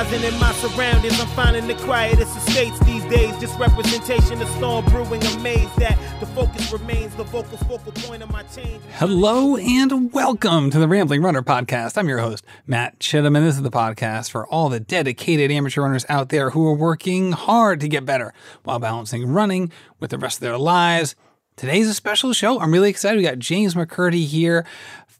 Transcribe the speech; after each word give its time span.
enterprising 0.00 0.32
in 0.32 0.40
my 0.40 0.52
surroundings. 0.54 1.20
I'm 1.20 1.26
finding 1.28 1.66
the 1.66 1.74
quietest 1.74 2.36
estates 2.36 2.78
these 2.80 3.04
days. 3.04 3.36
Just 3.38 3.58
representation 3.58 4.40
of 4.40 4.48
storm 4.50 4.84
brewing. 4.86 5.22
Amazed 5.38 5.76
that 5.76 5.98
the 6.20 6.26
focus 6.26 6.72
remains 6.72 7.14
the 7.16 7.24
vocal 7.24 7.58
focal 7.58 7.92
point 7.92 8.22
of 8.22 8.30
my 8.30 8.42
change. 8.44 8.82
Hello 8.94 9.56
and 9.56 10.12
welcome 10.12 10.70
to 10.70 10.78
the 10.78 10.88
Rambling 10.88 11.22
Runner 11.22 11.42
podcast. 11.42 11.98
I'm 11.98 12.08
your 12.08 12.18
host, 12.18 12.44
Matt 12.66 12.98
Chittum, 12.98 13.36
and 13.36 13.46
this 13.46 13.56
is 13.56 13.62
the 13.62 13.70
podcast 13.70 14.30
for 14.30 14.46
all 14.46 14.68
the 14.68 14.80
dedicated 14.80 15.50
amateur 15.50 15.82
runners 15.82 16.06
out 16.08 16.30
there 16.30 16.50
who 16.50 16.66
are 16.66 16.74
working 16.74 17.32
hard 17.32 17.80
to 17.80 17.88
get 17.88 18.04
better 18.04 18.32
while 18.64 18.78
balancing 18.78 19.26
running 19.26 19.70
with 19.98 20.10
the 20.10 20.18
rest 20.18 20.38
of 20.38 20.42
their 20.42 20.58
lives. 20.58 21.14
Today's 21.56 21.88
a 21.88 21.94
special 21.94 22.32
show. 22.32 22.58
I'm 22.58 22.72
really 22.72 22.88
excited. 22.88 23.18
We 23.18 23.24
got 23.24 23.38
James 23.38 23.74
McKirdy 23.74 24.24
here, 24.24 24.64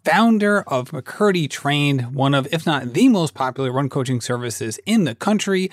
founder 0.04 0.62
of 0.62 0.90
McKirdy 0.90 1.48
Trained, 1.48 2.14
one 2.14 2.34
of, 2.34 2.46
if 2.52 2.66
not 2.66 2.92
the 2.92 3.09
most 3.09 3.34
popular 3.34 3.72
run 3.72 3.88
coaching 3.88 4.20
services 4.20 4.78
in 4.86 5.04
the 5.04 5.14
country. 5.14 5.70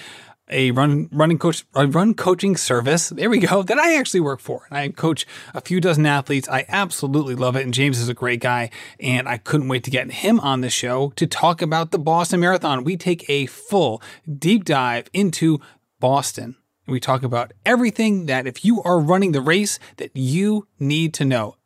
A 0.49 0.71
run 0.71 1.09
running 1.11 1.39
coach 1.39 1.65
a 1.75 1.85
run 1.85 2.13
coaching 2.13 2.55
service. 2.55 3.09
There 3.09 3.29
we 3.29 3.39
go. 3.39 3.63
That 3.67 3.79
I 3.79 3.97
actually 3.97 4.21
work 4.21 4.39
for. 4.39 4.65
And 4.69 4.77
I 4.77 4.87
coach 4.87 5.27
a 5.53 5.59
few 5.59 5.81
dozen 5.81 6.05
athletes. 6.05 6.47
I 6.47 6.63
absolutely 6.69 7.35
love 7.35 7.57
it. 7.57 7.63
And 7.63 7.73
James 7.73 7.99
is 7.99 8.07
a 8.07 8.13
great 8.13 8.39
guy. 8.39 8.69
And 8.97 9.27
I 9.27 9.39
couldn't 9.39 9.67
wait 9.67 9.83
to 9.83 9.91
get 9.91 10.09
him 10.09 10.39
on 10.39 10.61
the 10.61 10.69
show 10.69 11.11
to 11.17 11.27
talk 11.27 11.61
about 11.61 11.91
the 11.91 11.99
Boston 11.99 12.39
Marathon. 12.39 12.85
We 12.85 12.95
take 12.95 13.29
a 13.29 13.47
full 13.47 14.01
deep 14.37 14.63
dive 14.63 15.09
into 15.11 15.59
Boston. 15.99 16.55
We 16.87 17.01
talk 17.01 17.23
about 17.23 17.51
everything 17.65 18.27
that 18.27 18.47
if 18.47 18.63
you 18.63 18.81
are 18.83 19.01
running 19.01 19.33
the 19.33 19.41
race 19.41 19.77
that 19.97 20.15
you 20.15 20.67
need 20.79 21.13
to 21.15 21.25
know 21.25 21.56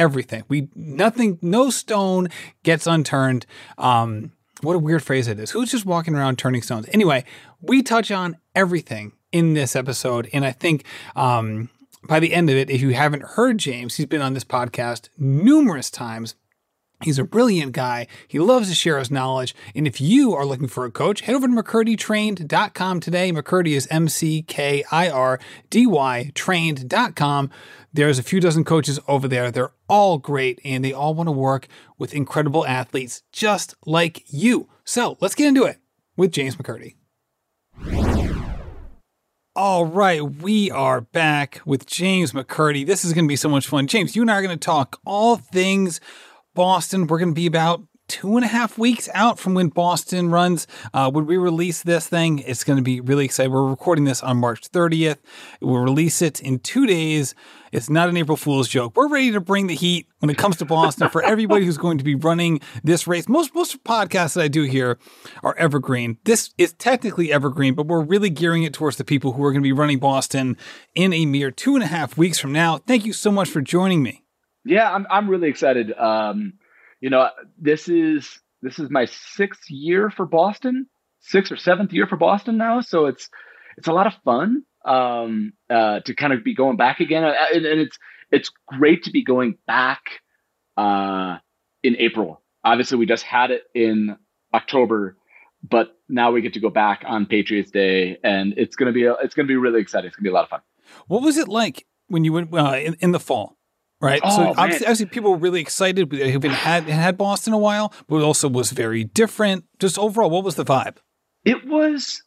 everything. 0.00 0.42
We 0.48 0.68
nothing, 0.74 1.38
no 1.42 1.70
stone 1.70 2.28
gets 2.64 2.86
unturned. 2.86 3.44
Um, 3.76 4.32
what 4.62 4.74
a 4.74 4.78
weird 4.78 5.02
phrase 5.02 5.28
it 5.28 5.38
is. 5.38 5.50
Who's 5.50 5.70
just 5.70 5.86
walking 5.86 6.14
around 6.14 6.38
turning 6.38 6.62
stones? 6.62 6.86
Anyway, 6.92 7.24
we 7.60 7.82
touch 7.82 8.10
on 8.10 8.38
everything 8.54 9.12
in 9.30 9.52
this 9.52 9.76
episode, 9.76 10.28
and 10.32 10.44
I 10.44 10.52
think 10.52 10.84
um, 11.14 11.68
by 12.08 12.18
the 12.18 12.32
end 12.32 12.50
of 12.50 12.56
it, 12.56 12.70
if 12.70 12.80
you 12.80 12.90
haven't 12.90 13.22
heard 13.22 13.58
James, 13.58 13.96
he's 13.96 14.06
been 14.06 14.22
on 14.22 14.32
this 14.34 14.44
podcast 14.44 15.10
numerous 15.18 15.90
times. 15.90 16.34
He's 17.02 17.18
a 17.18 17.24
brilliant 17.24 17.72
guy. 17.72 18.06
He 18.28 18.38
loves 18.38 18.68
to 18.68 18.74
share 18.74 18.98
his 18.98 19.10
knowledge. 19.10 19.54
And 19.74 19.86
if 19.86 20.00
you 20.02 20.34
are 20.34 20.44
looking 20.44 20.68
for 20.68 20.84
a 20.84 20.90
coach, 20.90 21.22
head 21.22 21.34
over 21.34 21.46
to 21.46 21.52
McKirdyTrained.com 21.52 23.00
today. 23.00 23.32
McKirdy 23.32 23.74
is 23.74 23.88
M 23.90 24.08
C 24.08 24.42
K 24.42 24.84
I 24.90 25.08
R 25.08 25.40
D 25.70 25.86
Y 25.86 26.30
trained.com. 26.34 27.50
There's 27.92 28.18
a 28.20 28.22
few 28.22 28.40
dozen 28.40 28.64
coaches 28.64 29.00
over 29.08 29.26
there. 29.26 29.50
They're 29.50 29.72
all 29.88 30.18
great 30.18 30.60
and 30.64 30.84
they 30.84 30.92
all 30.92 31.14
want 31.14 31.26
to 31.26 31.32
work 31.32 31.66
with 31.98 32.14
incredible 32.14 32.64
athletes 32.66 33.22
just 33.32 33.74
like 33.84 34.22
you. 34.32 34.68
So 34.84 35.16
let's 35.20 35.34
get 35.34 35.48
into 35.48 35.64
it 35.64 35.78
with 36.16 36.30
James 36.30 36.56
McKirdy. 36.56 36.94
All 39.56 39.84
right, 39.84 40.22
we 40.22 40.70
are 40.70 41.00
back 41.00 41.60
with 41.64 41.84
James 41.84 42.32
McKirdy. 42.32 42.86
This 42.86 43.04
is 43.04 43.12
going 43.12 43.24
to 43.24 43.28
be 43.28 43.36
so 43.36 43.48
much 43.48 43.66
fun. 43.66 43.88
James, 43.88 44.14
you 44.14 44.22
and 44.22 44.30
I 44.30 44.36
are 44.36 44.42
going 44.42 44.56
to 44.56 44.64
talk 44.64 45.00
all 45.04 45.36
things 45.36 46.00
Boston. 46.54 47.08
We're 47.08 47.18
going 47.18 47.30
to 47.30 47.34
be 47.34 47.46
about 47.46 47.82
two 48.10 48.34
and 48.34 48.44
a 48.44 48.48
half 48.48 48.76
weeks 48.76 49.08
out 49.14 49.38
from 49.38 49.54
when 49.54 49.68
Boston 49.68 50.30
runs. 50.30 50.66
Uh, 50.92 51.08
when 51.08 51.26
we 51.26 51.36
release 51.36 51.84
this 51.84 52.08
thing, 52.08 52.40
it's 52.40 52.64
going 52.64 52.76
to 52.76 52.82
be 52.82 53.00
really 53.00 53.24
exciting. 53.24 53.52
We're 53.52 53.70
recording 53.70 54.04
this 54.04 54.20
on 54.20 54.36
March 54.36 54.68
30th. 54.72 55.18
We'll 55.60 55.78
release 55.78 56.20
it 56.20 56.40
in 56.40 56.58
two 56.58 56.88
days. 56.88 57.36
It's 57.70 57.88
not 57.88 58.08
an 58.08 58.16
April 58.16 58.36
Fool's 58.36 58.66
joke. 58.66 58.96
We're 58.96 59.08
ready 59.08 59.30
to 59.30 59.40
bring 59.40 59.68
the 59.68 59.76
heat 59.76 60.08
when 60.18 60.28
it 60.28 60.36
comes 60.36 60.56
to 60.56 60.64
Boston 60.64 61.08
for 61.08 61.22
everybody 61.22 61.64
who's 61.64 61.78
going 61.78 61.98
to 61.98 62.04
be 62.04 62.16
running 62.16 62.60
this 62.82 63.06
race. 63.06 63.28
Most 63.28 63.54
most 63.54 63.84
podcasts 63.84 64.34
that 64.34 64.42
I 64.42 64.48
do 64.48 64.64
here 64.64 64.98
are 65.44 65.56
evergreen. 65.56 66.18
This 66.24 66.52
is 66.58 66.72
technically 66.72 67.32
evergreen, 67.32 67.74
but 67.74 67.86
we're 67.86 68.02
really 68.02 68.28
gearing 68.28 68.64
it 68.64 68.74
towards 68.74 68.96
the 68.96 69.04
people 69.04 69.34
who 69.34 69.44
are 69.44 69.52
going 69.52 69.62
to 69.62 69.66
be 69.66 69.72
running 69.72 70.00
Boston 70.00 70.56
in 70.96 71.12
a 71.12 71.26
mere 71.26 71.52
two 71.52 71.76
and 71.76 71.84
a 71.84 71.86
half 71.86 72.18
weeks 72.18 72.40
from 72.40 72.52
now. 72.52 72.78
Thank 72.78 73.06
you 73.06 73.12
so 73.12 73.30
much 73.30 73.48
for 73.48 73.60
joining 73.60 74.02
me. 74.02 74.24
Yeah, 74.64 74.92
I'm 74.92 75.06
I'm 75.08 75.30
really 75.30 75.48
excited. 75.48 75.92
Um, 75.96 76.54
you 77.00 77.10
know, 77.10 77.28
this 77.58 77.88
is 77.88 78.40
this 78.62 78.78
is 78.78 78.90
my 78.90 79.06
sixth 79.06 79.70
year 79.70 80.10
for 80.10 80.26
Boston, 80.26 80.86
sixth 81.20 81.50
or 81.50 81.56
seventh 81.56 81.92
year 81.92 82.06
for 82.06 82.16
Boston 82.16 82.56
now. 82.56 82.80
So 82.80 83.06
it's 83.06 83.28
it's 83.76 83.88
a 83.88 83.92
lot 83.92 84.06
of 84.06 84.14
fun 84.24 84.64
um, 84.84 85.52
uh, 85.68 86.00
to 86.00 86.14
kind 86.14 86.32
of 86.32 86.44
be 86.44 86.54
going 86.54 86.76
back 86.76 87.00
again, 87.00 87.24
uh, 87.24 87.34
and, 87.54 87.64
and 87.64 87.80
it's 87.80 87.98
it's 88.30 88.50
great 88.66 89.04
to 89.04 89.10
be 89.10 89.24
going 89.24 89.56
back 89.66 90.02
uh, 90.76 91.38
in 91.82 91.96
April. 91.96 92.42
Obviously, 92.62 92.98
we 92.98 93.06
just 93.06 93.24
had 93.24 93.50
it 93.50 93.62
in 93.74 94.16
October, 94.52 95.16
but 95.68 95.96
now 96.08 96.30
we 96.30 96.42
get 96.42 96.52
to 96.54 96.60
go 96.60 96.70
back 96.70 97.02
on 97.06 97.26
Patriots 97.26 97.70
Day, 97.70 98.18
and 98.22 98.54
it's 98.56 98.76
gonna 98.76 98.92
be 98.92 99.04
a, 99.04 99.14
it's 99.14 99.34
gonna 99.34 99.48
be 99.48 99.56
really 99.56 99.80
exciting. 99.80 100.08
It's 100.08 100.16
gonna 100.16 100.24
be 100.24 100.30
a 100.30 100.34
lot 100.34 100.44
of 100.44 100.50
fun. 100.50 100.60
What 101.06 101.22
was 101.22 101.38
it 101.38 101.48
like 101.48 101.86
when 102.08 102.24
you 102.24 102.32
went 102.32 102.52
uh, 102.52 102.76
in, 102.76 102.96
in 103.00 103.12
the 103.12 103.20
fall? 103.20 103.56
Right. 104.00 104.20
Oh, 104.24 104.30
so 104.34 104.44
man. 104.44 104.54
obviously, 104.56 104.86
obviously, 104.86 105.06
people 105.06 105.32
were 105.32 105.36
really 105.36 105.60
excited. 105.60 106.08
Been 106.08 106.50
had 106.50 106.84
had 106.84 107.18
Boston 107.18 107.52
a 107.52 107.58
while, 107.58 107.92
but 108.08 108.16
it 108.16 108.22
also 108.22 108.48
was 108.48 108.70
very 108.70 109.04
different. 109.04 109.64
Just 109.78 109.98
overall, 109.98 110.30
what 110.30 110.42
was 110.42 110.54
the 110.54 110.64
vibe? 110.64 110.96
It 111.44 111.66
was, 111.66 112.22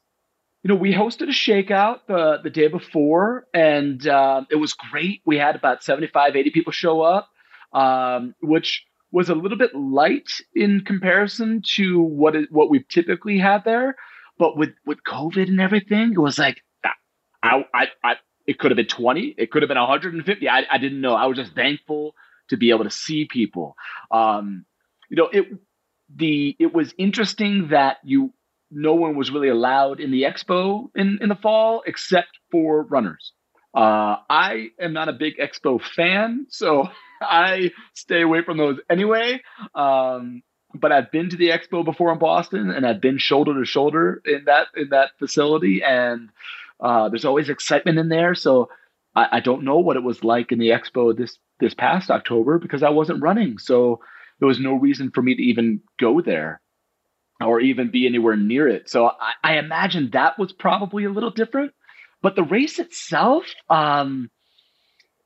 you 0.62 0.68
know, 0.68 0.76
we 0.76 0.94
hosted 0.94 1.24
a 1.24 1.32
shakeout 1.32 2.02
the 2.08 2.38
the 2.44 2.52
day 2.52 2.68
before, 2.68 3.48
and 3.56 4.08
uh, 4.08 4.44
it 4.52 4.58
was 4.58 4.74
great. 4.74 5.22
We 5.26 5.38
had 5.38 5.56
about 5.56 5.84
75, 5.84 6.36
80 6.36 6.52
people 6.52 6.72
show 6.72 7.02
up, 7.02 7.30
um, 7.74 8.36
which 8.42 8.84
was 9.12 9.30
a 9.30 9.36
little 9.36 9.58
bit 9.58 9.74
light 9.74 10.30
in 10.54 10.82
comparison 10.86 11.64
to 11.76 12.02
what 12.02 12.36
it, 12.36 12.52
what 12.52 12.70
we've 12.70 12.88
typically 12.88 13.40
had 13.40 13.64
there. 13.64 13.96
But 14.38 14.58
with 14.58 14.74
with 14.86 15.00
COVID 15.08 15.48
and 15.48 15.60
everything, 15.60 16.12
it 16.12 16.20
was 16.20 16.38
like 16.38 16.62
I 17.42 17.66
I, 17.74 17.88
I 18.04 18.16
it 18.46 18.60
could 18.60 18.72
have 18.72 18.76
been 18.76 18.88
20, 18.88 19.36
it 19.38 19.52
could 19.52 19.62
have 19.62 19.70
been 19.70 19.78
150. 19.78 20.50
I, 20.50 20.64
I 20.70 20.78
didn't 20.78 21.02
know. 21.02 21.14
I 21.14 21.26
was 21.28 21.38
just 21.38 21.54
thankful 21.54 22.16
to 22.50 22.58
be 22.58 22.72
able 22.72 22.84
to 22.84 22.90
see 22.90 23.26
people. 23.26 23.76
Um, 24.12 24.66
you 25.10 25.18
know, 25.18 25.30
it 25.32 25.46
the 26.16 26.56
it 26.60 26.74
was 26.74 26.94
interesting 26.98 27.70
that 27.70 27.98
you 28.04 28.34
no 28.70 28.96
one 28.96 29.16
was 29.16 29.32
really 29.32 29.50
allowed 29.50 30.00
in 30.00 30.12
the 30.12 30.24
expo 30.24 30.90
in, 30.96 31.20
in 31.22 31.30
the 31.30 31.36
fall 31.36 31.84
except 31.86 32.30
for 32.52 32.84
runners. 32.84 33.34
Uh, 33.76 34.18
I 34.30 34.68
am 34.80 34.94
not 34.94 35.10
a 35.10 35.14
big 35.14 35.34
expo 35.38 35.82
fan, 35.82 36.48
so 36.50 36.88
I 37.22 37.72
stay 37.94 38.22
away 38.22 38.44
from 38.44 38.58
those 38.58 38.80
anyway. 38.90 39.42
Um, 39.74 40.44
but 40.76 40.92
I've 40.92 41.12
been 41.12 41.30
to 41.30 41.38
the 41.38 41.50
expo 41.50 41.86
before 41.86 42.12
in 42.12 42.20
Boston, 42.20 42.72
and 42.72 42.86
I've 42.86 43.02
been 43.02 43.18
shoulder 43.18 43.60
to 43.60 43.66
shoulder 43.66 44.22
in 44.26 44.46
that 44.46 44.68
in 44.76 44.90
that 44.90 45.12
facility, 45.20 45.82
and 45.84 46.30
uh, 46.84 47.10
there's 47.10 47.26
always 47.26 47.50
excitement 47.50 47.98
in 47.98 48.10
there. 48.10 48.36
So 48.36 48.70
I, 49.16 49.38
I 49.38 49.40
don't 49.40 49.64
know 49.64 49.80
what 49.80 49.98
it 49.98 50.04
was 50.04 50.24
like 50.24 50.52
in 50.52 50.60
the 50.60 50.70
expo 50.70 51.16
this 51.16 51.38
this 51.60 51.74
past 51.74 52.12
October 52.12 52.60
because 52.60 52.84
I 52.84 52.90
wasn't 52.90 53.22
running, 53.22 53.58
so 53.58 54.02
there 54.40 54.48
was 54.48 54.60
no 54.60 54.74
reason 54.74 55.12
for 55.14 55.22
me 55.22 55.36
to 55.36 55.42
even 55.42 55.80
go 56.00 56.22
there 56.22 56.62
or 57.40 57.60
even 57.60 57.92
be 57.92 58.06
anywhere 58.06 58.36
near 58.36 58.68
it. 58.68 58.90
So 58.90 59.08
I, 59.08 59.34
I 59.44 59.58
imagine 59.58 60.10
that 60.14 60.38
was 60.38 60.52
probably 60.52 61.06
a 61.06 61.10
little 61.10 61.32
different. 61.32 61.74
But 62.22 62.36
the 62.36 62.44
race 62.44 62.80
itself, 62.80 63.46
um, 63.70 64.30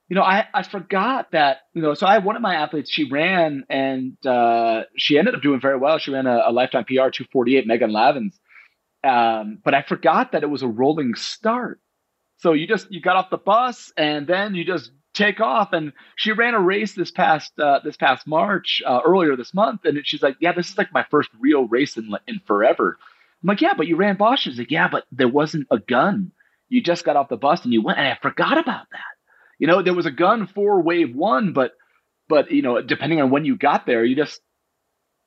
you 0.10 0.16
know, 0.16 0.24
I, 0.24 0.46
I 0.54 0.64
forgot 0.64 1.32
that, 1.32 1.58
you 1.74 1.82
know, 1.82 1.94
so 1.94 2.08
I 2.08 2.20
one 2.20 2.36
of 2.36 2.42
my 2.42 2.56
athletes, 2.56 2.90
she 2.90 3.10
ran 3.10 3.66
and 3.70 4.18
uh, 4.26 4.84
she 4.98 5.18
ended 5.18 5.36
up 5.36 5.42
doing 5.42 5.62
very 5.62 5.78
well. 5.78 5.98
She 6.00 6.12
ran 6.12 6.28
a, 6.28 6.44
a 6.48 6.52
lifetime 6.52 6.86
PR 6.86 7.10
248, 7.10 7.68
Megan 7.68 7.92
Lavins. 7.92 8.40
Um, 9.08 9.60
but 9.64 9.74
I 9.74 9.82
forgot 9.82 10.34
that 10.34 10.44
it 10.44 10.50
was 10.50 10.64
a 10.64 10.68
rolling 10.68 11.16
start. 11.16 11.80
So 12.38 12.54
you 12.54 12.68
just 12.68 12.92
you 12.92 13.02
got 13.02 13.16
off 13.16 13.30
the 13.30 13.38
bus 13.38 13.92
and 13.98 14.28
then 14.28 14.54
you 14.54 14.66
just 14.66 14.92
take 15.14 15.42
off. 15.42 15.74
And 15.74 15.94
she 16.16 16.32
ran 16.32 16.54
a 16.54 16.60
race 16.60 16.94
this 16.94 17.12
past 17.12 17.52
uh, 17.60 17.80
this 17.84 17.98
past 17.98 18.28
March 18.28 18.82
uh, 18.86 19.02
earlier 19.06 19.36
this 19.36 19.54
month, 19.54 19.82
and 19.86 20.00
she's 20.04 20.22
like, 20.22 20.38
"Yeah, 20.40 20.54
this 20.54 20.70
is 20.70 20.78
like 20.78 20.94
my 20.94 21.06
first 21.10 21.30
real 21.40 21.68
race 21.68 21.98
in 21.98 22.12
in 22.28 22.40
forever." 22.46 22.98
I'm 23.42 23.48
like, 23.48 23.62
"Yeah, 23.62 23.74
but 23.76 23.88
you 23.88 23.96
ran 23.96 24.18
Bosch." 24.18 24.42
She's 24.42 24.60
like, 24.60 24.72
"Yeah, 24.72 24.88
but 24.88 25.06
there 25.12 25.28
wasn't 25.28 25.68
a 25.72 25.80
gun. 25.80 26.32
You 26.70 26.82
just 26.82 27.06
got 27.06 27.16
off 27.16 27.30
the 27.30 27.38
bus 27.38 27.64
and 27.64 27.74
you 27.74 27.82
went." 27.82 27.98
And 27.98 28.08
I 28.08 28.18
forgot 28.22 28.58
about 28.58 28.86
that. 28.92 29.02
You 29.60 29.68
know, 29.68 29.82
there 29.82 29.94
was 29.94 30.06
a 30.06 30.12
gun 30.12 30.48
for 30.48 30.82
wave 30.82 31.16
one, 31.16 31.54
but 31.54 31.72
but 32.30 32.52
you 32.52 32.62
know, 32.62 32.82
depending 32.82 33.22
on 33.22 33.32
when 33.32 33.46
you 33.46 33.58
got 33.58 33.86
there, 33.86 34.06
you 34.06 34.16
just 34.16 34.42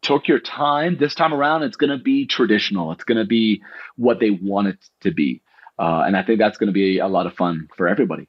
took 0.03 0.29
your 0.29 0.41
time. 0.41 0.97
This 0.99 1.15
time 1.15 1.33
around, 1.35 1.63
it's 1.63 1.77
going 1.77 1.91
to 1.91 2.03
be 2.03 2.27
traditional. 2.27 2.93
It's 2.93 3.05
going 3.05 3.19
to 3.19 3.27
be 3.27 3.63
what 3.97 4.21
they 4.21 4.31
want 4.31 4.69
it 4.69 4.79
to 5.03 5.13
be. 5.13 5.43
Uh, 5.79 6.03
and 6.07 6.17
I 6.17 6.23
think 6.23 6.39
that's 6.39 6.59
going 6.59 6.69
to 6.69 6.73
be 6.73 6.99
a 6.99 7.09
lot 7.09 7.27
of 7.27 7.35
fun 7.35 7.69
for 7.77 7.89
everybody. 7.89 8.29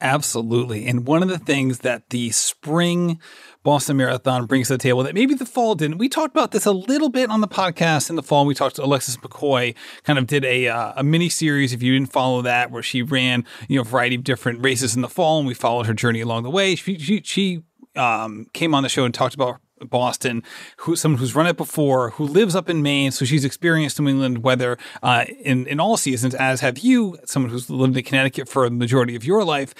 Absolutely. 0.00 0.86
And 0.86 1.06
one 1.08 1.24
of 1.24 1.28
the 1.28 1.38
things 1.38 1.80
that 1.80 2.10
the 2.10 2.30
spring 2.30 3.20
Boston 3.64 3.96
Marathon 3.96 4.46
brings 4.46 4.68
to 4.68 4.74
the 4.74 4.78
table 4.78 5.02
that 5.02 5.14
maybe 5.14 5.34
the 5.34 5.44
fall 5.44 5.74
didn't, 5.74 5.98
we 5.98 6.08
talked 6.08 6.32
about 6.32 6.52
this 6.52 6.66
a 6.66 6.72
little 6.72 7.08
bit 7.08 7.30
on 7.30 7.40
the 7.40 7.48
podcast 7.48 8.08
in 8.08 8.14
the 8.14 8.22
fall. 8.22 8.46
We 8.46 8.54
talked 8.54 8.76
to 8.76 8.84
Alexis 8.84 9.16
McCoy, 9.16 9.74
kind 10.04 10.18
of 10.18 10.28
did 10.28 10.44
a, 10.44 10.68
uh, 10.68 10.92
a 10.96 11.02
mini 11.02 11.28
series, 11.28 11.72
if 11.72 11.82
you 11.82 11.92
didn't 11.92 12.12
follow 12.12 12.42
that, 12.42 12.70
where 12.70 12.82
she 12.82 13.02
ran, 13.02 13.44
you 13.68 13.76
know, 13.76 13.82
a 13.82 13.84
variety 13.84 14.14
of 14.14 14.22
different 14.22 14.62
races 14.64 14.94
in 14.94 15.02
the 15.02 15.08
fall 15.08 15.38
and 15.38 15.48
we 15.48 15.54
followed 15.54 15.86
her 15.86 15.94
journey 15.94 16.20
along 16.20 16.44
the 16.44 16.50
way. 16.50 16.76
She, 16.76 16.96
she, 16.98 17.20
she 17.24 17.62
um, 17.96 18.46
came 18.52 18.76
on 18.76 18.84
the 18.84 18.88
show 18.88 19.04
and 19.04 19.12
talked 19.12 19.34
about 19.34 19.60
Boston, 19.84 20.42
who 20.78 20.96
someone 20.96 21.18
who's 21.18 21.34
run 21.34 21.46
it 21.46 21.56
before, 21.56 22.10
who 22.10 22.24
lives 22.24 22.54
up 22.54 22.68
in 22.68 22.82
Maine, 22.82 23.10
so 23.10 23.24
she's 23.24 23.44
experienced 23.44 24.00
New 24.00 24.08
England 24.08 24.42
weather 24.42 24.78
uh, 25.02 25.24
in 25.40 25.66
in 25.66 25.80
all 25.80 25.96
seasons, 25.96 26.34
as 26.34 26.60
have 26.60 26.78
you, 26.78 27.18
someone 27.24 27.50
who's 27.50 27.70
lived 27.70 27.96
in 27.96 28.04
Connecticut 28.04 28.48
for 28.48 28.68
the 28.68 28.74
majority 28.74 29.16
of 29.16 29.24
your 29.24 29.44
life. 29.44 29.74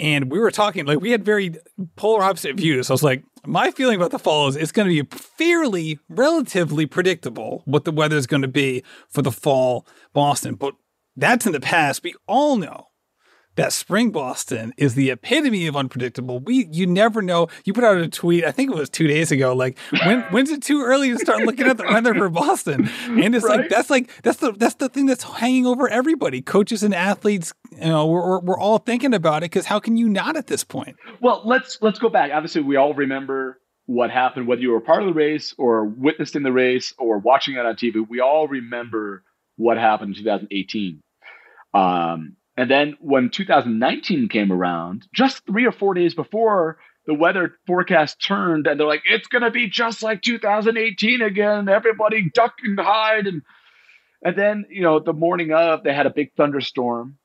And 0.00 0.30
we 0.30 0.40
were 0.40 0.50
talking 0.50 0.86
like 0.86 1.00
we 1.00 1.12
had 1.12 1.24
very 1.24 1.54
polar 1.96 2.24
opposite 2.24 2.56
views. 2.56 2.90
I 2.90 2.94
was 2.94 3.04
like, 3.04 3.22
my 3.46 3.70
feeling 3.70 3.96
about 3.96 4.10
the 4.10 4.18
fall 4.18 4.48
is 4.48 4.56
it's 4.56 4.72
going 4.72 4.88
to 4.88 5.02
be 5.02 5.16
fairly, 5.16 6.00
relatively 6.08 6.86
predictable 6.86 7.62
what 7.64 7.84
the 7.84 7.92
weather 7.92 8.16
is 8.16 8.26
going 8.26 8.42
to 8.42 8.48
be 8.48 8.82
for 9.08 9.22
the 9.22 9.30
fall 9.30 9.86
Boston, 10.12 10.56
but 10.56 10.74
that's 11.16 11.46
in 11.46 11.52
the 11.52 11.60
past. 11.60 12.02
We 12.02 12.14
all 12.26 12.56
know 12.56 12.88
that 13.56 13.72
spring 13.72 14.10
Boston 14.10 14.72
is 14.76 14.94
the 14.94 15.10
epitome 15.10 15.66
of 15.66 15.76
unpredictable. 15.76 16.40
We 16.40 16.66
you 16.70 16.86
never 16.86 17.22
know. 17.22 17.48
You 17.64 17.72
put 17.72 17.84
out 17.84 17.98
a 17.98 18.08
tweet, 18.08 18.44
I 18.44 18.50
think 18.50 18.70
it 18.70 18.76
was 18.76 18.90
two 18.90 19.06
days 19.06 19.30
ago, 19.30 19.54
like 19.54 19.78
when 20.04 20.22
when's 20.30 20.50
it 20.50 20.62
too 20.62 20.82
early 20.82 21.10
to 21.10 21.18
start 21.18 21.42
looking 21.42 21.66
at 21.66 21.76
the 21.76 21.84
weather 21.84 22.14
for 22.14 22.28
Boston? 22.28 22.90
And 23.06 23.34
it's 23.34 23.44
right? 23.44 23.60
like 23.60 23.70
that's 23.70 23.90
like 23.90 24.10
that's 24.22 24.38
the 24.38 24.52
that's 24.52 24.74
the 24.74 24.88
thing 24.88 25.06
that's 25.06 25.24
hanging 25.24 25.66
over 25.66 25.88
everybody, 25.88 26.42
coaches 26.42 26.82
and 26.82 26.94
athletes. 26.94 27.52
You 27.72 27.88
know, 27.88 28.06
we're 28.06 28.40
we're 28.40 28.58
all 28.58 28.78
thinking 28.78 29.14
about 29.14 29.38
it 29.38 29.50
because 29.50 29.66
how 29.66 29.80
can 29.80 29.96
you 29.96 30.08
not 30.08 30.36
at 30.36 30.46
this 30.46 30.64
point? 30.64 30.96
Well, 31.20 31.42
let's 31.44 31.78
let's 31.80 31.98
go 31.98 32.08
back. 32.08 32.30
Obviously, 32.32 32.62
we 32.62 32.76
all 32.76 32.94
remember 32.94 33.60
what 33.86 34.10
happened, 34.10 34.46
whether 34.46 34.62
you 34.62 34.70
were 34.70 34.80
part 34.80 35.02
of 35.02 35.08
the 35.08 35.14
race 35.14 35.54
or 35.58 35.84
witnessed 35.84 36.36
in 36.36 36.42
the 36.42 36.52
race 36.52 36.94
or 36.98 37.18
watching 37.18 37.54
it 37.54 37.66
on 37.66 37.74
TV. 37.74 38.06
We 38.06 38.20
all 38.20 38.48
remember 38.48 39.22
what 39.56 39.76
happened 39.76 40.16
in 40.16 40.24
2018. 40.24 41.00
Um, 41.74 42.36
and 42.56 42.70
then 42.70 42.96
when 43.00 43.30
2019 43.30 44.28
came 44.28 44.52
around, 44.52 45.06
just 45.12 45.44
three 45.46 45.66
or 45.66 45.72
four 45.72 45.94
days 45.94 46.14
before, 46.14 46.78
the 47.06 47.14
weather 47.14 47.58
forecast 47.66 48.24
turned 48.24 48.66
and 48.66 48.78
they're 48.78 48.86
like, 48.86 49.02
it's 49.06 49.28
going 49.28 49.42
to 49.42 49.50
be 49.50 49.68
just 49.68 50.02
like 50.02 50.22
2018 50.22 51.20
again. 51.20 51.68
Everybody 51.68 52.30
duck 52.32 52.54
and 52.62 52.78
hide. 52.78 53.26
And, 53.26 53.42
and 54.22 54.36
then, 54.36 54.64
you 54.70 54.82
know, 54.82 55.00
the 55.00 55.12
morning 55.12 55.52
of, 55.52 55.82
they 55.82 55.92
had 55.92 56.06
a 56.06 56.10
big 56.10 56.32
thunderstorm 56.36 57.18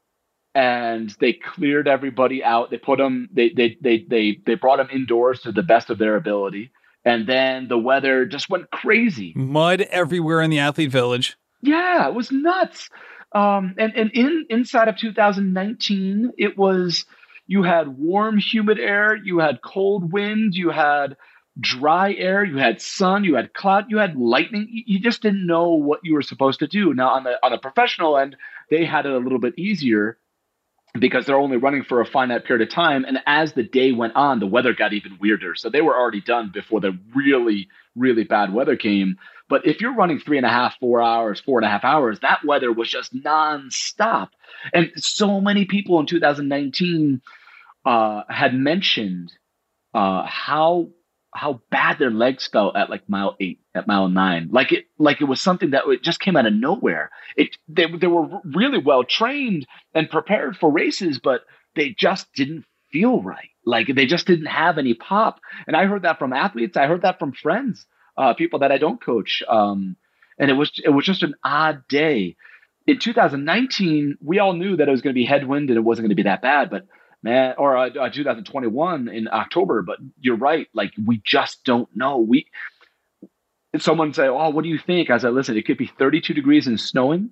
and 0.56 1.16
they 1.20 1.34
cleared 1.34 1.88
everybody 1.88 2.44
out. 2.44 2.72
They 2.72 2.78
put 2.78 2.98
them, 2.98 3.30
they, 3.32 3.50
they, 3.50 3.78
they, 3.82 4.06
they, 4.10 4.40
they 4.46 4.56
brought 4.56 4.78
them 4.78 4.90
indoors 4.92 5.42
to 5.42 5.52
the 5.52 5.64
best 5.64 5.90
of 5.90 6.00
their 6.00 6.16
ability. 6.16 6.72
And 7.06 7.28
then 7.28 7.70
the 7.70 7.78
weather 7.78 8.26
just 8.26 8.50
went 8.50 8.70
crazy. 8.72 9.34
Mud 9.36 9.82
everywhere 9.82 10.42
in 10.42 10.50
the 10.50 10.60
athlete 10.60 10.92
village. 10.92 11.38
Yeah, 11.62 12.08
it 12.08 12.14
was 12.14 12.32
nuts. 12.32 12.90
Um, 13.32 13.76
and 13.78 13.96
and 13.96 14.12
in 14.12 14.46
inside 14.50 14.88
of 14.88 14.98
2019, 14.98 16.34
it 16.38 16.58
was 16.58 17.06
you 17.48 17.64
had 17.64 17.88
warm, 17.88 18.38
humid 18.38 18.80
air, 18.80 19.16
you 19.16 19.40
had 19.40 19.62
cold 19.62 20.12
wind, 20.12 20.56
you 20.56 20.70
had 20.70 21.18
dry 21.60 22.14
air, 22.14 22.44
you 22.44 22.58
had 22.58 22.82
sun, 22.82 23.24
you 23.24 23.36
had 23.36 23.54
cloud, 23.54 23.86
you 23.90 23.98
had 23.98 24.16
lightning. 24.16 24.68
You 24.70 25.00
just 25.00 25.22
didn't 25.22 25.46
know 25.46 25.74
what 25.74 26.00
you 26.04 26.14
were 26.14 26.22
supposed 26.22 26.60
to 26.60 26.68
do. 26.68 26.94
Now 26.94 27.10
on 27.10 27.24
the 27.24 27.38
on 27.44 27.52
the 27.52 27.58
professional 27.58 28.18
end, 28.18 28.36
they 28.70 28.86
had 28.86 29.06
it 29.06 29.12
a 29.12 29.18
little 29.18 29.40
bit 29.40 29.58
easier 29.58 30.18
because 30.98 31.26
they're 31.26 31.38
only 31.38 31.58
running 31.58 31.84
for 31.84 32.02
a 32.02 32.06
finite 32.06 32.46
period 32.46 32.68
of 32.68 32.74
time. 32.74 33.06
And 33.06 33.20
as 33.26 33.54
the 33.54 33.64
day 33.64 33.92
went 33.92 34.16
on, 34.16 34.40
the 34.40 34.48
weather 34.48 34.74
got 34.74 34.94
even 34.94 35.18
weirder. 35.20 35.56
So 35.56 35.70
they 35.70 35.82
were 35.82 35.96
already 35.96 36.22
done 36.22 36.50
before 36.54 36.82
the 36.82 36.98
really, 37.16 37.68
really 37.96 38.24
bad 38.24 38.54
weather 38.54 38.76
came. 38.76 39.18
But 39.50 39.66
if 39.66 39.82
you're 39.82 39.96
running 39.96 40.20
three 40.20 40.38
and 40.38 40.46
a 40.46 40.50
half, 40.50 40.78
four 40.80 41.02
hours, 41.02 41.42
four 41.42 41.58
and 41.58 41.66
a 41.66 41.70
half 41.70 41.84
hours, 41.84 42.20
that 42.20 42.46
weather 42.46 42.72
was 42.72 42.90
just 42.90 43.14
nonstop. 43.16 44.30
And 44.74 44.92
so 44.96 45.42
many 45.42 45.66
people 45.66 46.00
in 46.00 46.06
2019 46.06 47.22
uh, 47.86 48.22
had 48.30 48.54
mentioned 48.54 49.34
uh, 49.94 50.24
how 50.26 50.90
how 51.36 51.62
bad 51.70 52.00
their 52.00 52.10
legs 52.10 52.48
felt 52.48 52.76
at 52.76 52.90
like 52.90 53.08
mile 53.08 53.36
eight, 53.40 53.60
at 53.76 53.88
mile 53.88 54.10
nine. 54.10 54.50
Like 54.52 54.72
it, 54.72 54.86
like 54.98 55.22
it 55.22 55.26
was 55.26 55.40
something 55.40 55.72
that 55.72 55.84
it 55.88 56.04
just 56.04 56.20
came 56.20 56.36
out 56.36 56.48
of 56.48 56.54
nowhere. 56.54 57.12
It 57.36 57.56
they 57.68 57.86
they 57.88 58.08
were 58.08 58.28
really 58.44 58.80
well 58.80 59.04
trained 59.04 59.66
and 59.94 60.10
prepared 60.10 60.58
for 60.58 60.72
races, 60.72 61.20
but 61.20 61.42
they 61.76 61.96
just 61.98 62.32
didn't 62.34 62.66
feel 62.92 63.22
right. 63.22 63.50
Like 63.66 63.88
they 63.96 64.06
just 64.06 64.28
didn't 64.28 64.48
have 64.48 64.78
any 64.78 64.94
pop. 64.94 65.40
And 65.68 65.76
I 65.76 65.86
heard 65.86 66.04
that 66.04 66.20
from 66.20 66.34
athletes. 66.34 66.78
I 66.78 66.88
heard 66.88 67.02
that 67.04 67.20
from 67.20 67.34
friends 67.34 67.86
uh, 68.20 68.34
people 68.34 68.60
that 68.60 68.72
I 68.72 68.78
don't 68.78 69.04
coach. 69.04 69.42
Um, 69.48 69.96
and 70.38 70.52
it 70.52 70.54
was 70.54 70.72
it 70.84 70.90
was 70.90 71.06
just 71.06 71.24
an 71.24 71.36
odd 71.44 71.88
day. 71.88 72.36
In 72.86 73.00
2019, 73.00 74.18
we 74.22 74.40
all 74.40 74.54
knew 74.54 74.76
that 74.76 74.88
it 74.88 74.92
was 74.92 75.02
going 75.02 75.14
to 75.14 75.20
be 75.20 75.26
headwind 75.26 75.70
and 75.70 75.78
it 75.78 75.82
wasn't 75.82 76.04
going 76.04 76.10
to 76.10 76.16
be 76.16 76.24
that 76.24 76.42
bad, 76.42 76.70
but 76.70 76.86
man, 77.24 77.56
or 77.58 77.78
uh, 77.78 77.90
uh 77.90 78.10
2021 78.10 79.08
in 79.08 79.28
October. 79.28 79.82
But 79.82 79.98
you're 80.20 80.38
right, 80.38 80.68
like 80.74 80.92
we 81.04 81.22
just 81.26 81.64
don't 81.64 81.90
know. 81.96 82.20
We 82.20 82.48
someone 83.78 84.14
say, 84.14 84.28
"Oh, 84.28 84.50
what 84.50 84.64
do 84.64 84.70
you 84.70 84.80
think?" 84.80 85.10
I 85.10 85.16
listen, 85.16 85.58
it 85.58 85.66
could 85.66 85.78
be 85.78 85.92
32 85.98 86.34
degrees 86.34 86.68
and 86.68 86.80
snowing, 86.80 87.32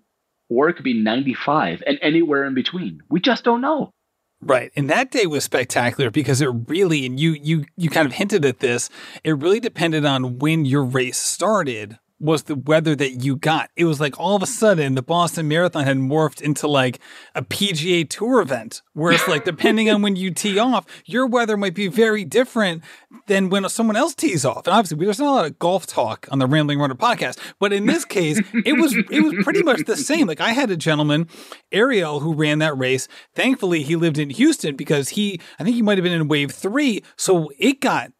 or 0.50 0.70
it 0.70 0.76
could 0.76 0.86
be 0.86 1.02
95 1.02 1.84
and 1.86 2.00
anywhere 2.02 2.46
in 2.46 2.54
between. 2.54 3.02
We 3.10 3.20
just 3.20 3.44
don't 3.44 3.62
know. 3.62 3.94
Right. 4.42 4.72
And 4.76 4.90
that 4.90 5.12
day 5.12 5.26
was 5.26 5.44
spectacular 5.44 6.12
because 6.12 6.42
it 6.42 6.50
really 6.68 7.06
and 7.06 7.20
you 7.20 7.32
you 7.32 7.66
you 7.76 7.90
kind 7.90 8.06
of 8.06 8.14
hinted 8.14 8.46
at 8.46 8.60
this, 8.60 8.90
it 9.24 9.32
really 9.32 9.60
depended 9.60 10.06
on 10.06 10.40
when 10.40 10.64
your 10.64 10.84
race 10.84 11.18
started 11.18 11.98
was 12.20 12.44
the 12.44 12.56
weather 12.56 12.96
that 12.96 13.24
you 13.24 13.36
got. 13.36 13.70
It 13.76 13.86
was 13.86 14.00
like 14.00 14.20
all 14.20 14.36
of 14.36 14.42
a 14.42 14.48
sudden 14.48 14.96
the 14.96 15.02
Boston 15.02 15.48
Marathon 15.48 15.84
had 15.84 15.98
morphed 15.98 16.42
into 16.42 16.68
like 16.68 17.00
a 17.36 17.44
PGA 17.44 18.10
Tour 18.10 18.42
event, 18.42 18.82
where 18.94 19.12
it's 19.12 19.28
like 19.28 19.46
depending 19.46 19.90
on 19.90 20.02
when 20.02 20.16
you 20.16 20.32
tee 20.32 20.58
off, 20.58 20.86
your 21.06 21.28
weather 21.28 21.58
might 21.58 21.76
be 21.76 21.88
very 21.88 22.26
different 22.26 22.84
than 23.28 23.50
when 23.50 23.68
someone 23.70 23.96
else 23.96 24.16
tees 24.16 24.46
off. 24.46 24.66
And 24.66 24.74
obviously, 24.74 25.04
there's 25.06 25.20
not 25.20 25.32
a 25.32 25.36
lot 25.36 25.46
of 25.46 25.60
golf 25.60 25.86
talk 25.86 26.28
on 26.32 26.40
the 26.40 26.48
Rambling 26.48 26.80
Runner 26.80 26.96
podcast, 26.96 27.38
but 27.60 27.72
in 27.72 27.86
this 27.86 28.06
case, 28.06 28.42
it 28.66 28.74
was 28.74 28.96
it 29.12 29.22
was 29.22 29.36
pretty 29.44 29.64
much 29.64 29.86
the 29.86 29.98
same. 29.98 30.28
Like 30.28 30.42
I 30.42 30.52
had 30.52 30.72
a 30.72 30.78
gentleman, 30.78 31.28
Ariel, 31.72 32.20
who 32.20 32.34
ran 32.34 32.60
that 32.60 32.78
race. 32.78 33.08
Thankfully, 33.36 33.84
he 33.84 33.96
lived 33.96 34.18
in 34.18 34.30
Houston 34.32 34.76
because 34.76 35.10
he, 35.10 35.40
I 35.60 35.64
think 35.64 35.76
he 35.76 35.82
might 35.82 35.98
have 35.98 36.04
been 36.04 36.14
in 36.14 36.28
wave 36.28 36.52
three, 36.52 37.04
so 37.16 37.52
it 37.60 37.80
got 37.80 38.12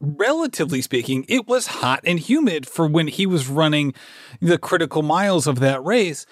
relatively 0.00 0.82
speaking, 0.82 1.24
it 1.28 1.46
was 1.46 1.66
hot 1.66 2.00
and 2.04 2.18
humid 2.18 2.66
for 2.66 2.86
when 2.86 3.08
he 3.08 3.26
was 3.26 3.48
running 3.48 3.94
the 4.40 4.58
critical 4.58 5.02
miles 5.02 5.46
of 5.46 5.60
that 5.60 5.84
race. 5.84 6.26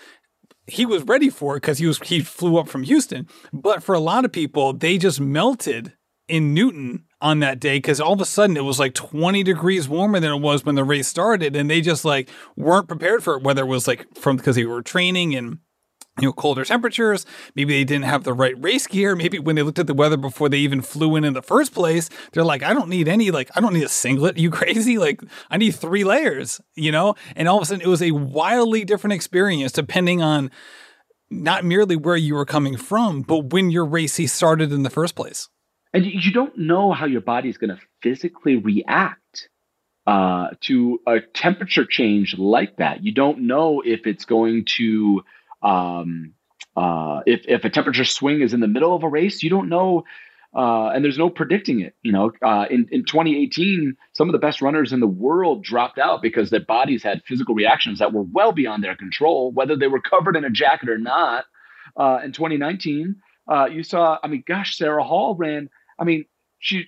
He 0.66 0.85
was 0.85 1.02
ready 1.04 1.31
for 1.31 1.57
it 1.57 1.61
because 1.61 1.78
he 1.78 1.87
was 1.87 1.99
he 2.00 2.21
flew 2.21 2.59
up 2.59 2.69
from 2.69 2.83
Houston. 2.83 3.26
But 3.52 3.83
for 3.83 3.95
a 3.95 4.00
lot 4.00 4.25
of 4.25 4.33
people, 4.33 4.73
they 4.73 4.99
just 4.99 5.21
melted 5.21 5.95
in 6.28 6.52
Newton 6.52 7.04
on 7.21 7.40
that 7.40 7.59
day 7.59 7.78
because 7.78 8.00
all 8.00 8.12
of 8.12 8.21
a 8.21 8.26
sudden 8.26 8.57
it 8.57 8.64
was 8.64 8.78
like 8.78 8.95
20 8.95 9.43
degrees 9.43 9.88
warmer 9.88 10.21
than 10.21 10.33
it 10.33 10.40
was 10.40 10.64
when 10.64 10.75
the 10.75 10.85
race 10.85 11.09
started, 11.09 11.57
and 11.57 11.71
they 11.71 11.81
just 11.81 12.04
like 12.04 12.28
weren't 12.57 12.88
prepared 12.88 13.25
for 13.25 13.37
it. 13.37 13.43
Whether 13.43 13.62
it 13.62 13.69
was 13.69 13.88
like 13.88 14.07
from 14.14 14.37
because 14.37 14.57
they 14.57 14.66
were 14.66 14.83
training 14.83 15.35
and 15.35 15.59
you 16.19 16.29
know, 16.29 16.33
colder 16.33 16.65
temperatures. 16.65 17.27
Maybe 17.55 17.75
they 17.75 17.85
didn't 17.85 18.05
have 18.05 18.25
the 18.25 18.33
right 18.33 18.61
race 18.63 18.87
gear. 18.87 19.15
Maybe 19.15 19.39
when 19.39 19.57
they 19.57 19.63
looked 19.63 19.79
at 19.79 19.87
the 19.87 19.95
weather 19.95 20.17
before 20.17 20.49
they 20.49 20.59
even 20.59 20.83
flew 20.83 21.17
in 21.17 21.25
in 21.25 21.35
the 21.35 21.43
first 21.43 21.73
place, 21.73 22.11
they're 22.33 22.45
like, 22.45 22.63
I 22.63 22.73
don't 22.73 22.89
need 22.89 23.09
any, 23.09 23.31
like, 23.31 23.51
I 23.55 23.61
don't 23.61 23.75
need 23.75 23.85
a 23.85 23.89
singlet. 23.89 24.37
Are 24.37 24.41
you 24.41 24.51
crazy? 24.53 24.99
Like, 24.99 25.21
I 25.51 25.57
need 25.57 25.73
three 25.73 26.05
layers, 26.05 26.61
you 26.75 26.93
know? 26.93 27.15
And 27.37 27.49
all 27.49 27.57
of 27.57 27.63
a 27.63 27.67
sudden, 27.67 27.83
it 27.83 27.89
was 27.89 28.03
a 28.03 28.11
wildly 28.13 28.85
different 28.85 29.15
experience 29.15 29.73
depending 29.73 30.23
on 30.23 30.51
not 31.31 31.65
merely 31.65 31.97
where 31.97 32.17
you 32.17 32.35
were 32.35 32.47
coming 32.47 32.77
from, 32.77 33.23
but 33.23 33.53
when 33.53 33.71
your 33.71 33.85
race 33.85 34.19
started 34.33 34.73
in 34.73 34.83
the 34.83 34.91
first 34.91 35.15
place. 35.15 35.49
And 35.93 36.05
you 36.05 36.33
don't 36.33 36.57
know 36.59 36.93
how 36.93 37.07
your 37.07 37.21
body 37.21 37.49
is 37.49 37.59
going 37.59 37.75
to 37.75 37.81
physically 38.03 38.57
react 38.57 39.49
uh, 40.07 40.49
to 40.63 41.01
a 41.07 41.21
temperature 41.21 41.85
change 41.85 42.37
like 42.39 42.77
that. 42.77 43.05
You 43.05 43.13
don't 43.13 43.41
know 43.41 43.83
if 43.85 44.07
it's 44.07 44.25
going 44.25 44.65
to 44.77 45.23
um, 45.62 46.35
uh, 46.77 47.23
if, 47.27 47.41
if 47.49 47.65
a 47.65 47.71
temperature 47.71 48.05
swing 48.05 48.41
is 48.41 48.55
in 48.55 48.61
the 48.61 48.69
middle 48.69 48.95
of 48.95 49.03
a 49.03 49.09
race, 49.09 49.43
you 49.43 49.50
don't 49.50 49.69
know, 49.69 50.05
uh, 50.55 50.88
and 50.88 51.05
there's 51.05 51.19
no 51.19 51.29
predicting 51.29 51.81
it. 51.81 51.95
You 52.03 52.12
know, 52.12 52.33
uh, 52.43 52.67
in, 52.71 52.87
in 52.91 53.05
2018, 53.05 53.97
some 54.12 54.29
of 54.29 54.33
the 54.33 54.38
best 54.38 54.62
runners 54.62 54.93
in 54.93 55.00
the 55.00 55.07
world 55.07 55.62
dropped 55.62 55.99
out 55.99 56.23
because 56.23 56.50
their 56.50 56.61
bodies 56.61 57.03
had 57.03 57.23
physical 57.27 57.55
reactions 57.55 57.99
that 57.99 58.12
were 58.12 58.23
well 58.23 58.53
beyond 58.53 58.85
their 58.85 58.97
control, 58.97 59.53
whether 59.53 59.77
they 59.77 59.88
were 59.88 60.00
covered 60.00 60.37
in 60.37 60.45
a 60.45 60.50
jacket 60.50 60.88
or 60.88 60.99
not. 60.99 61.45
Uh, 61.97 62.21
in 62.25 62.33
2019, 62.33 63.17
uh, 63.50 63.67
you 63.67 63.83
saw, 63.83 64.19
I 64.23 64.29
mean, 64.29 64.45
gosh, 64.47 64.77
Sarah 64.77 65.03
Hall 65.03 65.35
ran, 65.35 65.69
I 65.99 66.05
mean, 66.05 66.27
she, 66.61 66.85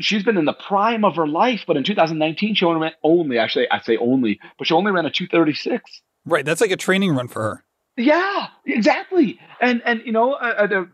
she's 0.00 0.24
been 0.24 0.36
in 0.36 0.44
the 0.44 0.52
prime 0.54 1.04
of 1.04 1.16
her 1.16 1.28
life, 1.28 1.64
but 1.66 1.76
in 1.76 1.84
2019, 1.84 2.54
she 2.54 2.64
only 2.64 2.80
ran 2.80 2.92
only, 3.04 3.38
actually, 3.38 3.70
I 3.70 3.80
say 3.80 3.96
only, 3.96 4.40
but 4.58 4.66
she 4.66 4.74
only 4.74 4.92
ran 4.92 5.06
a 5.06 5.10
236. 5.10 6.02
Right. 6.26 6.44
That's 6.44 6.60
like 6.60 6.70
a 6.70 6.76
training 6.76 7.14
run 7.14 7.28
for 7.28 7.42
her. 7.42 7.64
Yeah, 7.96 8.48
exactly. 8.66 9.38
And 9.60 9.82
and 9.84 10.02
you 10.04 10.12
know, 10.12 10.32
uh, 10.32 10.68
uh 10.70 10.84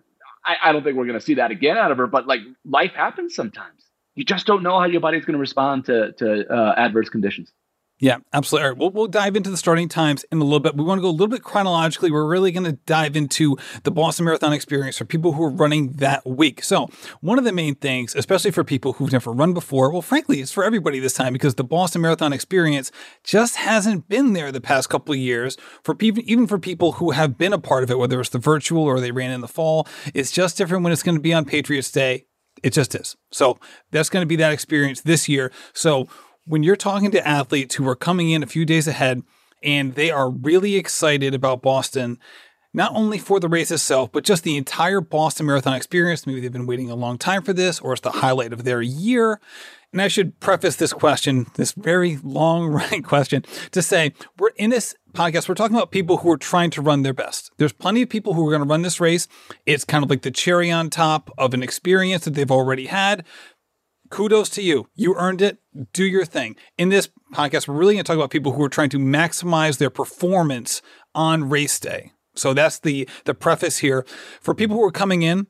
I, 0.45 0.57
I 0.65 0.73
don't 0.73 0.85
think 0.85 0.97
we're 0.97 1.07
going 1.07 1.19
to 1.19 1.25
see 1.25 1.35
that 1.35 1.51
again 1.51 1.77
out 1.77 1.91
of 1.91 1.99
her. 1.99 2.07
But 2.07 2.27
like 2.27 2.41
life 2.65 2.93
happens 2.93 3.35
sometimes. 3.35 3.85
You 4.15 4.25
just 4.25 4.47
don't 4.47 4.63
know 4.63 4.79
how 4.79 4.87
your 4.87 5.01
body's 5.01 5.25
going 5.25 5.35
to 5.35 5.41
respond 5.41 5.85
to 5.87 6.13
to 6.13 6.47
uh, 6.53 6.75
adverse 6.77 7.09
conditions. 7.09 7.53
Yeah, 7.99 8.19
absolutely. 8.35 8.65
All 8.65 8.71
right, 8.73 8.79
we'll, 8.79 8.91
we'll 8.91 9.07
dive 9.07 9.37
into 9.37 9.49
the 9.49 9.57
starting 9.57 9.89
times 9.89 10.23
in 10.31 10.39
a 10.39 10.45
little 10.45 10.61
bit. 10.61 10.77
We 10.77 10.85
want 10.85 10.99
to 10.99 11.03
go 11.03 11.09
a 11.09 11.11
little 11.11 11.29
bit 11.29 11.43
chronologically. 11.43 12.11
We're 12.11 12.29
really 12.29 12.53
going 12.53 12.65
to 12.65 12.73
dive 12.73 13.17
into 13.17 13.57
the 13.85 13.91
Boston 13.91 14.27
Marathon 14.27 14.53
experience 14.53 14.99
for 14.99 15.07
people 15.07 15.33
who 15.33 15.43
are 15.43 15.51
running 15.51 15.93
that 15.93 16.27
week. 16.27 16.63
So, 16.63 16.91
one 17.23 17.39
of 17.39 17.45
the 17.45 17.53
main 17.53 17.75
things, 17.75 18.15
especially 18.15 18.51
for 18.51 18.65
people 18.65 18.95
who've 18.95 19.13
never 19.13 19.33
run 19.33 19.55
before, 19.55 19.91
well, 19.91 20.03
frankly, 20.03 20.43
it's 20.43 20.53
for 20.53 20.63
everybody 20.63 20.99
this 20.99 21.15
time 21.15 21.33
because 21.33 21.55
the 21.55 21.65
Boston 21.65 22.03
Marathon 22.03 22.35
experience 22.35 22.93
just 23.25 23.57
hasn't 23.57 24.11
been 24.11 24.35
there 24.35 24.53
the 24.53 24.61
past 24.61 24.91
couple 24.91 25.15
of 25.15 25.19
years. 25.19 25.57
For 25.83 25.95
people, 25.95 26.23
even 26.27 26.47
for 26.47 26.59
people 26.59 26.93
who 26.93 27.13
have 27.13 27.39
been 27.39 27.55
a 27.55 27.59
part 27.59 27.83
of 27.83 27.91
it, 27.91 27.99
whether 27.99 28.21
it's 28.21 28.29
the 28.29 28.39
virtual 28.39 28.83
or 28.83 29.01
they 29.01 29.11
ran 29.11 29.31
in 29.31 29.41
the 29.41 29.49
fall, 29.49 29.89
it's 30.13 30.31
just 30.31 30.59
different 30.59 30.85
when 30.85 30.93
it's 30.93 31.03
going 31.03 31.17
to 31.17 31.23
be 31.23 31.33
on 31.33 31.47
Patriots 31.47 31.91
Day. 31.91 32.27
It 32.63 32.73
just 32.73 32.95
is. 32.95 33.17
So 33.33 33.59
that's 33.91 34.09
going 34.09 34.23
to 34.23 34.27
be 34.27 34.37
that 34.37 34.53
experience 34.53 35.03
this 35.03 35.29
year. 35.29 35.53
So 35.73 36.09
when 36.47 36.63
you're 36.63 36.77
talking 36.77 37.11
to 37.11 37.27
athletes 37.27 37.75
who 37.75 37.87
are 37.89 37.97
coming 37.97 38.31
in 38.31 38.43
a 38.43 38.47
few 38.47 38.65
days 38.65 38.87
ahead 38.87 39.23
and 39.63 39.95
they 39.95 40.11
are 40.11 40.31
really 40.31 40.77
excited 40.77 41.35
about 41.35 41.63
Boston, 41.63 42.19
not 42.73 42.93
only 42.95 43.19
for 43.19 43.41
the 43.41 43.49
race 43.49 43.71
itself, 43.71 44.11
but 44.13 44.25
just 44.25 44.45
the 44.45 44.57
entire 44.57 45.01
Boston 45.01 45.47
Marathon 45.47 45.75
experience. 45.75 46.27
Maybe 46.27 46.41
they've 46.41 46.53
been 46.53 46.67
waiting 46.67 46.91
a 46.91 46.95
long 46.95 47.19
time 47.19 47.43
for 47.43 47.53
this, 47.53 47.81
or 47.81 47.93
it's 47.93 48.03
the 48.03 48.11
highlight 48.11 48.53
of 48.53 48.65
their 48.65 48.81
year. 48.81 49.41
And 49.93 50.03
I 50.03 50.09
should 50.09 50.39
preface 50.41 50.77
this 50.77 50.93
question, 50.93 51.47
this 51.55 51.73
very 51.73 52.19
long 52.23 52.67
running 52.73 53.03
question, 53.03 53.45
to 53.71 53.83
say 53.83 54.13
we're 54.39 54.51
in 54.57 54.71
this 54.71 54.95
podcast, 55.15 55.49
we're 55.49 55.55
talking 55.55 55.77
about 55.77 55.91
people 55.91 56.19
who 56.19 56.31
are 56.31 56.37
trying 56.37 56.71
to 56.71 56.83
run 56.83 57.03
their 57.03 57.15
best. 57.15 57.51
There's 57.57 57.73
plenty 57.73 58.03
of 58.03 58.11
people 58.11 58.35
who 58.35 58.47
are 58.47 58.51
going 58.51 58.63
to 58.63 58.69
run 58.69 58.83
this 58.83 59.01
race. 59.01 59.27
It's 59.65 59.85
kind 59.85 60.05
of 60.05 60.11
like 60.11 60.23
the 60.23 60.31
cherry 60.31 60.71
on 60.71 60.91
top 60.91 61.31
of 61.39 61.55
an 61.55 61.63
experience 61.63 62.25
that 62.25 62.35
they've 62.35 62.51
already 62.51 62.87
had 62.87 63.25
kudos 64.11 64.49
to 64.51 64.63
you. 64.63 64.89
You 64.95 65.15
earned 65.17 65.43
it. 65.43 65.59
Do 65.93 66.05
your 66.05 66.25
thing. 66.25 66.57
In 66.79 66.89
this 66.89 67.09
podcast, 67.35 67.69
we're 67.69 67.75
really 67.75 67.95
going 67.95 68.05
to 68.05 68.09
talk 68.09 68.17
about 68.17 68.31
people 68.31 68.53
who 68.53 68.63
are 68.63 68.69
trying 68.69 68.91
to 68.91 68.99
maximize 68.99 69.79
their 69.79 69.91
performance 69.91 70.83
on 71.15 71.49
race 71.49 71.79
day. 71.79 72.13
So 72.35 72.55
that's 72.55 72.79
the 72.79 73.09
the 73.25 73.35
preface 73.35 73.79
here. 73.79 74.05
For 74.41 74.55
people 74.55 74.77
who 74.77 74.85
are 74.85 74.93
coming 74.93 75.23
in, 75.23 75.47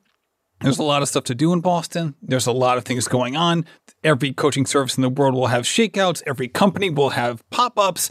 there's 0.61 0.79
a 0.79 0.83
lot 0.83 1.01
of 1.01 1.07
stuff 1.07 1.25
to 1.25 1.35
do 1.35 1.53
in 1.53 1.61
Boston. 1.61 2.15
There's 2.21 2.47
a 2.47 2.51
lot 2.51 2.77
of 2.77 2.85
things 2.85 3.07
going 3.07 3.35
on. 3.35 3.65
Every 4.03 4.33
coaching 4.33 4.65
service 4.65 4.97
in 4.97 5.01
the 5.01 5.09
world 5.09 5.35
will 5.35 5.47
have 5.47 5.63
shakeouts. 5.63 6.23
Every 6.25 6.47
company 6.47 6.89
will 6.89 7.09
have 7.09 7.47
pop 7.51 7.77
ups 7.77 8.09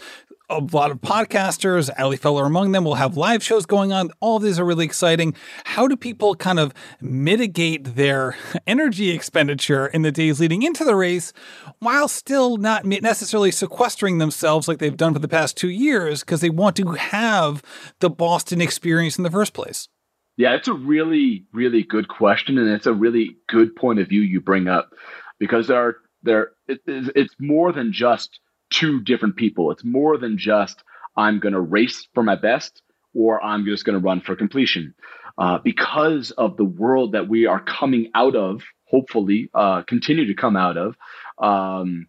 a 0.48 0.60
lot 0.60 0.90
of 0.90 1.00
podcasters, 1.00 1.90
Ali 1.98 2.16
Feller 2.16 2.44
among 2.44 2.72
them, 2.72 2.84
will 2.84 2.94
have 2.94 3.16
live 3.16 3.42
shows 3.42 3.66
going 3.66 3.92
on. 3.92 4.10
All 4.20 4.36
of 4.36 4.42
these 4.42 4.58
are 4.58 4.64
really 4.64 4.84
exciting. 4.84 5.34
How 5.64 5.88
do 5.88 5.96
people 5.96 6.34
kind 6.36 6.60
of 6.60 6.72
mitigate 7.00 7.96
their 7.96 8.36
energy 8.66 9.10
expenditure 9.10 9.86
in 9.86 10.02
the 10.02 10.12
days 10.12 10.38
leading 10.38 10.62
into 10.62 10.84
the 10.84 10.94
race 10.94 11.32
while 11.80 12.08
still 12.08 12.56
not 12.56 12.84
necessarily 12.84 13.50
sequestering 13.50 14.18
themselves 14.18 14.68
like 14.68 14.78
they've 14.78 14.96
done 14.96 15.12
for 15.12 15.18
the 15.18 15.28
past 15.28 15.56
two 15.56 15.70
years 15.70 16.20
because 16.20 16.40
they 16.40 16.50
want 16.50 16.76
to 16.76 16.92
have 16.92 17.62
the 17.98 18.10
Boston 18.10 18.60
experience 18.60 19.18
in 19.18 19.24
the 19.24 19.30
first 19.30 19.52
place? 19.52 19.88
Yeah, 20.36 20.54
it's 20.54 20.68
a 20.68 20.74
really, 20.74 21.46
really 21.52 21.82
good 21.82 22.08
question, 22.08 22.58
and 22.58 22.68
it's 22.68 22.86
a 22.86 22.92
really 22.92 23.36
good 23.48 23.74
point 23.74 23.98
of 23.98 24.08
view 24.08 24.20
you 24.20 24.40
bring 24.40 24.68
up 24.68 24.90
because 25.38 25.68
there 25.68 25.78
are 25.78 25.96
there 26.22 26.50
it, 26.68 26.80
it's 26.86 27.34
more 27.38 27.72
than 27.72 27.92
just 27.92 28.40
two 28.70 29.00
different 29.00 29.36
people. 29.36 29.70
It's 29.70 29.84
more 29.84 30.18
than 30.18 30.38
just 30.38 30.82
I'm 31.16 31.40
going 31.40 31.54
to 31.54 31.60
race 31.60 32.08
for 32.14 32.22
my 32.22 32.36
best 32.36 32.82
or 33.14 33.42
I'm 33.42 33.64
just 33.64 33.84
going 33.84 33.98
to 33.98 34.04
run 34.04 34.20
for 34.20 34.36
completion. 34.36 34.94
Uh, 35.38 35.58
because 35.58 36.30
of 36.32 36.56
the 36.56 36.64
world 36.64 37.12
that 37.12 37.28
we 37.28 37.46
are 37.46 37.60
coming 37.60 38.10
out 38.14 38.36
of, 38.36 38.62
hopefully, 38.84 39.50
uh, 39.54 39.82
continue 39.82 40.26
to 40.26 40.34
come 40.34 40.56
out 40.56 40.76
of. 40.76 40.96
Um, 41.38 42.06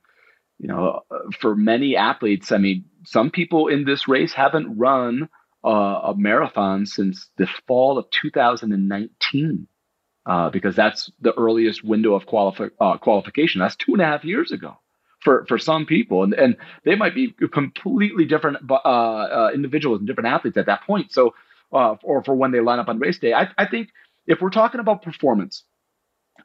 you 0.59 0.67
know, 0.67 1.01
for 1.39 1.55
many 1.55 1.95
athletes, 1.95 2.51
I 2.51 2.57
mean, 2.57 2.85
some 3.05 3.31
people 3.31 3.67
in 3.67 3.85
this 3.85 4.07
race 4.07 4.33
haven't 4.33 4.77
run 4.77 5.29
uh, 5.63 5.69
a 5.69 6.13
marathon 6.17 6.85
since 6.85 7.29
the 7.37 7.47
fall 7.67 7.97
of 7.97 8.09
2019. 8.11 9.67
Uh, 10.25 10.49
because 10.49 10.75
that's 10.75 11.09
the 11.21 11.33
earliest 11.37 11.85
window 11.85 12.13
of 12.13 12.25
qualifi- 12.25 12.71
uh, 12.81 12.97
qualification. 12.97 13.61
That's 13.61 13.77
two 13.77 13.93
and 13.93 14.01
a 14.01 14.05
half 14.05 14.25
years 14.25 14.51
ago 14.51 14.77
for 15.19 15.45
for 15.47 15.57
some 15.57 15.85
people, 15.85 16.23
and 16.23 16.33
and 16.33 16.57
they 16.83 16.95
might 16.95 17.15
be 17.15 17.33
completely 17.51 18.25
different 18.25 18.57
uh, 18.69 18.73
uh, 18.73 19.51
individuals 19.53 19.99
and 19.99 20.07
different 20.07 20.27
athletes 20.27 20.57
at 20.57 20.67
that 20.67 20.83
point. 20.83 21.11
So, 21.11 21.33
uh, 21.71 21.95
or 22.03 22.23
for 22.23 22.35
when 22.35 22.51
they 22.51 22.59
line 22.59 22.79
up 22.79 22.89
on 22.89 22.99
race 22.99 23.19
day, 23.19 23.33
I, 23.33 23.49
I 23.57 23.65
think 23.65 23.89
if 24.25 24.41
we're 24.41 24.49
talking 24.49 24.79
about 24.79 25.01
performance, 25.01 25.63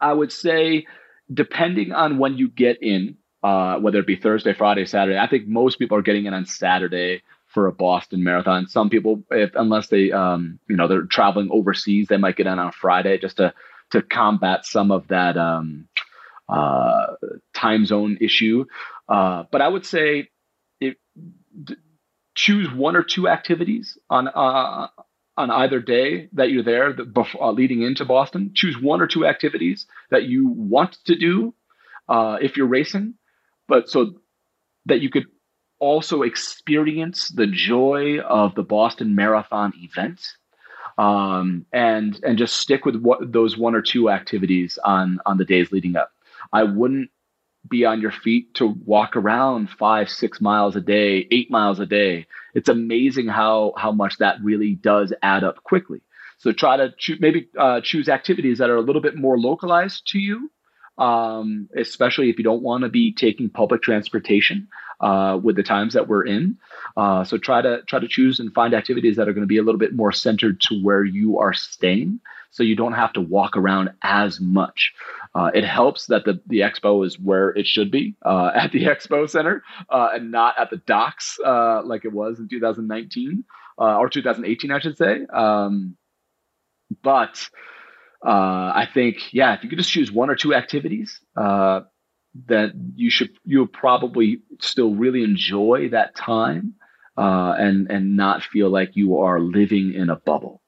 I 0.00 0.12
would 0.12 0.32
say 0.32 0.86
depending 1.32 1.92
on 1.92 2.18
when 2.18 2.36
you 2.36 2.48
get 2.48 2.82
in, 2.82 3.16
uh, 3.42 3.78
whether 3.78 3.98
it 3.98 4.06
be 4.06 4.16
Thursday, 4.16 4.54
Friday, 4.54 4.86
Saturday, 4.86 5.18
I 5.18 5.26
think 5.26 5.46
most 5.46 5.78
people 5.78 5.96
are 5.96 6.02
getting 6.02 6.26
in 6.26 6.34
on 6.34 6.46
Saturday 6.46 7.22
for 7.46 7.66
a 7.66 7.72
Boston 7.72 8.24
Marathon. 8.24 8.66
Some 8.66 8.88
people, 8.88 9.22
if 9.30 9.50
unless 9.54 9.88
they, 9.88 10.10
um, 10.10 10.58
you 10.68 10.76
know, 10.76 10.88
they're 10.88 11.02
traveling 11.02 11.50
overseas, 11.50 12.08
they 12.08 12.16
might 12.16 12.36
get 12.36 12.46
in 12.46 12.58
on 12.58 12.72
Friday 12.72 13.18
just 13.18 13.36
to 13.36 13.52
to 13.90 14.00
combat 14.00 14.64
some 14.64 14.90
of 14.90 15.08
that. 15.08 15.36
Um, 15.36 15.86
uh, 16.52 17.06
time 17.54 17.86
zone 17.86 18.18
issue. 18.20 18.64
Uh, 19.08 19.44
but 19.50 19.60
I 19.60 19.68
would 19.68 19.86
say 19.86 20.28
it, 20.80 20.96
d- 21.64 21.76
choose 22.34 22.70
one 22.72 22.96
or 22.96 23.02
two 23.02 23.28
activities 23.28 23.98
on 24.10 24.28
uh, 24.28 24.88
on 25.36 25.50
either 25.50 25.80
day 25.80 26.28
that 26.32 26.50
you're 26.50 26.62
there 26.62 26.92
before, 26.92 27.44
uh, 27.44 27.52
leading 27.52 27.82
into 27.82 28.04
Boston. 28.04 28.52
Choose 28.54 28.76
one 28.80 29.00
or 29.00 29.06
two 29.06 29.26
activities 29.26 29.86
that 30.10 30.24
you 30.24 30.48
want 30.48 30.98
to 31.06 31.16
do 31.16 31.54
uh, 32.08 32.38
if 32.40 32.56
you're 32.56 32.66
racing, 32.66 33.14
but 33.68 33.88
so 33.88 34.14
that 34.86 35.00
you 35.00 35.10
could 35.10 35.26
also 35.78 36.22
experience 36.22 37.28
the 37.28 37.46
joy 37.46 38.18
of 38.20 38.54
the 38.54 38.62
Boston 38.62 39.14
Marathon 39.14 39.72
event 39.76 40.20
um, 40.98 41.66
and 41.72 42.20
and 42.22 42.38
just 42.38 42.56
stick 42.56 42.84
with 42.84 42.96
what 42.96 43.32
those 43.32 43.56
one 43.56 43.74
or 43.74 43.82
two 43.82 44.10
activities 44.10 44.78
on 44.84 45.18
on 45.26 45.38
the 45.38 45.44
days 45.44 45.72
leading 45.72 45.96
up. 45.96 46.12
I 46.52 46.64
wouldn't 46.64 47.10
be 47.68 47.84
on 47.84 48.00
your 48.00 48.10
feet 48.10 48.54
to 48.54 48.66
walk 48.66 49.16
around 49.16 49.70
five, 49.70 50.08
six 50.08 50.40
miles 50.40 50.76
a 50.76 50.80
day, 50.80 51.26
eight 51.30 51.50
miles 51.50 51.78
a 51.80 51.86
day. 51.86 52.26
It's 52.54 52.68
amazing 52.68 53.28
how 53.28 53.74
how 53.76 53.92
much 53.92 54.18
that 54.18 54.36
really 54.42 54.74
does 54.74 55.12
add 55.22 55.44
up 55.44 55.62
quickly. 55.62 56.02
So 56.38 56.52
try 56.52 56.76
to 56.76 56.92
cho- 56.98 57.14
maybe 57.20 57.48
uh, 57.56 57.80
choose 57.82 58.08
activities 58.08 58.58
that 58.58 58.68
are 58.68 58.76
a 58.76 58.82
little 58.82 59.02
bit 59.02 59.16
more 59.16 59.38
localized 59.38 60.08
to 60.08 60.18
you, 60.18 60.50
um, 60.98 61.68
especially 61.76 62.30
if 62.30 62.38
you 62.38 62.44
don't 62.44 62.62
want 62.62 62.82
to 62.82 62.88
be 62.88 63.14
taking 63.14 63.48
public 63.48 63.80
transportation 63.80 64.66
uh, 65.00 65.38
with 65.40 65.54
the 65.54 65.62
times 65.62 65.94
that 65.94 66.08
we're 66.08 66.26
in. 66.26 66.58
Uh, 66.96 67.22
so 67.22 67.38
try 67.38 67.62
to 67.62 67.82
try 67.86 68.00
to 68.00 68.08
choose 68.08 68.40
and 68.40 68.52
find 68.52 68.74
activities 68.74 69.16
that 69.16 69.28
are 69.28 69.32
going 69.32 69.44
to 69.44 69.48
be 69.48 69.58
a 69.58 69.62
little 69.62 69.78
bit 69.78 69.94
more 69.94 70.10
centered 70.12 70.60
to 70.62 70.82
where 70.82 71.04
you 71.04 71.38
are 71.38 71.54
staying 71.54 72.18
so 72.52 72.62
you 72.62 72.76
don't 72.76 72.92
have 72.92 73.12
to 73.14 73.20
walk 73.20 73.56
around 73.56 73.90
as 74.02 74.38
much. 74.40 74.92
Uh, 75.34 75.50
it 75.54 75.64
helps 75.64 76.06
that 76.06 76.24
the, 76.26 76.40
the 76.46 76.60
expo 76.60 77.04
is 77.04 77.18
where 77.18 77.48
it 77.50 77.66
should 77.66 77.90
be 77.90 78.14
uh, 78.24 78.52
at 78.54 78.70
the 78.72 78.84
expo 78.84 79.28
center 79.28 79.62
uh, 79.88 80.10
and 80.14 80.30
not 80.30 80.54
at 80.58 80.70
the 80.70 80.76
docks 80.76 81.38
uh, 81.44 81.82
like 81.84 82.04
it 82.04 82.12
was 82.12 82.38
in 82.38 82.48
2019 82.48 83.44
uh, 83.80 83.96
or 83.96 84.08
2018, 84.08 84.70
I 84.70 84.78
should 84.80 84.98
say. 84.98 85.20
Um, 85.32 85.96
but 87.02 87.48
uh, 88.24 88.28
I 88.74 88.86
think, 88.92 89.32
yeah, 89.32 89.54
if 89.54 89.64
you 89.64 89.70
could 89.70 89.78
just 89.78 89.90
choose 89.90 90.12
one 90.12 90.28
or 90.28 90.36
two 90.36 90.54
activities, 90.54 91.18
that 92.46 92.72
you 92.94 93.10
should 93.10 93.28
you'll 93.44 93.66
probably 93.66 94.40
still 94.58 94.94
really 94.94 95.22
enjoy 95.22 95.90
that 95.90 96.16
time 96.16 96.74
and 97.16 97.90
and 97.90 98.16
not 98.16 98.42
feel 98.42 98.70
like 98.70 98.92
you 98.94 99.18
are 99.18 99.38
living 99.38 99.92
in 99.94 100.08
a 100.08 100.16
bubble. 100.16 100.61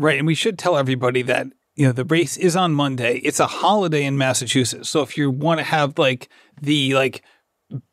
Right. 0.00 0.16
And 0.16 0.26
we 0.26 0.34
should 0.34 0.58
tell 0.58 0.78
everybody 0.78 1.20
that, 1.22 1.48
you 1.74 1.84
know, 1.84 1.92
the 1.92 2.06
race 2.06 2.38
is 2.38 2.56
on 2.56 2.72
Monday. 2.72 3.18
It's 3.18 3.38
a 3.38 3.46
holiday 3.46 4.04
in 4.04 4.16
Massachusetts. 4.16 4.88
So 4.88 5.02
if 5.02 5.18
you 5.18 5.30
want 5.30 5.58
to 5.58 5.64
have 5.64 5.98
like 5.98 6.30
the 6.58 6.94
like 6.94 7.22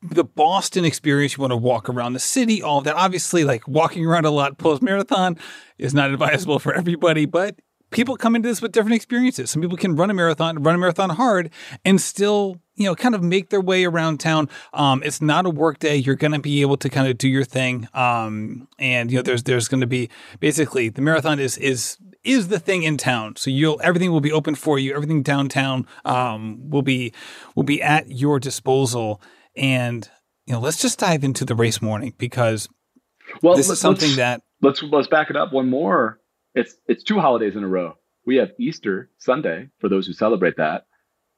the 0.02 0.24
Boston 0.24 0.86
experience, 0.86 1.36
you 1.36 1.42
want 1.42 1.52
to 1.52 1.58
walk 1.58 1.90
around 1.90 2.14
the 2.14 2.20
city, 2.20 2.64
all 2.64 2.80
that. 2.80 2.96
Obviously, 2.96 3.44
like 3.44 3.68
walking 3.68 4.06
around 4.06 4.24
a 4.24 4.32
lot 4.32 4.58
post 4.58 4.82
marathon 4.82 5.38
is 5.78 5.94
not 5.94 6.10
advisable 6.14 6.60
for 6.60 6.74
everybody, 6.74 7.26
but 7.26 7.60
people 7.92 8.16
come 8.16 8.38
into 8.38 8.48
this 8.48 8.62
with 8.62 8.72
different 8.72 8.96
experiences. 8.96 9.52
Some 9.52 9.62
people 9.62 9.78
can 9.78 9.98
run 9.98 10.10
a 10.10 10.14
marathon, 10.14 10.64
run 10.64 10.76
a 10.76 10.78
marathon 10.78 11.10
hard, 11.10 11.52
and 11.84 12.00
still, 12.00 12.62
you 12.78 12.86
know, 12.86 12.96
kind 12.96 13.16
of 13.16 13.24
make 13.24 13.50
their 13.50 13.62
way 13.62 13.86
around 13.86 14.20
town. 14.20 14.50
Um, 14.74 15.04
it's 15.04 15.22
not 15.22 15.46
a 15.46 15.50
work 15.50 15.80
day. 15.80 15.98
You're 15.98 16.16
going 16.16 16.32
to 16.32 16.40
be 16.40 16.62
able 16.62 16.78
to 16.78 16.90
kind 16.90 17.08
of 17.08 17.18
do 17.18 17.28
your 17.28 17.44
thing. 17.44 17.88
Um, 17.94 18.68
and 18.80 19.12
you 19.12 19.18
know, 19.18 19.24
there's 19.24 19.44
there's 19.44 19.68
going 19.68 19.82
to 19.82 19.88
be 19.88 20.10
basically 20.40 20.90
the 20.90 21.02
marathon 21.02 21.40
is 21.40 21.58
is 21.58 21.98
is 22.24 22.48
the 22.48 22.60
thing 22.60 22.84
in 22.84 22.98
town. 22.98 23.36
So 23.36 23.50
you'll 23.50 23.80
everything 23.84 24.12
will 24.12 24.22
be 24.22 24.32
open 24.32 24.56
for 24.56 24.80
you. 24.80 24.96
Everything 24.96 25.24
downtown 25.24 25.86
um, 26.06 26.70
will 26.70 26.82
be 26.82 27.14
will 27.56 27.64
be 27.64 27.82
at 27.82 28.10
your 28.10 28.40
disposal. 28.40 29.22
And 29.56 30.10
you 30.46 30.54
know, 30.54 30.60
let's 30.60 30.82
just 30.82 31.00
dive 31.00 31.24
into 31.24 31.44
the 31.44 31.56
race 31.56 31.82
morning 31.82 32.14
because 32.18 32.70
well, 33.42 33.56
this 33.56 33.70
is 33.70 33.80
something 33.80 34.16
that 34.16 34.42
let's 34.62 34.82
let's 34.84 35.08
back 35.08 35.30
it 35.30 35.36
up 35.36 35.52
one 35.52 35.70
more 35.70 36.20
it's 36.58 36.76
it's 36.88 37.04
two 37.04 37.20
holidays 37.20 37.56
in 37.56 37.64
a 37.64 37.68
row. 37.68 37.94
We 38.26 38.38
have 38.38 38.50
Easter 38.60 39.10
Sunday 39.20 39.70
for 39.80 39.90
those 39.90 40.08
who 40.08 40.14
celebrate 40.14 40.58
that. 40.58 40.86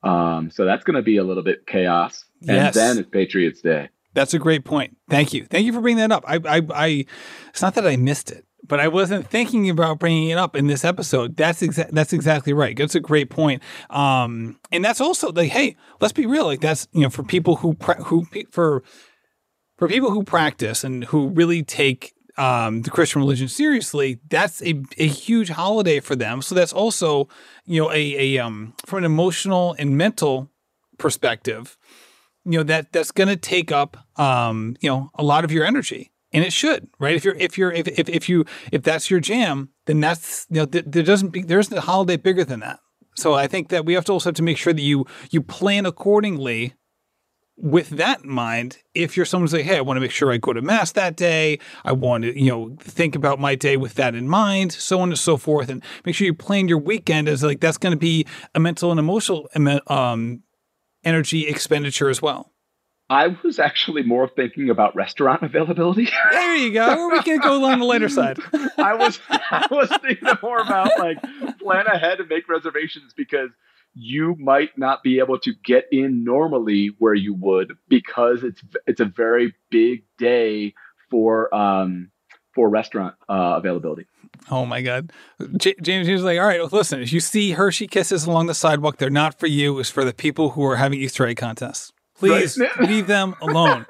Um, 0.03 0.49
so 0.49 0.65
that's 0.65 0.83
going 0.83 0.95
to 0.95 1.01
be 1.01 1.17
a 1.17 1.23
little 1.23 1.43
bit 1.43 1.67
chaos, 1.67 2.25
and 2.41 2.55
yes. 2.55 2.73
then 2.73 2.97
it's 2.97 3.09
Patriots 3.09 3.61
Day. 3.61 3.89
That's 4.13 4.33
a 4.33 4.39
great 4.39 4.65
point. 4.65 4.97
Thank 5.09 5.33
you. 5.33 5.45
Thank 5.45 5.65
you 5.65 5.73
for 5.73 5.81
bringing 5.81 5.99
that 5.99 6.11
up. 6.11 6.23
I, 6.27 6.39
I, 6.45 6.61
I 6.73 7.05
it's 7.49 7.61
not 7.61 7.75
that 7.75 7.85
I 7.85 7.95
missed 7.95 8.31
it, 8.31 8.45
but 8.65 8.79
I 8.79 8.87
wasn't 8.87 9.29
thinking 9.29 9.69
about 9.69 9.99
bringing 9.99 10.29
it 10.29 10.37
up 10.37 10.55
in 10.55 10.67
this 10.67 10.83
episode. 10.83 11.35
That's 11.35 11.61
exactly 11.61 11.95
that's 11.95 12.13
exactly 12.13 12.53
right. 12.53 12.75
That's 12.77 12.95
a 12.95 12.99
great 12.99 13.29
point. 13.29 13.61
Um, 13.89 14.59
and 14.71 14.83
that's 14.83 15.01
also 15.01 15.31
like, 15.31 15.51
hey, 15.51 15.75
let's 15.99 16.13
be 16.13 16.25
real. 16.25 16.45
Like 16.45 16.61
that's 16.61 16.87
you 16.91 17.01
know 17.01 17.09
for 17.09 17.23
people 17.23 17.57
who 17.57 17.73
pra- 17.75 18.03
who 18.03 18.25
for 18.51 18.83
for 19.77 19.87
people 19.87 20.11
who 20.11 20.23
practice 20.23 20.83
and 20.83 21.05
who 21.05 21.29
really 21.29 21.63
take 21.63 22.13
um, 22.39 22.83
the 22.83 22.89
Christian 22.89 23.21
religion 23.21 23.47
seriously, 23.47 24.19
that's 24.29 24.61
a, 24.63 24.81
a 24.97 25.07
huge 25.07 25.49
holiday 25.49 25.99
for 25.99 26.15
them. 26.15 26.41
So 26.41 26.55
that's 26.55 26.71
also, 26.71 27.27
you 27.65 27.81
know, 27.81 27.91
a, 27.91 28.35
a 28.35 28.37
um, 28.39 28.73
from 28.85 28.99
an 28.99 29.05
emotional 29.05 29.75
and 29.77 29.97
mental 29.97 30.49
perspective, 30.97 31.77
you 32.45 32.57
know, 32.57 32.63
that 32.63 32.91
that's 32.93 33.11
going 33.11 33.27
to 33.27 33.35
take 33.35 33.71
up, 33.71 33.97
um, 34.17 34.77
you 34.79 34.89
know, 34.89 35.11
a 35.15 35.23
lot 35.23 35.43
of 35.43 35.51
your 35.51 35.65
energy 35.65 36.11
and 36.31 36.45
it 36.45 36.53
should, 36.53 36.87
right? 36.99 37.15
If 37.15 37.25
you're, 37.25 37.35
if 37.35 37.57
you're, 37.57 37.71
if, 37.71 37.87
if, 37.87 38.07
if 38.07 38.29
you, 38.29 38.45
if 38.71 38.83
that's 38.83 39.11
your 39.11 39.19
jam, 39.19 39.69
then 39.85 39.99
that's, 39.99 40.47
you 40.49 40.61
know, 40.61 40.65
th- 40.65 40.85
there 40.87 41.03
doesn't 41.03 41.29
be, 41.29 41.41
there 41.41 41.59
isn't 41.59 41.77
a 41.77 41.81
holiday 41.81 42.17
bigger 42.17 42.45
than 42.45 42.61
that. 42.61 42.79
So 43.15 43.33
I 43.33 43.47
think 43.47 43.67
that 43.69 43.85
we 43.85 43.93
have 43.95 44.05
to 44.05 44.13
also 44.13 44.29
have 44.29 44.35
to 44.35 44.43
make 44.43 44.57
sure 44.57 44.71
that 44.71 44.81
you, 44.81 45.05
you 45.29 45.41
plan 45.41 45.85
accordingly 45.85 46.75
with 47.61 47.89
that 47.89 48.23
in 48.23 48.29
mind, 48.29 48.77
if 48.93 49.17
you're 49.17 49.25
someone 49.25 49.43
who's 49.43 49.53
like, 49.53 49.65
hey, 49.65 49.77
I 49.77 49.81
want 49.81 49.97
to 49.97 50.01
make 50.01 50.11
sure 50.11 50.31
I 50.31 50.37
go 50.37 50.53
to 50.53 50.61
mass 50.61 50.93
that 50.93 51.15
day, 51.15 51.59
I 51.83 51.91
want 51.91 52.23
to, 52.23 52.39
you 52.39 52.49
know, 52.49 52.75
think 52.79 53.15
about 53.15 53.39
my 53.39 53.55
day 53.55 53.75
with 53.75 53.95
that 53.95 54.15
in 54.15 54.27
mind, 54.29 54.71
so 54.71 55.01
on 55.01 55.09
and 55.09 55.19
so 55.19 55.35
forth, 55.35 55.69
and 55.69 55.83
make 56.05 56.15
sure 56.15 56.25
you 56.25 56.33
plan 56.33 56.67
your 56.67 56.77
weekend 56.77 57.27
as 57.27 57.43
like 57.43 57.59
that's 57.59 57.77
going 57.77 57.91
to 57.91 57.97
be 57.97 58.25
a 58.55 58.59
mental 58.59 58.91
and 58.91 58.99
emotional 58.99 59.49
um, 59.87 60.43
energy 61.03 61.47
expenditure 61.47 62.09
as 62.09 62.21
well. 62.21 62.53
I 63.09 63.35
was 63.43 63.57
actually 63.57 64.03
more 64.03 64.27
thinking 64.27 64.69
about 64.69 64.95
restaurant 64.95 65.41
availability. 65.41 66.07
there 66.31 66.55
you 66.55 66.71
go. 66.71 67.09
we 67.09 67.23
can 67.23 67.39
go 67.39 67.57
along 67.57 67.79
the 67.79 67.85
lighter 67.85 68.09
side. 68.09 68.37
I 68.77 68.93
was 68.93 69.19
I 69.29 69.67
was 69.71 69.89
thinking 70.01 70.29
more 70.43 70.59
about 70.59 70.91
like 70.99 71.17
plan 71.59 71.87
ahead 71.87 72.19
and 72.19 72.29
make 72.29 72.47
reservations 72.47 73.13
because 73.17 73.49
you 73.93 74.35
might 74.39 74.77
not 74.77 75.03
be 75.03 75.19
able 75.19 75.39
to 75.39 75.53
get 75.63 75.85
in 75.91 76.23
normally 76.23 76.91
where 76.99 77.13
you 77.13 77.33
would 77.33 77.73
because 77.87 78.43
it's 78.43 78.61
it's 78.87 78.99
a 78.99 79.05
very 79.05 79.53
big 79.69 80.03
day 80.17 80.73
for 81.09 81.53
um 81.53 82.11
for 82.53 82.69
restaurant 82.69 83.15
uh, 83.27 83.55
availability. 83.57 84.05
Oh 84.49 84.65
my 84.65 84.81
God, 84.81 85.11
J- 85.57 85.75
James 85.81 86.09
was 86.09 86.23
like, 86.23 86.39
"All 86.39 86.45
right, 86.45 86.59
well, 86.59 86.69
listen. 86.71 87.01
If 87.01 87.13
you 87.13 87.19
see 87.19 87.51
Hershey 87.51 87.87
kisses 87.87 88.25
along 88.25 88.47
the 88.47 88.53
sidewalk, 88.53 88.97
they're 88.97 89.09
not 89.09 89.39
for 89.39 89.47
you. 89.47 89.77
It's 89.79 89.89
for 89.89 90.03
the 90.03 90.13
people 90.13 90.51
who 90.51 90.65
are 90.65 90.77
having 90.77 90.99
Easter 90.99 91.25
egg 91.25 91.37
contests. 91.37 91.91
Please 92.15 92.57
right. 92.57 92.79
leave 92.89 93.07
them 93.07 93.35
alone. 93.41 93.85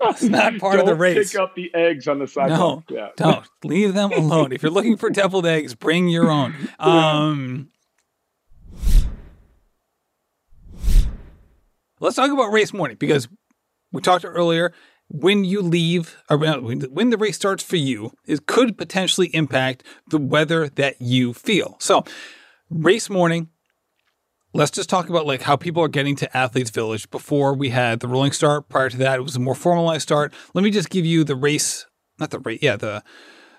It's 0.00 0.22
not 0.22 0.58
part 0.58 0.74
don't 0.74 0.80
of 0.80 0.86
the 0.86 0.94
race. 0.94 1.32
Pick 1.32 1.40
up 1.40 1.54
the 1.54 1.74
eggs 1.74 2.08
on 2.08 2.18
the 2.18 2.26
sidewalk. 2.26 2.84
No, 2.90 2.96
yeah. 2.96 3.08
don't 3.16 3.46
leave 3.62 3.94
them 3.94 4.12
alone. 4.12 4.52
If 4.52 4.62
you're 4.62 4.72
looking 4.72 4.96
for 4.96 5.10
deviled 5.10 5.46
eggs, 5.46 5.74
bring 5.74 6.08
your 6.08 6.30
own. 6.30 6.54
Um, 6.78 7.70
Let's 12.04 12.16
talk 12.16 12.30
about 12.30 12.52
race 12.52 12.74
morning 12.74 12.98
because 13.00 13.28
we 13.90 14.02
talked 14.02 14.26
earlier. 14.26 14.74
When 15.08 15.42
you 15.42 15.62
leave, 15.62 16.18
uh, 16.28 16.36
when 16.36 17.08
the 17.08 17.16
race 17.16 17.36
starts 17.36 17.62
for 17.62 17.76
you, 17.76 18.12
it 18.26 18.44
could 18.44 18.76
potentially 18.76 19.34
impact 19.34 19.84
the 20.10 20.18
weather 20.18 20.68
that 20.68 21.00
you 21.00 21.32
feel. 21.32 21.76
So, 21.80 22.04
race 22.68 23.08
morning, 23.08 23.48
let's 24.52 24.70
just 24.70 24.90
talk 24.90 25.08
about 25.08 25.24
like 25.24 25.40
how 25.40 25.56
people 25.56 25.82
are 25.82 25.88
getting 25.88 26.14
to 26.16 26.36
athletes 26.36 26.68
village 26.68 27.08
before 27.10 27.54
we 27.54 27.70
had 27.70 28.00
the 28.00 28.08
rolling 28.08 28.32
start 28.32 28.68
prior 28.68 28.90
to 28.90 28.98
that 28.98 29.18
it 29.18 29.22
was 29.22 29.36
a 29.36 29.40
more 29.40 29.54
formalized 29.54 30.02
start 30.02 30.32
let 30.52 30.62
me 30.62 30.70
just 30.70 30.90
give 30.90 31.06
you 31.06 31.24
the 31.24 31.34
race 31.34 31.86
not 32.20 32.30
the 32.30 32.38
race 32.38 32.60
yeah 32.62 32.76
the 32.76 33.02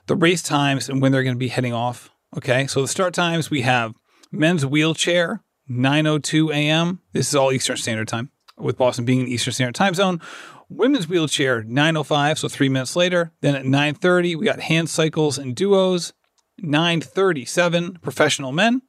the 0.05 0.15
race 0.15 0.41
times 0.41 0.87
and 0.87 1.01
when 1.01 1.11
they're 1.11 1.23
going 1.23 1.35
to 1.35 1.39
be 1.39 1.49
heading 1.49 1.73
off 1.73 2.11
okay 2.37 2.65
so 2.65 2.81
the 2.81 2.87
start 2.87 3.13
times 3.13 3.49
we 3.49 3.61
have 3.61 3.93
men's 4.31 4.65
wheelchair 4.65 5.43
9:02 5.69 6.53
a.m. 6.53 7.01
This 7.11 7.29
is 7.29 7.35
all 7.35 7.51
Eastern 7.51 7.77
Standard 7.77 8.07
Time, 8.07 8.29
with 8.57 8.77
Boston 8.77 9.05
being 9.05 9.21
in 9.21 9.27
Eastern 9.27 9.53
Standard 9.53 9.75
Time 9.75 9.93
Zone. 9.93 10.21
Women's 10.69 11.07
wheelchair 11.07 11.63
9:05, 11.63 12.39
so 12.39 12.47
three 12.47 12.69
minutes 12.69 12.95
later. 12.95 13.31
Then 13.41 13.55
at 13.55 13.65
9:30, 13.65 14.35
we 14.35 14.45
got 14.45 14.61
hand 14.61 14.89
cycles 14.89 15.37
and 15.37 15.55
duos. 15.55 16.13
9:37, 16.61 18.01
professional 18.01 18.51
men. 18.51 18.81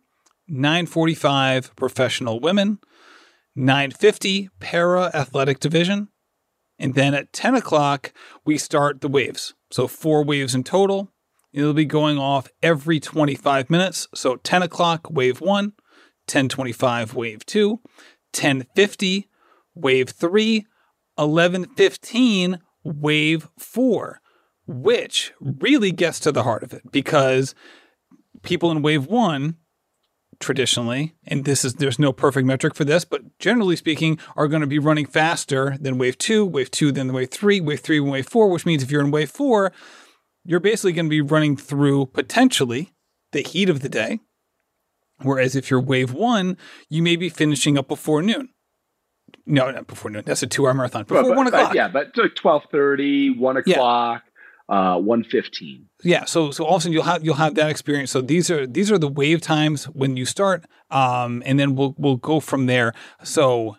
9:45, 0.49 1.75
professional 1.77 2.41
women. 2.41 2.79
9:50, 3.57 4.49
para 4.61 5.11
athletic 5.15 5.61
division. 5.61 6.09
And 6.79 6.95
then 6.95 7.15
at 7.15 7.33
10 7.33 7.55
o'clock, 7.55 8.13
we 8.45 8.59
start 8.59 9.01
the 9.01 9.09
waves. 9.09 9.55
So 9.71 9.89
four 9.89 10.25
waves 10.25 10.55
in 10.55 10.63
total. 10.63 11.11
It'll 11.53 11.73
be 11.73 11.87
going 11.87 12.19
off 12.19 12.49
every 12.63 13.01
25 13.01 13.71
minutes. 13.71 14.09
So 14.15 14.37
10 14.37 14.63
o'clock, 14.63 15.09
wave 15.11 15.41
one. 15.41 15.73
1025 16.29 17.15
wave 17.15 17.47
2, 17.47 17.81
1050 18.33 19.29
wave 19.77 20.11
3, 20.11 20.67
1115 21.15 22.59
wave 22.83 23.49
4, 23.59 24.21
which 24.67 25.33
really 25.41 25.93
gets 25.93 26.19
to 26.21 26.33
the 26.33 26.43
heart 26.43 26.63
of 26.63 26.73
it 26.73 26.91
because 26.91 27.55
people 28.43 28.71
in 28.71 28.83
wave 28.83 29.07
1 29.07 29.57
traditionally, 30.39 31.15
and 31.27 31.45
this 31.45 31.65
is 31.65 31.75
there's 31.75 31.99
no 31.99 32.13
perfect 32.13 32.47
metric 32.47 32.75
for 32.75 32.85
this, 32.85 33.05
but 33.07 33.39
generally 33.39 33.77
speaking, 33.77 34.19
are 34.37 34.49
going 34.49 34.61
to 34.61 34.67
be 34.67 34.79
running 34.79 35.07
faster 35.07 35.77
than 35.81 35.97
wave 35.97 36.19
two, 36.19 36.45
wave 36.45 36.71
two, 36.71 36.93
then 36.93 37.13
wave 37.13 37.31
three, 37.31 37.59
wave 37.59 37.81
three, 37.81 38.01
wave 38.01 38.29
four, 38.29 38.49
which 38.51 38.67
means 38.67 38.83
if 38.83 38.91
you're 38.91 39.01
in 39.01 39.11
wave 39.11 39.31
four, 39.31 39.73
you're 40.45 40.61
basically 40.61 40.93
going 40.93 41.07
to 41.07 41.11
be 41.11 41.23
running 41.23 41.57
through 41.57 42.07
potentially 42.07 42.93
the 43.33 43.41
heat 43.41 43.71
of 43.71 43.81
the 43.81 43.89
day, 43.89 44.21
Whereas 45.23 45.57
if 45.57 45.71
you're 45.71 45.81
wave 45.81 46.13
one, 46.13 46.57
you 46.89 47.03
may 47.03 47.17
be 47.17 47.29
finishing 47.29 47.79
up 47.79 47.89
before 47.89 48.23
noon. 48.23 48.51
No, 49.47 49.71
not 49.71 49.87
before 49.87 50.11
noon. 50.11 50.25
That's 50.27 50.43
a 50.43 50.47
two 50.47 50.67
hour 50.67 50.75
marathon. 50.75 51.05
Before 51.05 51.23
but, 51.23 51.29
but, 51.29 51.37
one 51.37 51.47
o'clock. 51.47 51.69
But 51.69 51.77
yeah, 51.77 51.89
but 51.89 52.07
like 52.17 52.37
1230, 52.43 53.39
1 53.39 53.57
o'clock, 53.59 54.23
yeah. 54.69 54.95
uh, 54.95 54.99
115. 54.99 55.87
Yeah. 56.03 56.25
So 56.25 56.51
so 56.51 56.65
all 56.65 56.77
of 56.77 56.81
a 56.81 56.83
sudden 56.83 56.93
you'll 56.93 57.05
have 57.05 57.25
you'll 57.25 57.37
have 57.37 57.55
that 57.55 57.71
experience. 57.71 58.11
So 58.11 58.21
these 58.21 58.51
are 58.51 58.67
these 58.67 58.91
are 58.91 58.99
the 58.99 59.09
wave 59.09 59.41
times 59.41 59.85
when 59.87 60.17
you 60.17 60.25
start. 60.25 60.65
Um, 60.91 61.43
and 61.47 61.61
then 61.61 61.77
we'll 61.77 61.95
we'll 61.97 62.17
go 62.17 62.41
from 62.41 62.67
there. 62.67 62.93
So 63.23 63.77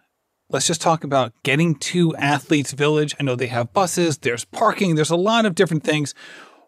let's 0.49 0.67
just 0.67 0.81
talk 0.81 1.03
about 1.03 1.33
getting 1.43 1.75
to 1.75 2.15
Athletes 2.15 2.71
Village. 2.71 3.13
I 3.19 3.23
know 3.23 3.35
they 3.35 3.47
have 3.47 3.73
buses, 3.73 4.19
there's 4.19 4.45
parking, 4.45 4.95
there's 4.95 5.11
a 5.11 5.17
lot 5.17 5.45
of 5.45 5.53
different 5.55 5.83
things. 5.83 6.13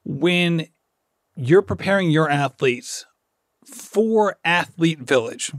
When 0.03 0.67
you're 1.35 1.61
preparing 1.61 2.09
your 2.09 2.29
athletes 2.29 3.05
for 3.65 4.37
Athlete 4.43 4.99
Village. 4.99 5.53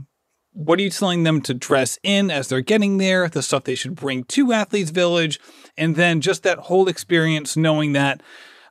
What 0.53 0.79
are 0.79 0.81
you 0.81 0.89
telling 0.89 1.23
them 1.23 1.41
to 1.41 1.53
dress 1.53 1.97
in 2.03 2.29
as 2.29 2.47
they're 2.47 2.61
getting 2.61 2.97
there, 2.97 3.27
the 3.29 3.41
stuff 3.41 3.63
they 3.63 3.75
should 3.75 3.95
bring 3.95 4.25
to 4.25 4.51
Athletes 4.51 4.91
Village, 4.91 5.39
and 5.77 5.95
then 5.95 6.21
just 6.21 6.43
that 6.43 6.59
whole 6.59 6.87
experience 6.87 7.55
knowing 7.55 7.93
that 7.93 8.21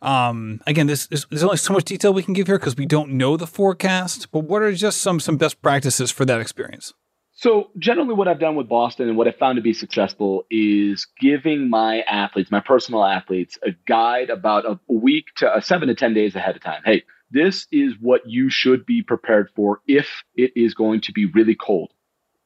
um, 0.03 0.61
again, 0.67 0.87
this 0.87 1.09
is, 1.11 1.27
there's 1.31 1.45
only 1.45 1.57
so 1.59 1.75
much 1.75 1.85
detail 1.85 2.13
we 2.13 2.23
can 2.23 2.35
give 2.35 2.47
here 2.47 2.59
because 2.59 2.77
we 2.77 2.87
don't 2.87 3.13
know 3.13 3.37
the 3.37 3.47
forecast. 3.47 4.31
But 4.33 4.41
what 4.41 4.63
are 4.63 4.73
just 4.73 5.01
some 5.03 5.21
some 5.21 5.37
best 5.37 5.61
practices 5.61 6.11
for 6.11 6.25
that 6.25 6.41
experience? 6.41 6.95
So 7.33 7.71
generally, 7.79 8.15
what 8.15 8.29
I've 8.29 8.41
done 8.41 8.55
with 8.55 8.69
Boston 8.69 9.09
and 9.09 9.17
what 9.17 9.27
I 9.29 9.33
found 9.33 9.57
to 9.57 9.63
be 9.63 9.73
successful 9.73 10.45
is 10.51 11.07
giving 11.19 11.71
my 11.71 12.01
athletes, 12.03 12.51
my 12.51 12.61
personal 12.61 13.05
athletes, 13.05 13.59
a 13.63 13.71
guide 13.89 14.31
about 14.31 14.67
a 14.67 14.79
week 14.89 15.27
to 15.37 15.57
a 15.57 15.63
seven 15.63 15.89
to 15.89 15.95
ten 15.95 16.15
days 16.15 16.35
ahead 16.35 16.57
of 16.57 16.63
time. 16.63 16.83
Hey, 16.85 17.05
this 17.31 17.67
is 17.71 17.95
what 18.01 18.29
you 18.29 18.51
should 18.51 18.85
be 18.85 19.03
prepared 19.03 19.51
for 19.55 19.81
if 19.87 20.09
it 20.35 20.53
is 20.57 20.75
going 20.75 21.03
to 21.03 21.13
be 21.13 21.27
really 21.27 21.55
cold, 21.55 21.93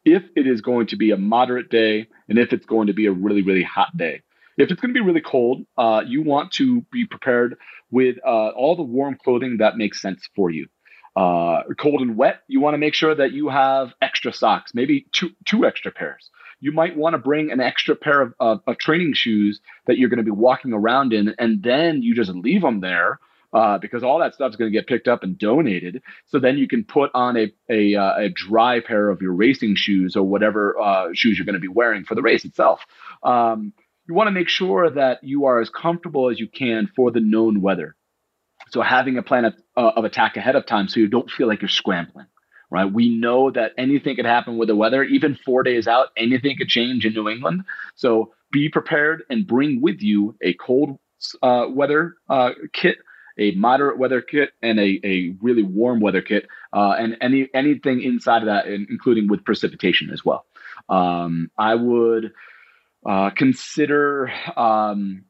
if 0.05 0.23
it 0.37 0.47
is 0.47 0.61
going 0.61 0.89
to 0.89 0.97
be 0.97 1.11
a 1.11 1.17
moderate 1.17 1.71
day, 1.71 2.07
and 2.29 2.39
if 2.39 2.53
it's 2.53 2.67
going 2.67 2.89
to 2.89 2.93
be 2.93 3.07
a 3.07 3.13
really, 3.13 3.43
really 3.43 3.63
hot 3.63 3.97
day. 3.97 4.21
If 4.57 4.71
it's 4.71 4.81
going 4.81 4.95
to 4.95 5.01
be 5.01 5.05
really 5.05 5.21
cold, 5.21 5.67
uh, 5.77 6.03
you 6.07 6.23
want 6.23 6.53
to 6.53 6.83
be 6.93 7.07
prepared 7.07 7.57
with 7.91 8.17
uh, 8.25 8.51
all 8.51 8.77
the 8.77 8.83
warm 8.83 9.17
clothing 9.23 9.57
that 9.59 9.77
makes 9.77 10.01
sense 10.01 10.29
for 10.37 10.51
you. 10.51 10.69
Uh, 11.17 11.63
cold 11.79 12.01
and 12.01 12.17
wet, 12.17 12.43
you 12.49 12.61
want 12.61 12.75
to 12.75 12.79
make 12.79 12.95
sure 12.95 13.15
that 13.15 13.33
you 13.33 13.49
have 13.49 13.95
extra 14.03 14.33
socks, 14.33 14.73
maybe 14.75 15.07
two 15.13 15.31
two 15.45 15.65
extra 15.65 15.93
pairs. 15.93 16.29
You 16.61 16.73
might 16.73 16.97
want 16.97 17.15
to 17.15 17.19
bring 17.19 17.51
an 17.51 17.61
extra 17.61 17.95
pair 17.95 18.21
of, 18.21 18.35
of 18.41 18.79
training 18.79 19.15
shoes 19.15 19.61
that 19.87 19.97
you're 19.97 20.09
going 20.09 20.19
to 20.19 20.25
be 20.25 20.31
walking 20.31 20.73
around 20.73 21.13
in, 21.13 21.35
and 21.39 21.63
then 21.63 22.03
you 22.03 22.15
just 22.15 22.31
leave 22.31 22.63
them 22.63 22.81
there 22.81 23.21
uh, 23.55 23.79
because 23.79 24.03
all 24.03 24.19
that 24.19 24.35
stuff 24.35 24.51
is 24.51 24.57
going 24.57 24.71
to 24.71 24.77
get 24.77 24.87
picked 24.87 25.09
up 25.09 25.23
and 25.23 25.39
donated. 25.39 26.03
So 26.27 26.39
then 26.39 26.59
you 26.59 26.69
can 26.69 26.85
put 26.85 27.11
on 27.15 27.37
a 27.37 27.53
a, 27.71 27.95
uh, 27.95 28.25
a 28.25 28.29
dry 28.29 28.81
pair 28.81 29.09
of 29.09 29.23
your 29.23 29.33
racing 29.33 29.77
shoes 29.77 30.17
or 30.17 30.25
whatever 30.25 30.79
uh, 30.79 31.09
shoes 31.15 31.39
you're 31.39 31.47
going 31.47 31.55
to 31.55 31.61
be 31.61 31.69
wearing 31.69 32.05
for 32.05 32.15
the 32.15 32.23
race 32.23 32.45
itself. 32.45 32.81
Um, 33.23 33.73
you 34.07 34.15
want 34.15 34.27
to 34.27 34.33
make 34.33 34.49
sure 34.49 34.91
that 34.91 35.25
you 35.25 35.47
are 35.47 35.61
as 35.61 35.71
comfortable 35.71 36.31
as 36.31 36.39
you 36.39 36.49
can 36.49 36.91
for 36.95 37.11
the 37.11 37.21
known 37.21 37.63
weather. 37.63 37.97
So 38.69 38.83
having 38.83 39.17
a 39.17 39.23
plan 39.23 39.47
of, 39.47 39.55
uh, 39.77 39.93
of 39.97 40.05
attack 40.05 40.37
ahead 40.37 40.57
of 40.57 40.67
time, 40.67 40.89
so 40.89 41.01
you 41.01 41.09
don't 41.09 41.31
feel 41.31 41.47
like 41.47 41.63
you're 41.63 41.69
scrambling 41.69 42.27
right? 42.71 42.93
We 42.93 43.09
know 43.09 43.53
that 43.53 43.71
anything 43.79 44.17
could 44.17 44.25
happen 44.25 44.57
with 44.57 44.67
the 44.67 44.75
weather. 44.75 45.05
Even 45.05 45.37
four 45.45 45.63
days 45.63 45.87
out, 45.87 46.09
anything 46.17 46.57
could 46.57 46.69
change 46.69 47.07
in 47.07 47.15
New 47.15 47.29
England. 47.29 47.63
So 47.95 48.33
be 48.51 48.69
prepared 48.69 49.23
and 49.31 49.47
bring 49.47 49.81
with 49.81 50.03
you 50.03 50.37
a 50.43 50.55
cold 50.55 50.99
uh, 51.43 51.67
weather 51.71 52.17
uh, 52.29 52.51
kit, 52.73 52.99
a 53.39 53.53
moderate 53.53 53.99
weather 53.99 54.21
kit, 54.21 54.51
and 54.63 54.79
a, 54.79 55.01
a 55.05 55.35
really 55.41 55.63
warm 55.63 56.01
weather 56.01 56.23
kit, 56.23 56.49
uh, 56.73 56.95
and 56.99 57.17
any 57.21 57.49
anything 57.55 58.03
inside 58.03 58.43
of 58.43 58.47
that, 58.47 58.67
including 58.67 59.29
with 59.29 59.45
precipitation 59.45 60.11
as 60.11 60.25
well. 60.25 60.47
Um, 60.89 61.51
I 61.59 61.75
would 61.75 62.33
uh, 63.07 63.31
consider 63.31 64.31
um, 64.57 65.25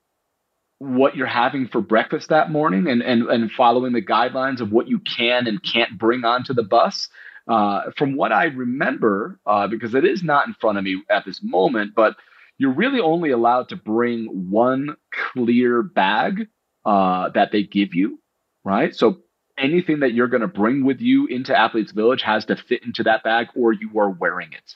what 0.78 1.16
you're 1.16 1.26
having 1.26 1.68
for 1.68 1.80
breakfast 1.80 2.28
that 2.28 2.50
morning 2.50 2.88
and, 2.88 3.02
and, 3.02 3.22
and 3.28 3.50
following 3.50 3.92
the 3.92 4.02
guidelines 4.02 4.60
of 4.60 4.72
what 4.72 4.88
you 4.88 4.98
can 4.98 5.46
and 5.46 5.62
can't 5.62 5.98
bring 5.98 6.24
onto 6.24 6.54
the 6.54 6.62
bus. 6.62 7.08
Uh, 7.46 7.90
from 7.96 8.16
what 8.16 8.32
I 8.32 8.44
remember, 8.44 9.38
uh, 9.44 9.66
because 9.66 9.94
it 9.94 10.04
is 10.04 10.22
not 10.22 10.46
in 10.46 10.54
front 10.54 10.78
of 10.78 10.84
me 10.84 11.02
at 11.10 11.26
this 11.26 11.42
moment, 11.42 11.92
but 11.94 12.16
you're 12.56 12.72
really 12.72 13.00
only 13.00 13.30
allowed 13.32 13.68
to 13.68 13.76
bring 13.76 14.50
one 14.50 14.96
clear 15.12 15.82
bag 15.82 16.48
uh, 16.84 17.30
that 17.30 17.52
they 17.52 17.62
give 17.62 17.94
you, 17.94 18.18
right? 18.64 18.94
So 18.94 19.18
anything 19.58 20.00
that 20.00 20.12
you're 20.12 20.28
going 20.28 20.42
to 20.42 20.48
bring 20.48 20.84
with 20.84 21.00
you 21.00 21.26
into 21.26 21.56
Athletes 21.56 21.92
Village 21.92 22.22
has 22.22 22.44
to 22.46 22.56
fit 22.56 22.82
into 22.84 23.04
that 23.04 23.22
bag 23.22 23.48
or 23.54 23.72
you 23.72 23.98
are 23.98 24.10
wearing 24.10 24.52
it, 24.52 24.74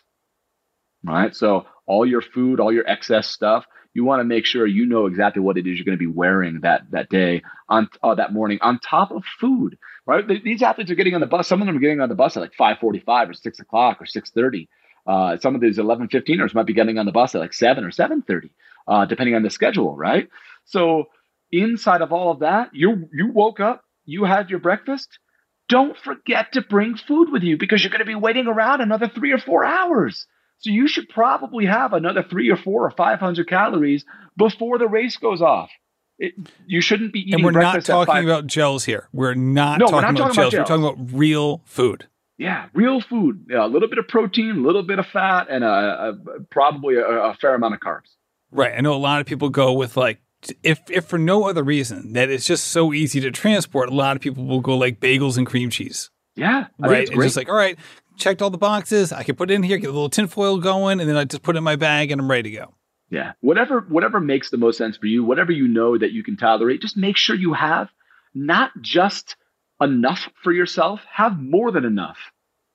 right? 1.04 1.34
So 1.34 1.66
all 1.86 2.06
your 2.06 2.22
food, 2.22 2.60
all 2.60 2.72
your 2.72 2.88
excess 2.88 3.28
stuff, 3.28 3.66
you 3.94 4.04
want 4.04 4.20
to 4.20 4.24
make 4.24 4.46
sure 4.46 4.66
you 4.66 4.86
know 4.86 5.06
exactly 5.06 5.42
what 5.42 5.58
it 5.58 5.66
is 5.66 5.76
you're 5.76 5.84
going 5.84 5.98
to 5.98 5.98
be 5.98 6.06
wearing 6.06 6.60
that 6.60 6.82
that 6.90 7.08
day 7.08 7.42
on 7.68 7.88
uh, 8.02 8.14
that 8.14 8.32
morning 8.32 8.58
on 8.60 8.78
top 8.78 9.10
of 9.10 9.24
food 9.40 9.76
right 10.06 10.24
these 10.44 10.62
athletes 10.62 10.90
are 10.90 10.94
getting 10.94 11.14
on 11.14 11.20
the 11.20 11.26
bus 11.26 11.48
some 11.48 11.60
of 11.60 11.66
them 11.66 11.76
are 11.76 11.80
getting 11.80 12.00
on 12.00 12.08
the 12.08 12.14
bus 12.14 12.36
at 12.36 12.40
like 12.40 12.52
5.45 12.52 13.30
or 13.30 13.32
6 13.32 13.60
o'clock 13.60 14.00
or 14.00 14.04
6.30 14.04 14.68
uh, 15.06 15.36
some 15.38 15.54
of 15.54 15.60
these 15.60 15.78
11 15.78 16.08
15ers 16.08 16.54
might 16.54 16.66
be 16.66 16.74
getting 16.74 16.98
on 16.98 17.06
the 17.06 17.12
bus 17.12 17.34
at 17.34 17.40
like 17.40 17.52
7 17.52 17.82
or 17.82 17.90
7.30 17.90 18.50
uh, 18.86 19.04
depending 19.04 19.34
on 19.34 19.42
the 19.42 19.50
schedule 19.50 19.96
right 19.96 20.28
so 20.64 21.08
inside 21.50 22.02
of 22.02 22.12
all 22.12 22.30
of 22.30 22.40
that 22.40 22.70
you 22.72 23.08
you 23.12 23.28
woke 23.32 23.60
up 23.60 23.84
you 24.04 24.24
had 24.24 24.50
your 24.50 24.58
breakfast 24.58 25.18
don't 25.68 25.96
forget 25.98 26.52
to 26.52 26.62
bring 26.62 26.96
food 26.96 27.30
with 27.30 27.42
you 27.42 27.56
because 27.56 27.82
you're 27.82 27.90
going 27.90 27.98
to 28.00 28.04
be 28.04 28.14
waiting 28.14 28.46
around 28.46 28.80
another 28.80 29.08
three 29.08 29.32
or 29.32 29.38
four 29.38 29.64
hours 29.64 30.26
so 30.58 30.70
you 30.70 30.88
should 30.88 31.08
probably 31.08 31.66
have 31.66 31.92
another 31.92 32.24
three 32.28 32.50
or 32.50 32.56
four 32.56 32.84
or 32.84 32.90
500 32.90 33.48
calories 33.48 34.04
before 34.36 34.78
the 34.78 34.88
race 34.88 35.16
goes 35.16 35.40
off. 35.40 35.70
It, 36.18 36.34
you 36.66 36.80
shouldn't 36.80 37.12
be 37.12 37.20
eating. 37.20 37.34
And 37.34 37.44
we're 37.44 37.52
not 37.52 37.84
talking 37.84 38.24
about 38.24 38.48
gels 38.48 38.84
here. 38.84 39.08
We're 39.12 39.34
not, 39.34 39.78
no, 39.78 39.86
talking, 39.86 39.94
we're 39.94 40.00
not 40.00 40.10
about 40.10 40.18
talking 40.18 40.34
gels. 40.34 40.54
about 40.54 40.66
gels. 40.66 40.80
We're 40.80 40.90
talking 40.90 41.02
about 41.06 41.18
real 41.18 41.62
food. 41.64 42.08
Yeah, 42.38 42.66
real 42.74 43.00
food. 43.00 43.46
Yeah, 43.50 43.66
a 43.66 43.68
little 43.68 43.88
bit 43.88 43.98
of 43.98 44.08
protein, 44.08 44.50
a 44.50 44.66
little 44.66 44.82
bit 44.82 44.98
of 44.98 45.06
fat, 45.06 45.46
and 45.48 45.62
a, 45.62 45.68
a 45.68 46.40
probably 46.50 46.96
a, 46.96 47.04
a 47.04 47.34
fair 47.34 47.54
amount 47.54 47.74
of 47.74 47.80
carbs. 47.80 48.14
Right. 48.50 48.72
I 48.76 48.80
know 48.80 48.94
a 48.94 48.96
lot 48.96 49.20
of 49.20 49.26
people 49.26 49.50
go 49.50 49.72
with 49.74 49.96
like 49.96 50.20
if 50.62 50.80
if 50.90 51.06
for 51.06 51.18
no 51.18 51.48
other 51.48 51.62
reason 51.62 52.12
that 52.12 52.30
it's 52.30 52.46
just 52.46 52.68
so 52.68 52.92
easy 52.92 53.20
to 53.20 53.30
transport, 53.30 53.88
a 53.88 53.94
lot 53.94 54.16
of 54.16 54.22
people 54.22 54.44
will 54.44 54.60
go 54.60 54.76
like 54.76 55.00
bagels 55.00 55.36
and 55.36 55.46
cream 55.46 55.70
cheese. 55.70 56.10
Yeah, 56.36 56.66
I 56.80 56.86
right. 56.86 57.02
It's, 57.08 57.10
just 57.10 57.36
like 57.36 57.48
all 57.48 57.56
right, 57.56 57.78
checked 58.16 58.42
all 58.42 58.50
the 58.50 58.58
boxes. 58.58 59.12
I 59.12 59.22
can 59.22 59.36
put 59.36 59.50
it 59.50 59.54
in 59.54 59.62
here, 59.62 59.78
get 59.78 59.90
a 59.90 59.92
little 59.92 60.10
tinfoil 60.10 60.58
going, 60.58 61.00
and 61.00 61.08
then 61.08 61.16
I 61.16 61.24
just 61.24 61.42
put 61.42 61.56
it 61.56 61.58
in 61.58 61.64
my 61.64 61.76
bag 61.76 62.10
and 62.10 62.20
I'm 62.20 62.30
ready 62.30 62.50
to 62.50 62.56
go. 62.56 62.74
Yeah. 63.10 63.32
Whatever 63.40 63.80
whatever 63.88 64.20
makes 64.20 64.50
the 64.50 64.58
most 64.58 64.78
sense 64.78 64.96
for 64.96 65.06
you, 65.06 65.24
whatever 65.24 65.52
you 65.52 65.66
know 65.66 65.96
that 65.96 66.12
you 66.12 66.22
can 66.22 66.36
tolerate, 66.36 66.82
just 66.82 66.96
make 66.96 67.16
sure 67.16 67.34
you 67.34 67.54
have 67.54 67.88
not 68.34 68.70
just 68.80 69.36
enough 69.80 70.28
for 70.42 70.52
yourself, 70.52 71.00
have 71.10 71.38
more 71.38 71.70
than 71.70 71.84
enough. 71.84 72.18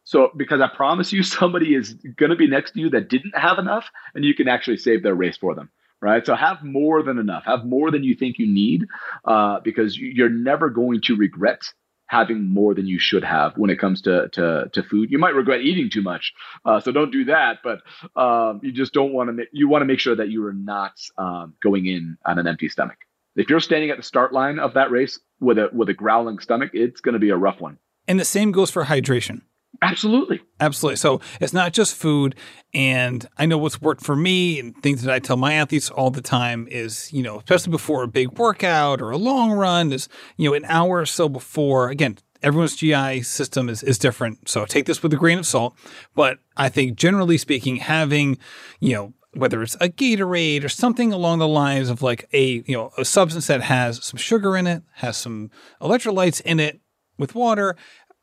So 0.05 0.31
because 0.35 0.59
I 0.61 0.67
promise 0.75 1.13
you 1.13 1.23
somebody 1.23 1.75
is 1.75 1.93
going 1.93 2.31
to 2.31 2.35
be 2.35 2.47
next 2.47 2.71
to 2.71 2.79
you 2.79 2.89
that 2.91 3.09
didn't 3.09 3.37
have 3.37 3.59
enough 3.59 3.85
and 4.15 4.25
you 4.25 4.33
can 4.33 4.47
actually 4.47 4.77
save 4.77 5.03
their 5.03 5.15
race 5.15 5.37
for 5.37 5.53
them. 5.55 5.69
Right. 6.03 6.25
So 6.25 6.35
have 6.35 6.61
more 6.61 7.01
than 7.01 7.17
enough, 7.17 7.45
have 7.45 7.63
more 7.63 7.89
than 7.89 8.03
you 8.03 8.13
think 8.13 8.37
you 8.37 8.45
need, 8.45 8.87
uh, 9.23 9.61
because 9.61 9.97
you're 9.97 10.27
never 10.27 10.69
going 10.69 10.99
to 11.05 11.15
regret 11.15 11.61
having 12.07 12.43
more 12.43 12.73
than 12.73 12.85
you 12.85 12.99
should 12.99 13.23
have 13.23 13.57
when 13.57 13.69
it 13.69 13.79
comes 13.79 14.01
to 14.01 14.27
to, 14.33 14.69
to 14.73 14.83
food. 14.83 15.11
You 15.11 15.17
might 15.17 15.33
regret 15.33 15.61
eating 15.61 15.89
too 15.89 16.01
much, 16.01 16.33
uh, 16.65 16.81
so 16.81 16.91
don't 16.91 17.09
do 17.09 17.23
that. 17.25 17.59
But 17.63 17.83
um, 18.21 18.59
you 18.61 18.73
just 18.73 18.91
don't 18.91 19.13
want 19.13 19.37
to. 19.37 19.45
you 19.53 19.69
want 19.69 19.81
to 19.81 19.85
make 19.85 20.01
sure 20.01 20.13
that 20.13 20.27
you 20.27 20.45
are 20.45 20.51
not 20.51 20.91
um, 21.17 21.53
going 21.63 21.85
in 21.85 22.17
on 22.25 22.37
an 22.37 22.47
empty 22.47 22.67
stomach. 22.67 22.97
If 23.37 23.49
you're 23.49 23.61
standing 23.61 23.89
at 23.89 23.95
the 23.95 24.03
start 24.03 24.33
line 24.33 24.59
of 24.59 24.73
that 24.73 24.91
race 24.91 25.21
with 25.39 25.57
a 25.57 25.69
with 25.71 25.87
a 25.87 25.93
growling 25.93 26.39
stomach, 26.39 26.71
it's 26.73 26.99
going 26.99 27.13
to 27.13 27.19
be 27.19 27.29
a 27.29 27.37
rough 27.37 27.61
one. 27.61 27.77
And 28.09 28.19
the 28.19 28.25
same 28.25 28.51
goes 28.51 28.69
for 28.69 28.83
hydration. 28.83 29.43
Absolutely. 29.81 30.41
Absolutely. 30.59 30.95
So 30.97 31.19
it's 31.41 31.53
not 31.53 31.73
just 31.73 31.95
food. 31.95 32.35
And 32.73 33.27
I 33.37 33.45
know 33.45 33.57
what's 33.57 33.81
worked 33.81 34.03
for 34.03 34.15
me 34.15 34.59
and 34.59 34.75
things 34.81 35.03
that 35.03 35.13
I 35.13 35.19
tell 35.19 35.37
my 35.37 35.53
athletes 35.53 35.89
all 35.89 36.09
the 36.09 36.21
time 36.21 36.67
is, 36.71 37.11
you 37.11 37.21
know, 37.21 37.39
especially 37.39 37.71
before 37.71 38.03
a 38.03 38.07
big 38.07 38.37
workout 38.37 39.01
or 39.01 39.11
a 39.11 39.17
long 39.17 39.51
run, 39.51 39.91
is, 39.91 40.07
you 40.37 40.49
know, 40.49 40.55
an 40.55 40.65
hour 40.65 40.99
or 40.99 41.05
so 41.05 41.27
before, 41.27 41.89
again, 41.89 42.17
everyone's 42.41 42.75
GI 42.75 43.23
system 43.23 43.69
is, 43.69 43.83
is 43.83 43.97
different. 43.97 44.47
So 44.47 44.65
take 44.65 44.85
this 44.85 45.03
with 45.03 45.13
a 45.13 45.17
grain 45.17 45.39
of 45.39 45.45
salt. 45.45 45.75
But 46.15 46.39
I 46.55 46.69
think 46.69 46.97
generally 46.97 47.37
speaking, 47.37 47.77
having, 47.77 48.37
you 48.79 48.93
know, 48.93 49.13
whether 49.33 49.63
it's 49.63 49.75
a 49.75 49.89
Gatorade 49.89 50.63
or 50.63 50.69
something 50.69 51.11
along 51.11 51.39
the 51.39 51.47
lines 51.47 51.89
of 51.89 52.01
like 52.01 52.27
a, 52.33 52.63
you 52.65 52.75
know, 52.75 52.91
a 52.97 53.05
substance 53.05 53.47
that 53.47 53.61
has 53.61 54.03
some 54.03 54.17
sugar 54.17 54.55
in 54.55 54.67
it, 54.67 54.83
has 54.95 55.17
some 55.17 55.49
electrolytes 55.81 56.39
in 56.41 56.59
it 56.59 56.79
with 57.17 57.35
water, 57.35 57.75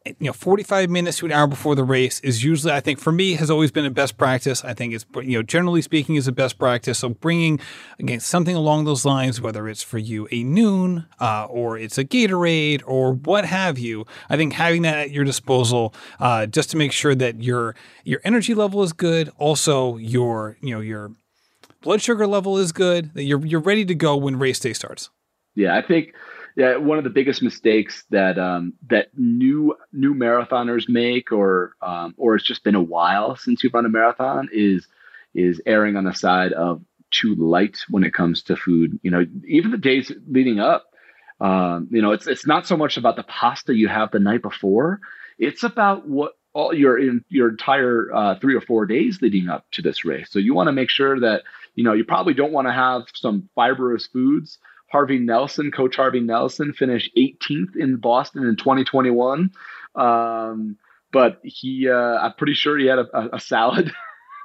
you 0.06 0.14
know 0.20 0.32
45 0.32 0.88
minutes 0.88 1.18
to 1.18 1.26
an 1.26 1.32
hour 1.32 1.46
before 1.46 1.74
the 1.74 1.84
race 1.84 2.20
is 2.20 2.42
usually 2.42 2.72
i 2.72 2.80
think 2.80 2.98
for 2.98 3.12
me 3.12 3.34
has 3.34 3.50
always 3.50 3.70
been 3.70 3.84
a 3.84 3.90
best 3.90 4.16
practice. 4.16 4.64
I 4.64 4.72
think 4.72 4.94
it's 4.94 5.04
you 5.16 5.36
know 5.36 5.42
generally 5.42 5.82
speaking 5.82 6.16
is 6.16 6.26
a 6.26 6.32
best 6.32 6.58
practice. 6.58 7.00
So 7.00 7.10
bringing 7.10 7.60
again 7.98 8.20
something 8.20 8.56
along 8.56 8.84
those 8.84 9.04
lines 9.04 9.40
whether 9.40 9.68
it's 9.68 9.82
for 9.82 9.98
you 9.98 10.26
a 10.30 10.42
Nuun 10.42 11.06
uh, 11.20 11.44
or 11.50 11.76
it's 11.76 11.98
a 11.98 12.04
gatorade 12.04 12.82
or 12.86 13.12
what 13.12 13.44
have 13.44 13.78
you 13.78 14.06
i 14.30 14.36
think 14.36 14.54
having 14.54 14.82
that 14.82 14.96
at 14.96 15.10
your 15.10 15.24
disposal 15.24 15.94
uh, 16.18 16.46
just 16.46 16.70
to 16.70 16.76
make 16.76 16.92
sure 16.92 17.14
that 17.14 17.42
your 17.42 17.74
your 18.04 18.20
energy 18.24 18.54
level 18.54 18.82
is 18.82 18.92
good. 18.92 19.30
Also 19.38 19.96
your 19.98 20.56
you 20.62 20.74
know 20.74 20.80
your 20.80 21.12
blood 21.82 22.00
sugar 22.00 22.26
level 22.26 22.56
is 22.56 22.72
good 22.72 23.12
that 23.14 23.24
you're 23.24 23.44
you're 23.44 23.60
ready 23.60 23.84
to 23.84 23.94
go 23.94 24.16
when 24.16 24.38
race 24.38 24.58
day 24.58 24.72
starts. 24.72 25.10
Yeah 25.54 25.76
i 25.76 25.82
think 25.82 26.14
one 26.78 26.98
of 26.98 27.04
the 27.04 27.10
biggest 27.10 27.42
mistakes 27.42 28.04
that 28.10 28.38
um, 28.38 28.74
that 28.88 29.08
new 29.16 29.76
new 29.92 30.14
marathoners 30.14 30.88
make, 30.88 31.32
or 31.32 31.74
um, 31.82 32.14
or 32.16 32.34
it's 32.34 32.46
just 32.46 32.64
been 32.64 32.74
a 32.74 32.82
while 32.82 33.36
since 33.36 33.62
you've 33.62 33.74
run 33.74 33.86
a 33.86 33.90
marathon, 33.90 34.48
is 34.52 34.86
is 35.34 35.60
erring 35.66 35.96
on 35.96 36.04
the 36.04 36.14
side 36.14 36.52
of 36.52 36.82
too 37.10 37.34
light 37.34 37.78
when 37.88 38.04
it 38.04 38.14
comes 38.14 38.42
to 38.44 38.56
food. 38.56 38.98
You 39.02 39.10
know, 39.10 39.26
even 39.46 39.70
the 39.70 39.78
days 39.78 40.12
leading 40.28 40.60
up, 40.60 40.92
um, 41.40 41.88
you 41.90 42.02
know, 42.02 42.12
it's 42.12 42.26
it's 42.26 42.46
not 42.46 42.66
so 42.66 42.76
much 42.76 42.96
about 42.96 43.16
the 43.16 43.22
pasta 43.22 43.74
you 43.74 43.88
have 43.88 44.10
the 44.10 44.18
night 44.18 44.42
before. 44.42 45.00
It's 45.38 45.62
about 45.62 46.08
what 46.08 46.32
all 46.52 46.74
your 46.74 46.98
in 46.98 47.24
your 47.28 47.48
entire 47.50 48.12
uh, 48.14 48.38
three 48.40 48.54
or 48.54 48.60
four 48.60 48.86
days 48.86 49.22
leading 49.22 49.48
up 49.48 49.66
to 49.72 49.82
this 49.82 50.04
race. 50.04 50.28
So 50.30 50.38
you 50.38 50.54
want 50.54 50.68
to 50.68 50.72
make 50.72 50.90
sure 50.90 51.20
that 51.20 51.42
you 51.74 51.84
know 51.84 51.92
you 51.92 52.04
probably 52.04 52.34
don't 52.34 52.52
want 52.52 52.66
to 52.66 52.72
have 52.72 53.02
some 53.14 53.48
fibrous 53.54 54.06
foods 54.06 54.58
Harvey 54.90 55.18
Nelson, 55.18 55.70
Coach 55.70 55.96
Harvey 55.96 56.20
Nelson, 56.20 56.72
finished 56.72 57.10
18th 57.16 57.76
in 57.76 57.96
Boston 57.96 58.44
in 58.44 58.56
2021. 58.56 59.52
Um, 59.94 60.76
but 61.12 61.40
he, 61.42 61.88
uh, 61.88 61.94
I'm 61.94 62.34
pretty 62.34 62.54
sure 62.54 62.78
he 62.78 62.86
had 62.86 62.98
a, 62.98 63.36
a 63.36 63.40
salad, 63.40 63.92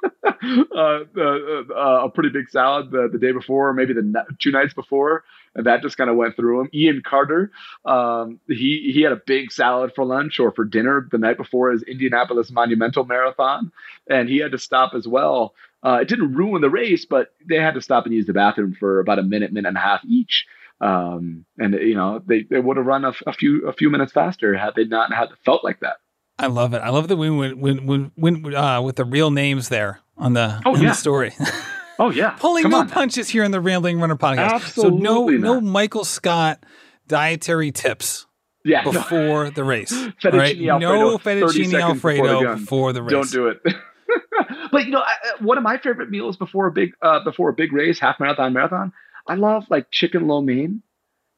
uh, 0.24 0.30
uh, 0.76 1.20
uh, 1.20 2.04
a 2.04 2.10
pretty 2.10 2.30
big 2.30 2.48
salad 2.48 2.90
the, 2.90 3.08
the 3.10 3.18
day 3.18 3.32
before, 3.32 3.72
maybe 3.72 3.92
the 3.92 4.24
two 4.38 4.50
nights 4.50 4.74
before, 4.74 5.24
and 5.54 5.66
that 5.66 5.82
just 5.82 5.96
kind 5.96 6.10
of 6.10 6.16
went 6.16 6.36
through 6.36 6.60
him. 6.60 6.70
Ian 6.74 7.02
Carter, 7.04 7.50
um, 7.84 8.40
he 8.48 8.90
he 8.92 9.02
had 9.02 9.12
a 9.12 9.22
big 9.26 9.52
salad 9.52 9.92
for 9.94 10.04
lunch 10.04 10.38
or 10.38 10.52
for 10.52 10.64
dinner 10.64 11.08
the 11.10 11.18
night 11.18 11.36
before 11.36 11.70
his 11.70 11.82
Indianapolis 11.82 12.50
Monumental 12.50 13.04
Marathon, 13.04 13.72
and 14.08 14.28
he 14.28 14.38
had 14.38 14.52
to 14.52 14.58
stop 14.58 14.94
as 14.94 15.06
well 15.06 15.54
uh, 15.82 15.98
it 16.00 16.08
didn't 16.08 16.34
ruin 16.34 16.62
the 16.62 16.70
race, 16.70 17.04
but 17.04 17.28
they 17.48 17.56
had 17.56 17.74
to 17.74 17.80
stop 17.80 18.06
and 18.06 18.14
use 18.14 18.26
the 18.26 18.32
bathroom 18.32 18.74
for 18.78 19.00
about 19.00 19.18
a 19.18 19.22
minute, 19.22 19.52
minute 19.52 19.68
and 19.68 19.76
a 19.76 19.80
half 19.80 20.04
each. 20.04 20.46
Um, 20.80 21.44
and 21.58 21.74
you 21.74 21.94
know, 21.94 22.22
they, 22.26 22.42
they 22.42 22.60
would 22.60 22.76
have 22.76 22.86
run 22.86 23.04
a, 23.04 23.12
a, 23.26 23.32
few 23.32 23.66
a 23.66 23.72
few 23.72 23.88
minutes 23.88 24.12
faster 24.12 24.56
had 24.56 24.74
they 24.74 24.84
not 24.84 25.12
had 25.12 25.28
felt 25.44 25.64
like 25.64 25.80
that. 25.80 25.96
I 26.38 26.48
love 26.48 26.74
it. 26.74 26.78
I 26.78 26.90
love 26.90 27.08
that 27.08 27.16
we 27.16 27.30
went 27.30 27.58
when 27.58 27.86
when 27.86 28.12
when 28.14 28.54
uh, 28.54 28.82
with 28.82 28.96
the 28.96 29.04
real 29.04 29.30
names 29.30 29.70
there 29.70 30.00
on 30.18 30.34
the 30.34 30.60
oh, 30.66 30.76
yeah. 30.76 30.90
the 30.90 30.94
story. 30.94 31.32
oh 31.98 32.10
yeah, 32.10 32.30
pulling 32.30 32.64
Come 32.64 32.72
no 32.72 32.80
on. 32.80 32.90
punches 32.90 33.28
here 33.28 33.42
in 33.42 33.52
the 33.52 33.60
Rambling 33.60 34.00
Runner 34.00 34.16
podcast. 34.16 34.50
Absolutely 34.50 34.98
so 34.98 35.02
no 35.02 35.26
not. 35.28 35.40
no 35.40 35.60
Michael 35.62 36.04
Scott 36.04 36.62
dietary 37.08 37.72
tips. 37.72 38.26
Yeah, 38.64 38.82
before 38.82 39.44
no. 39.44 39.50
the 39.50 39.64
race. 39.64 39.92
fettuccine 40.22 40.32
right? 40.32 40.68
Alfredo, 40.68 40.78
no 40.78 41.18
fettuccine 41.18 41.80
Alfredo 41.80 42.40
before 42.40 42.56
before 42.56 42.92
the 42.92 43.02
race. 43.02 43.10
Don't 43.12 43.30
do 43.30 43.46
it. 43.48 43.60
but 44.72 44.84
you 44.84 44.90
know, 44.90 45.00
I, 45.02 45.42
one 45.42 45.58
of 45.58 45.64
my 45.64 45.78
favorite 45.78 46.10
meals 46.10 46.36
before 46.36 46.66
a 46.66 46.72
big 46.72 46.92
uh, 47.02 47.24
before 47.24 47.50
a 47.50 47.54
big 47.54 47.72
race, 47.72 47.98
half 47.98 48.20
marathon, 48.20 48.52
marathon. 48.52 48.92
I 49.28 49.34
love 49.34 49.64
like 49.70 49.90
chicken 49.90 50.26
lo 50.28 50.40
mein 50.40 50.82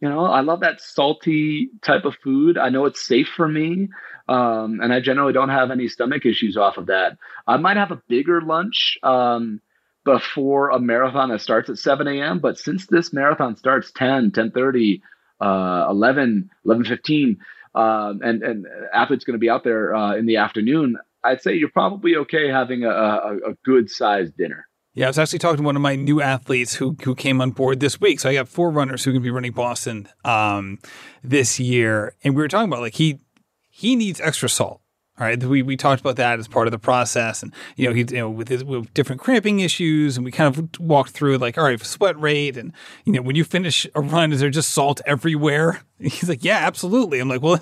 You 0.00 0.08
know, 0.08 0.26
I 0.26 0.40
love 0.40 0.60
that 0.60 0.80
salty 0.80 1.70
type 1.82 2.04
of 2.04 2.16
food. 2.22 2.58
I 2.58 2.68
know 2.68 2.84
it's 2.86 3.04
safe 3.04 3.28
for 3.28 3.48
me. 3.48 3.88
Um, 4.28 4.80
and 4.82 4.92
I 4.92 5.00
generally 5.00 5.32
don't 5.32 5.48
have 5.48 5.70
any 5.70 5.88
stomach 5.88 6.26
issues 6.26 6.56
off 6.56 6.76
of 6.76 6.86
that. 6.86 7.16
I 7.46 7.56
might 7.56 7.78
have 7.78 7.90
a 7.90 8.02
bigger 8.08 8.42
lunch 8.42 8.98
um, 9.02 9.60
before 10.04 10.70
a 10.70 10.78
marathon 10.78 11.30
that 11.30 11.40
starts 11.40 11.70
at 11.70 11.78
7 11.78 12.06
a.m. 12.06 12.38
But 12.38 12.58
since 12.58 12.86
this 12.86 13.12
marathon 13.12 13.56
starts 13.56 13.90
10, 13.92 14.32
10.30, 14.32 15.00
uh, 15.40 15.86
11, 15.90 16.50
11.15, 16.66 17.38
um, 17.74 18.20
and, 18.22 18.42
and 18.42 18.66
athletes 18.92 19.24
going 19.24 19.34
to 19.34 19.38
be 19.38 19.50
out 19.50 19.64
there 19.64 19.94
uh, 19.94 20.14
in 20.16 20.26
the 20.26 20.36
afternoon, 20.36 20.98
I'd 21.24 21.42
say 21.42 21.54
you're 21.54 21.70
probably 21.70 22.16
okay 22.16 22.48
having 22.48 22.84
a, 22.84 22.90
a, 22.90 23.36
a 23.50 23.54
good 23.64 23.90
sized 23.90 24.36
dinner. 24.36 24.66
Yeah, 24.94 25.06
I 25.06 25.08
was 25.10 25.18
actually 25.18 25.38
talking 25.38 25.58
to 25.58 25.62
one 25.62 25.76
of 25.76 25.82
my 25.82 25.94
new 25.94 26.20
athletes 26.20 26.74
who 26.74 26.96
who 27.04 27.14
came 27.14 27.40
on 27.40 27.52
board 27.52 27.78
this 27.78 28.00
week. 28.00 28.18
So 28.20 28.28
I 28.28 28.34
got 28.34 28.48
four 28.48 28.70
runners 28.70 29.04
who 29.04 29.12
can 29.12 29.22
be 29.22 29.30
running 29.30 29.52
Boston 29.52 30.08
um, 30.24 30.78
this 31.22 31.60
year, 31.60 32.16
and 32.24 32.34
we 32.34 32.42
were 32.42 32.48
talking 32.48 32.68
about 32.68 32.80
like 32.80 32.94
he 32.94 33.20
he 33.68 33.94
needs 33.94 34.20
extra 34.20 34.48
salt. 34.48 34.80
All 35.20 35.26
right, 35.26 35.42
we, 35.42 35.62
we 35.62 35.76
talked 35.76 36.00
about 36.00 36.14
that 36.16 36.38
as 36.38 36.46
part 36.46 36.68
of 36.68 36.70
the 36.70 36.78
process, 36.78 37.42
and 37.42 37.52
you 37.76 37.88
know 37.88 37.94
he 37.94 38.00
you 38.00 38.18
know 38.18 38.30
with 38.30 38.48
his 38.48 38.64
with 38.64 38.92
different 38.94 39.20
cramping 39.20 39.60
issues, 39.60 40.16
and 40.16 40.24
we 40.24 40.32
kind 40.32 40.56
of 40.56 40.80
walked 40.80 41.10
through 41.10 41.38
like 41.38 41.58
all 41.58 41.64
right, 41.64 41.80
sweat 41.80 42.18
rate, 42.20 42.56
and 42.56 42.72
you 43.04 43.12
know 43.12 43.22
when 43.22 43.36
you 43.36 43.44
finish 43.44 43.86
a 43.94 44.00
run, 44.00 44.32
is 44.32 44.40
there 44.40 44.50
just 44.50 44.70
salt 44.70 45.00
everywhere? 45.06 45.80
He's 46.00 46.28
like, 46.28 46.44
yeah, 46.44 46.58
absolutely. 46.58 47.20
I'm 47.20 47.28
like, 47.28 47.42
well, 47.42 47.58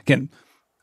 again, 0.00 0.30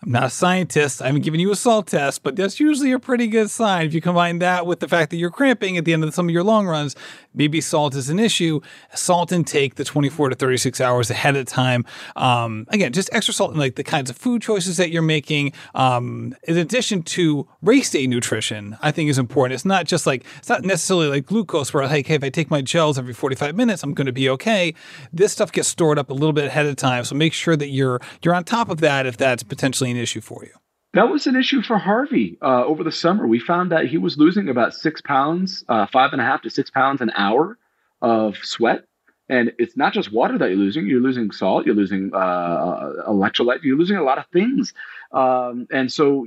I'm 0.03 0.11
not 0.11 0.25
a 0.25 0.29
scientist. 0.29 1.01
I 1.01 1.07
haven't 1.07 1.23
given 1.23 1.39
you 1.39 1.51
a 1.51 1.55
salt 1.55 1.87
test, 1.87 2.21
but 2.21 2.35
that's 2.35 2.59
usually 2.59 2.91
a 2.91 2.99
pretty 2.99 3.25
good 3.25 3.49
sign. 3.49 3.87
If 3.87 3.95
you 3.95 4.01
combine 4.01 4.37
that 4.39 4.67
with 4.67 4.79
the 4.79 4.87
fact 4.87 5.09
that 5.09 5.17
you're 5.17 5.31
cramping 5.31 5.75
at 5.75 5.85
the 5.85 5.93
end 5.93 6.03
of 6.03 6.13
some 6.13 6.27
of 6.27 6.33
your 6.33 6.43
long 6.43 6.67
runs, 6.67 6.95
maybe 7.33 7.59
salt 7.61 7.95
is 7.95 8.07
an 8.07 8.19
issue. 8.19 8.61
Salt 8.93 9.31
intake 9.31 9.73
the 9.73 9.83
24 9.83 10.29
to 10.29 10.35
36 10.35 10.79
hours 10.81 11.09
ahead 11.09 11.35
of 11.35 11.47
time. 11.47 11.83
Um, 12.15 12.67
again, 12.69 12.93
just 12.93 13.09
extra 13.11 13.33
salt 13.33 13.53
in 13.53 13.57
like 13.57 13.73
the 13.73 13.83
kinds 13.83 14.11
of 14.11 14.17
food 14.17 14.43
choices 14.43 14.77
that 14.77 14.91
you're 14.91 15.01
making. 15.01 15.53
Um, 15.73 16.35
in 16.43 16.57
addition 16.57 17.01
to 17.03 17.47
race 17.63 17.89
day 17.89 18.05
nutrition, 18.05 18.77
I 18.83 18.91
think 18.91 19.09
is 19.09 19.17
important. 19.17 19.55
It's 19.55 19.65
not 19.65 19.87
just 19.87 20.05
like 20.05 20.23
it's 20.37 20.49
not 20.49 20.63
necessarily 20.63 21.07
like 21.07 21.25
glucose 21.25 21.73
where 21.73 21.87
like, 21.87 22.05
hey, 22.05 22.15
if 22.15 22.23
I 22.23 22.29
take 22.29 22.51
my 22.51 22.61
gels 22.61 22.99
every 22.99 23.13
45 23.15 23.55
minutes, 23.55 23.81
I'm 23.81 23.95
going 23.95 24.05
to 24.05 24.13
be 24.13 24.29
okay. 24.29 24.75
This 25.11 25.31
stuff 25.31 25.51
gets 25.51 25.67
stored 25.69 25.97
up 25.97 26.11
a 26.11 26.13
little 26.13 26.33
bit 26.33 26.45
ahead 26.45 26.67
of 26.67 26.75
time, 26.75 27.03
so 27.03 27.15
make 27.15 27.33
sure 27.33 27.55
that 27.55 27.69
you're 27.69 27.99
you're 28.21 28.35
on 28.35 28.43
top 28.43 28.69
of 28.69 28.79
that 28.81 29.07
if 29.07 29.17
that's 29.17 29.41
potentially 29.41 29.86
an 29.91 29.97
issue 29.97 30.21
for 30.21 30.43
you? 30.43 30.51
That 30.93 31.09
was 31.09 31.27
an 31.27 31.35
issue 31.35 31.61
for 31.61 31.77
Harvey 31.77 32.37
uh, 32.41 32.65
over 32.65 32.83
the 32.83 32.91
summer. 32.91 33.27
We 33.27 33.39
found 33.39 33.71
that 33.71 33.85
he 33.85 33.97
was 33.97 34.17
losing 34.17 34.49
about 34.49 34.73
six 34.73 35.01
pounds, 35.01 35.63
uh, 35.69 35.85
five 35.85 36.11
and 36.11 36.21
a 36.21 36.25
half 36.25 36.41
to 36.43 36.49
six 36.49 36.71
pounds 36.71 37.01
an 37.01 37.11
hour 37.15 37.57
of 38.01 38.37
sweat. 38.37 38.85
And 39.29 39.51
it's 39.59 39.75
not 39.75 39.93
just 39.93 40.13
water 40.13 40.37
that 40.37 40.47
you're 40.47 40.57
losing. 40.57 40.87
You're 40.87 41.01
losing 41.01 41.31
salt. 41.31 41.65
You're 41.65 41.75
losing 41.75 42.11
uh, 42.13 42.93
electrolyte. 43.07 43.63
You're 43.63 43.77
losing 43.77 43.97
a 43.97 44.03
lot 44.03 44.17
of 44.17 44.25
things. 44.33 44.73
Um, 45.11 45.67
and 45.71 45.91
so 45.91 46.25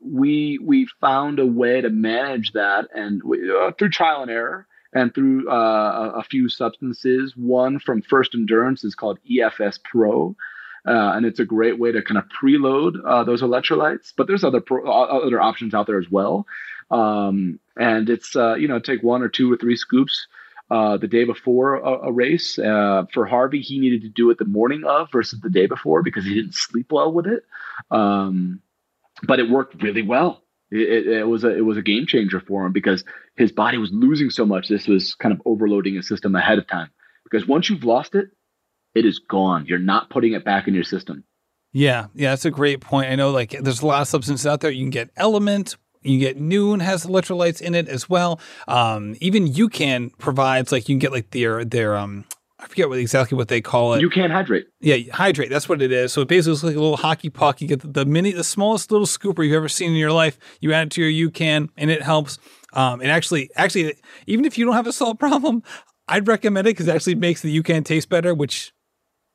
we 0.00 0.58
we 0.62 0.88
found 1.00 1.38
a 1.38 1.46
way 1.46 1.80
to 1.80 1.90
manage 1.90 2.52
that, 2.52 2.88
and 2.94 3.22
we, 3.22 3.50
uh, 3.50 3.72
through 3.78 3.90
trial 3.90 4.22
and 4.22 4.30
error, 4.30 4.66
and 4.94 5.14
through 5.14 5.50
uh, 5.50 6.12
a 6.16 6.22
few 6.22 6.48
substances. 6.48 7.34
One 7.36 7.78
from 7.78 8.02
First 8.02 8.34
Endurance 8.34 8.82
is 8.84 8.94
called 8.94 9.18
EFS 9.30 9.78
Pro 9.84 10.34
uh, 10.88 11.12
and 11.14 11.26
it's 11.26 11.38
a 11.38 11.44
great 11.44 11.78
way 11.78 11.92
to 11.92 12.02
kind 12.02 12.18
of 12.18 12.24
preload 12.42 12.94
uh, 13.06 13.22
those 13.24 13.42
electrolytes. 13.42 14.12
But 14.16 14.26
there's 14.26 14.44
other 14.44 14.60
pro- 14.60 14.90
other 14.90 15.40
options 15.40 15.74
out 15.74 15.86
there 15.86 15.98
as 15.98 16.10
well. 16.10 16.46
Um, 16.90 17.60
and 17.76 18.08
it's 18.08 18.34
uh, 18.34 18.54
you 18.54 18.68
know 18.68 18.78
take 18.78 19.02
one 19.02 19.22
or 19.22 19.28
two 19.28 19.52
or 19.52 19.56
three 19.56 19.76
scoops 19.76 20.26
uh, 20.70 20.96
the 20.96 21.06
day 21.06 21.24
before 21.24 21.74
a, 21.76 22.08
a 22.08 22.12
race. 22.12 22.58
Uh, 22.58 23.04
for 23.12 23.26
Harvey, 23.26 23.60
he 23.60 23.78
needed 23.78 24.02
to 24.02 24.08
do 24.08 24.30
it 24.30 24.38
the 24.38 24.44
morning 24.44 24.84
of 24.84 25.10
versus 25.12 25.40
the 25.40 25.50
day 25.50 25.66
before 25.66 26.02
because 26.02 26.24
he 26.24 26.34
didn't 26.34 26.54
sleep 26.54 26.90
well 26.90 27.12
with 27.12 27.26
it. 27.26 27.44
Um, 27.90 28.62
but 29.22 29.40
it 29.40 29.50
worked 29.50 29.82
really 29.82 30.02
well. 30.02 30.42
It, 30.70 30.80
it, 30.80 31.06
it, 31.06 31.24
was 31.24 31.44
a 31.44 31.56
it 31.56 31.64
was 31.64 31.76
a 31.76 31.82
game 31.82 32.06
changer 32.06 32.40
for 32.40 32.64
him 32.66 32.72
because 32.72 33.04
his 33.36 33.52
body 33.52 33.78
was 33.78 33.90
losing 33.92 34.30
so 34.30 34.44
much. 34.44 34.68
This 34.68 34.86
was 34.86 35.14
kind 35.14 35.32
of 35.32 35.42
overloading 35.44 35.94
his 35.94 36.08
system 36.08 36.34
ahead 36.34 36.58
of 36.58 36.66
time. 36.66 36.90
Because 37.24 37.46
once 37.46 37.68
you've 37.68 37.84
lost 37.84 38.14
it, 38.14 38.30
it 38.98 39.06
is 39.06 39.18
gone. 39.18 39.66
You're 39.66 39.78
not 39.78 40.10
putting 40.10 40.32
it 40.32 40.44
back 40.44 40.68
in 40.68 40.74
your 40.74 40.84
system. 40.84 41.24
Yeah, 41.72 42.06
yeah, 42.14 42.30
that's 42.30 42.44
a 42.44 42.50
great 42.50 42.80
point. 42.80 43.10
I 43.10 43.14
know 43.14 43.30
like 43.30 43.50
there's 43.50 43.82
a 43.82 43.86
lot 43.86 44.02
of 44.02 44.08
substances 44.08 44.46
out 44.46 44.60
there. 44.60 44.70
You 44.70 44.84
can 44.84 44.90
get 44.90 45.10
Element, 45.16 45.76
you 46.02 46.18
get 46.18 46.38
Nuun 46.38 46.80
has 46.80 47.04
electrolytes 47.04 47.60
in 47.60 47.74
it 47.74 47.88
as 47.88 48.08
well. 48.08 48.40
Um, 48.66 49.16
even 49.20 49.46
UCAN 49.46 50.16
provides 50.18 50.72
like 50.72 50.88
you 50.88 50.94
can 50.94 50.98
get 50.98 51.12
like 51.12 51.30
their 51.30 51.64
their 51.64 51.96
um 51.96 52.24
I 52.60 52.66
forget 52.66 52.88
what 52.88 52.98
exactly 52.98 53.36
what 53.36 53.48
they 53.48 53.60
call 53.60 53.94
it. 53.94 54.02
UCAN 54.02 54.32
hydrate. 54.32 54.66
Yeah, 54.80 54.96
hydrate. 55.12 55.48
That's 55.48 55.68
what 55.68 55.80
it 55.80 55.92
is. 55.92 56.12
So 56.12 56.22
it 56.22 56.28
basically 56.28 56.52
looks 56.52 56.64
like 56.64 56.74
a 56.74 56.80
little 56.80 56.96
hockey 56.96 57.30
puck. 57.30 57.60
You 57.60 57.68
get 57.68 57.80
the, 57.82 57.88
the 57.88 58.04
mini, 58.04 58.32
the 58.32 58.42
smallest 58.42 58.90
little 58.90 59.06
scooper 59.06 59.44
you've 59.44 59.54
ever 59.54 59.68
seen 59.68 59.92
in 59.92 59.96
your 59.96 60.10
life. 60.10 60.38
You 60.60 60.72
add 60.72 60.88
it 60.88 60.90
to 60.92 61.04
your 61.04 61.30
UCAN, 61.30 61.68
and 61.76 61.88
it 61.88 62.02
helps. 62.02 62.38
Um, 62.72 63.00
and 63.00 63.12
actually, 63.12 63.50
actually, 63.54 63.94
even 64.26 64.44
if 64.44 64.58
you 64.58 64.64
don't 64.64 64.74
have 64.74 64.88
a 64.88 64.92
salt 64.92 65.20
problem, 65.20 65.62
I'd 66.08 66.26
recommend 66.26 66.66
it 66.66 66.70
because 66.70 66.88
it 66.88 66.94
actually 66.96 67.14
makes 67.14 67.42
the 67.42 67.62
UCAN 67.62 67.84
taste 67.84 68.08
better, 68.08 68.34
which 68.34 68.72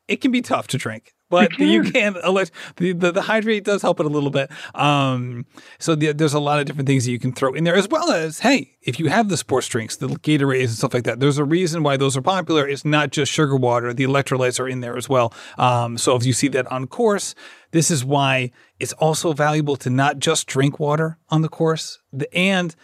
it 0.08 0.22
can 0.22 0.32
be 0.32 0.42
tough 0.42 0.68
to 0.68 0.78
drink 0.78 1.14
but 1.34 1.58
you 1.58 1.82
can 1.84 2.16
elect 2.24 2.52
the, 2.76 2.94
the, 2.94 3.12
the 3.12 3.22
hydrate 3.24 3.64
does 3.64 3.82
help 3.82 4.00
it 4.00 4.06
a 4.06 4.10
little 4.10 4.30
bit. 4.30 4.52
Um, 4.76 5.48
so 5.80 5.96
the, 5.96 6.12
there's 6.12 6.36
a 6.36 6.40
lot 6.40 6.60
of 6.60 6.68
different 6.68 6.86
things 6.86 7.06
that 7.06 7.12
you 7.12 7.18
can 7.18 7.34
throw 7.34 7.54
in 7.54 7.64
there, 7.64 7.76
as 7.76 7.88
well 7.88 8.12
as 8.12 8.40
hey, 8.40 8.78
if 8.84 9.00
you 9.00 9.10
have 9.10 9.30
the 9.30 9.38
sports 9.38 9.68
drinks, 9.68 9.96
the 9.96 10.10
Gatorades 10.10 10.66
and 10.66 10.70
stuff 10.72 10.94
like 10.94 11.06
that, 11.06 11.20
there's 11.20 11.40
a 11.40 11.44
reason 11.44 11.82
why 11.82 11.98
those 11.98 12.16
are 12.16 12.22
popular. 12.22 12.68
It's 12.68 12.86
not 12.86 13.10
just 13.10 13.32
sugar 13.32 13.56
water; 13.56 13.96
the 13.96 14.04
electrolytes 14.04 14.60
are 14.60 14.68
in 14.68 14.82
there 14.82 14.96
as 14.96 15.10
well. 15.10 15.34
Um, 15.58 15.98
so 15.98 16.16
if 16.16 16.24
you 16.24 16.34
see 16.34 16.50
that 16.50 16.72
on 16.72 16.86
course, 16.86 17.34
this 17.72 17.90
is 17.90 18.06
why 18.06 18.52
it's 18.80 18.94
also 18.94 19.34
valuable 19.34 19.76
to 19.78 19.90
not 19.90 20.20
just 20.20 20.46
drink 20.46 20.80
water 20.80 21.18
on 21.30 21.42
the 21.42 21.50
course, 21.50 22.00
the, 22.12 22.32
and 22.38 22.76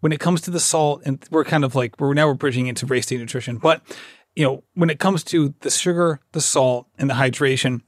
when 0.00 0.12
it 0.12 0.20
comes 0.20 0.40
to 0.42 0.50
the 0.50 0.60
salt, 0.60 1.02
and 1.04 1.22
we're 1.30 1.44
kind 1.44 1.64
of 1.64 1.74
like 1.74 2.00
we're 2.00 2.14
now 2.14 2.28
we're 2.28 2.34
bridging 2.34 2.66
into 2.66 2.86
race 2.86 3.04
day 3.04 3.18
nutrition, 3.18 3.58
but 3.58 3.82
you 4.34 4.44
know, 4.44 4.64
when 4.74 4.90
it 4.90 4.98
comes 4.98 5.24
to 5.24 5.54
the 5.60 5.70
sugar, 5.70 6.20
the 6.32 6.40
salt, 6.40 6.86
and 6.98 7.10
the 7.10 7.14
hydration, 7.14 7.82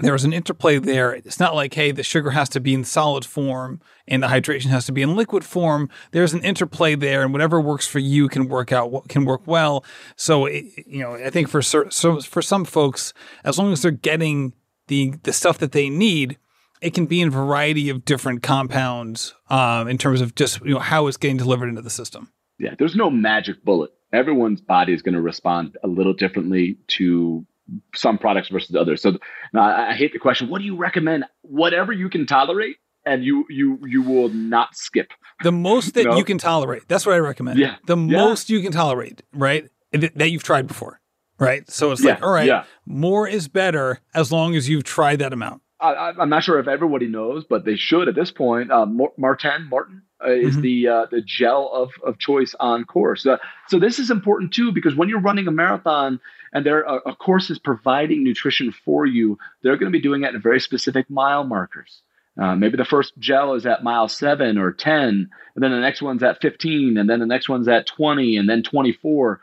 there 0.00 0.14
is 0.14 0.24
an 0.24 0.32
interplay 0.32 0.78
there. 0.78 1.12
It's 1.12 1.40
not 1.40 1.54
like, 1.54 1.74
hey, 1.74 1.90
the 1.90 2.02
sugar 2.02 2.30
has 2.30 2.48
to 2.50 2.60
be 2.60 2.72
in 2.72 2.84
solid 2.84 3.24
form 3.24 3.80
and 4.06 4.22
the 4.22 4.28
hydration 4.28 4.66
has 4.66 4.86
to 4.86 4.92
be 4.92 5.02
in 5.02 5.16
liquid 5.16 5.44
form. 5.44 5.88
There's 6.12 6.32
an 6.32 6.44
interplay 6.44 6.94
there, 6.94 7.22
and 7.22 7.32
whatever 7.32 7.60
works 7.60 7.86
for 7.86 7.98
you 7.98 8.28
can 8.28 8.48
work 8.48 8.72
out 8.72 9.08
can 9.08 9.24
work 9.24 9.42
well. 9.46 9.84
So, 10.16 10.46
it, 10.46 10.64
you 10.86 11.00
know, 11.00 11.14
I 11.14 11.30
think 11.30 11.48
for 11.48 11.62
so 11.62 12.20
for 12.20 12.42
some 12.42 12.64
folks, 12.64 13.12
as 13.44 13.58
long 13.58 13.72
as 13.72 13.82
they're 13.82 13.90
getting 13.90 14.54
the 14.86 15.14
the 15.24 15.32
stuff 15.32 15.58
that 15.58 15.72
they 15.72 15.90
need, 15.90 16.38
it 16.80 16.94
can 16.94 17.06
be 17.06 17.20
in 17.20 17.28
a 17.28 17.32
variety 17.32 17.88
of 17.90 18.04
different 18.04 18.42
compounds 18.42 19.34
um, 19.50 19.88
in 19.88 19.98
terms 19.98 20.20
of 20.20 20.34
just 20.34 20.64
you 20.64 20.74
know 20.74 20.80
how 20.80 21.06
it's 21.06 21.16
getting 21.16 21.36
delivered 21.36 21.68
into 21.68 21.82
the 21.82 21.90
system. 21.90 22.32
Yeah, 22.58 22.74
there's 22.78 22.96
no 22.96 23.10
magic 23.10 23.64
bullet 23.64 23.90
everyone's 24.12 24.60
body 24.60 24.92
is 24.92 25.02
going 25.02 25.14
to 25.14 25.20
respond 25.20 25.76
a 25.84 25.88
little 25.88 26.14
differently 26.14 26.78
to 26.88 27.46
some 27.94 28.18
products 28.18 28.48
versus 28.48 28.74
others. 28.74 29.02
So 29.02 29.18
I, 29.54 29.90
I 29.90 29.94
hate 29.94 30.12
the 30.12 30.18
question. 30.18 30.48
What 30.48 30.60
do 30.60 30.64
you 30.64 30.76
recommend? 30.76 31.24
Whatever 31.42 31.92
you 31.92 32.08
can 32.08 32.26
tolerate, 32.26 32.76
and 33.04 33.24
you 33.24 33.44
you 33.48 33.78
you 33.86 34.02
will 34.02 34.28
not 34.28 34.76
skip. 34.76 35.10
The 35.42 35.52
most 35.52 35.94
that 35.94 36.02
you, 36.02 36.10
know? 36.10 36.16
you 36.16 36.24
can 36.24 36.38
tolerate. 36.38 36.88
That's 36.88 37.06
what 37.06 37.14
I 37.14 37.18
recommend. 37.18 37.58
Yeah. 37.58 37.76
The 37.86 37.96
yeah. 37.96 38.16
most 38.18 38.50
you 38.50 38.60
can 38.60 38.72
tolerate, 38.72 39.22
right? 39.32 39.68
That 39.92 40.30
you've 40.30 40.42
tried 40.42 40.66
before, 40.66 41.00
right? 41.38 41.68
So 41.70 41.92
it's 41.92 42.02
yeah. 42.02 42.14
like, 42.14 42.22
all 42.22 42.30
right, 42.30 42.46
yeah. 42.46 42.64
more 42.84 43.26
is 43.26 43.48
better 43.48 44.00
as 44.14 44.30
long 44.30 44.54
as 44.54 44.68
you've 44.68 44.84
tried 44.84 45.20
that 45.20 45.32
amount. 45.32 45.62
I, 45.80 46.12
am 46.18 46.28
not 46.28 46.42
sure 46.42 46.58
if 46.58 46.66
everybody 46.66 47.06
knows, 47.06 47.44
but 47.44 47.64
they 47.64 47.76
should 47.76 48.08
at 48.08 48.14
this 48.14 48.30
point. 48.30 48.72
Uh, 48.72 48.86
Maurten, 48.86 49.68
Martin 49.68 50.02
uh, 50.24 50.30
is 50.30 50.54
mm-hmm. 50.54 50.60
the 50.62 50.88
uh, 50.88 51.06
the 51.10 51.22
gel 51.22 51.70
of, 51.72 51.90
of 52.04 52.18
choice 52.18 52.54
on 52.58 52.84
course. 52.84 53.24
Uh, 53.24 53.36
so 53.68 53.78
this 53.78 53.98
is 53.98 54.10
important 54.10 54.52
too 54.52 54.72
because 54.72 54.96
when 54.96 55.08
you're 55.08 55.20
running 55.20 55.46
a 55.46 55.52
marathon 55.52 56.20
and 56.52 56.66
there 56.66 56.82
a, 56.82 56.96
a 57.10 57.14
course 57.14 57.50
is 57.50 57.58
providing 57.58 58.24
nutrition 58.24 58.72
for 58.72 59.06
you, 59.06 59.38
they're 59.62 59.76
going 59.76 59.92
to 59.92 59.96
be 59.96 60.02
doing 60.02 60.24
it 60.24 60.34
in 60.34 60.42
very 60.42 60.60
specific 60.60 61.08
mile 61.08 61.44
markers. 61.44 62.02
Uh, 62.40 62.54
maybe 62.54 62.76
the 62.76 62.84
first 62.84 63.12
gel 63.18 63.54
is 63.54 63.66
at 63.66 63.82
mile 63.82 64.08
seven 64.08 64.58
or 64.58 64.72
ten, 64.72 65.30
and 65.54 65.64
then 65.64 65.70
the 65.70 65.80
next 65.80 66.02
one's 66.02 66.22
at 66.22 66.40
15, 66.40 66.96
and 66.96 67.10
then 67.10 67.18
the 67.18 67.26
next 67.26 67.48
one's 67.48 67.66
at 67.66 67.86
20, 67.86 68.36
and 68.36 68.48
then 68.48 68.62
24. 68.62 69.40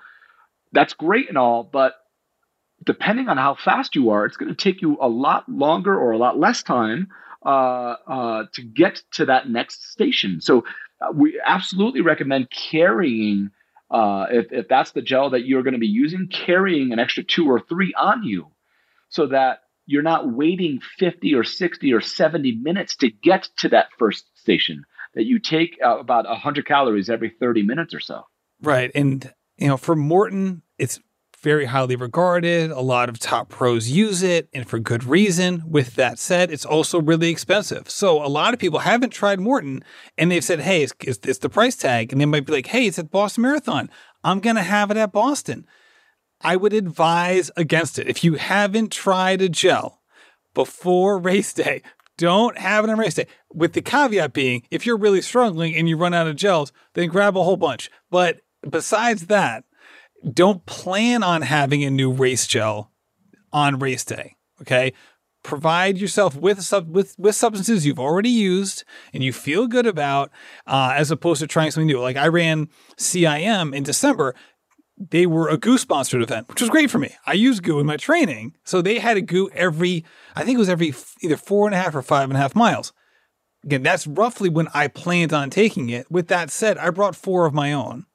That's 0.72 0.94
great 0.94 1.28
and 1.28 1.38
all, 1.38 1.64
but 1.64 1.96
depending 2.86 3.30
on 3.30 3.38
how 3.38 3.56
fast 3.56 3.96
you 3.96 4.10
are, 4.10 4.26
it's 4.26 4.38
going 4.38 4.54
to 4.54 4.56
take 4.56 4.82
you 4.82 4.98
a 5.02 5.08
lot 5.08 5.48
longer 5.50 5.98
or 5.98 6.12
a 6.12 6.18
lot 6.18 6.40
less 6.40 6.64
time 6.64 7.08
uh, 7.46 7.96
uh, 8.08 8.44
to 8.54 8.62
get 8.62 9.02
to 9.14 9.26
that 9.26 9.50
next 9.50 9.92
station. 9.92 10.42
So 10.42 10.64
uh, 11.02 11.12
we 11.14 11.40
absolutely 11.46 12.02
recommend 12.02 12.50
carrying, 12.50 13.52
uh, 13.92 14.28
if, 14.30 14.52
if 14.52 14.68
that's 14.68 14.92
the 14.92 15.02
gel 15.02 15.30
that 15.32 15.46
you're 15.46 15.64
going 15.64 15.74
to 15.74 15.80
be 15.80 15.88
using, 15.88 16.28
carrying 16.28 16.94
an 16.94 17.00
extra 17.00 17.24
two 17.24 17.50
or 17.50 17.60
three 17.60 17.94
on 18.00 18.24
you 18.24 18.48
so 19.10 19.28
that 19.28 19.60
you're 19.86 20.04
not 20.04 20.32
waiting 20.32 20.80
50 20.98 21.34
or 21.36 21.44
60 21.44 21.94
or 21.94 22.02
70 22.02 22.54
minutes 22.56 22.96
to 22.98 23.10
get 23.10 23.50
to 23.58 23.70
that 23.70 23.90
first 23.98 24.26
station, 24.36 24.84
that 25.14 25.26
you 25.26 25.40
take 25.40 25.78
uh, 25.84 26.00
about 26.00 26.26
100 26.26 26.66
calories 26.66 27.10
every 27.10 27.30
30 27.30 27.64
minutes 27.64 27.94
or 27.94 28.00
so. 28.00 28.24
Right. 28.62 28.92
And, 28.96 29.32
you 29.58 29.68
know, 29.68 29.78
for 29.78 29.96
Maurten 29.96 30.62
it's 30.78 31.00
very 31.46 31.66
highly 31.66 31.96
regarded. 31.96 32.72
A 32.72 32.82
lot 32.82 33.08
of 33.08 33.20
top 33.20 33.50
pros 33.50 33.88
use 33.88 34.24
it, 34.24 34.50
and 34.52 34.68
for 34.68 34.80
good 34.80 35.04
reason. 35.04 35.62
With 35.68 35.94
that 35.94 36.18
said, 36.18 36.50
it's 36.50 36.66
also 36.66 37.00
really 37.00 37.30
expensive. 37.30 37.88
So 37.88 38.26
a 38.26 38.28
lot 38.28 38.56
of 38.56 38.60
people 38.60 38.80
haven't 38.80 39.12
tried 39.12 39.38
Maurten, 39.38 39.84
and 40.18 40.32
they've 40.32 40.44
said, 40.44 40.62
"Hey, 40.62 40.82
it's, 40.82 40.94
it's, 41.02 41.20
it's 41.24 41.38
the 41.38 41.48
price 41.48 41.76
tag," 41.76 42.12
and 42.12 42.20
they 42.20 42.26
might 42.26 42.48
be 42.48 42.52
like, 42.52 42.66
"Hey, 42.66 42.88
it's 42.88 42.98
at 42.98 43.12
Boston 43.12 43.44
Marathon. 43.44 43.92
I'm 44.24 44.40
gonna 44.40 44.64
have 44.64 44.90
it 44.90 44.98
at 44.98 45.12
Boston." 45.12 45.68
I 46.42 46.56
would 46.56 46.74
advise 46.74 47.52
against 47.56 48.00
it. 48.00 48.10
If 48.10 48.24
you 48.24 48.34
haven't 48.34 48.92
tried 48.92 49.44
a 49.44 49.48
gel 49.48 50.02
before 50.56 51.20
race 51.20 51.54
day, 51.54 51.84
don't 52.18 52.58
have 52.58 52.84
it 52.84 52.90
on 52.90 52.98
race 52.98 53.14
day. 53.14 53.28
With 53.54 53.74
the 53.74 53.84
caveat 53.84 54.34
being, 54.34 54.64
if 54.72 54.88
you're 54.88 54.98
really 54.98 55.22
struggling 55.22 55.76
and 55.76 55.88
you 55.88 55.96
run 55.96 56.16
out 56.16 56.26
of 56.26 56.38
gels, 56.38 56.74
then 56.96 57.10
grab 57.10 57.38
a 57.38 57.44
whole 57.44 57.56
bunch. 57.56 57.92
But 58.10 58.42
besides 58.68 59.28
that, 59.28 59.65
don't 60.34 60.66
plan 60.66 61.24
on 61.24 61.42
having 61.44 61.84
a 61.84 61.90
new 61.90 62.12
race 62.12 62.48
gel 62.48 62.92
on 63.54 63.80
race 63.80 64.04
day. 64.04 64.36
Okay. 64.62 64.94
Provide 65.44 65.98
yourself 66.00 66.36
with 66.36 66.64
sub- 66.64 66.90
with 66.90 67.16
with 67.20 67.36
substances 67.36 67.86
you've 67.86 68.00
already 68.00 68.30
used 68.30 68.84
and 69.14 69.24
you 69.24 69.32
feel 69.32 69.68
good 69.68 69.86
about, 69.86 70.32
uh, 70.66 70.94
as 70.96 71.12
opposed 71.12 71.42
to 71.42 71.48
trying 71.48 71.70
something 71.70 71.88
new. 71.88 72.00
Like 72.00 72.18
I 72.18 72.28
ran 72.28 72.70
CIM 72.98 73.76
in 73.76 73.84
December. 73.84 74.34
They 74.98 75.26
were 75.26 75.50
a 75.50 75.58
GU 75.58 75.78
sponsored 75.78 76.24
event, 76.24 76.48
which 76.48 76.62
was 76.62 76.70
great 76.70 76.90
for 76.90 77.00
me. 77.00 77.14
I 77.28 77.34
use 77.34 77.60
GU 77.60 77.80
in 77.80 77.86
my 77.86 77.98
training, 77.98 78.56
so 78.64 78.82
they 78.82 78.98
had 78.98 79.18
a 79.18 79.22
GU 79.22 79.50
every. 79.54 80.06
I 80.36 80.44
think 80.44 80.56
it 80.56 80.60
was 80.60 80.70
every 80.70 80.96
either 81.22 81.38
four 81.38 81.68
and 81.68 81.76
a 81.76 81.78
half 81.78 81.94
or 81.94 82.02
five 82.02 82.30
and 82.30 82.38
a 82.38 82.42
half 82.42 82.56
miles. 82.56 82.92
Again, 83.64 83.84
that's 83.84 84.08
roughly 84.08 84.50
when 84.50 84.68
I 84.74 84.88
planned 84.88 85.34
on 85.34 85.50
taking 85.50 85.90
it. 85.90 86.10
With 86.10 86.28
that 86.30 86.50
said, 86.50 86.78
I 86.78 86.90
brought 86.92 87.16
four 87.16 87.46
of 87.46 87.54
my 87.54 87.74
own 87.74 88.06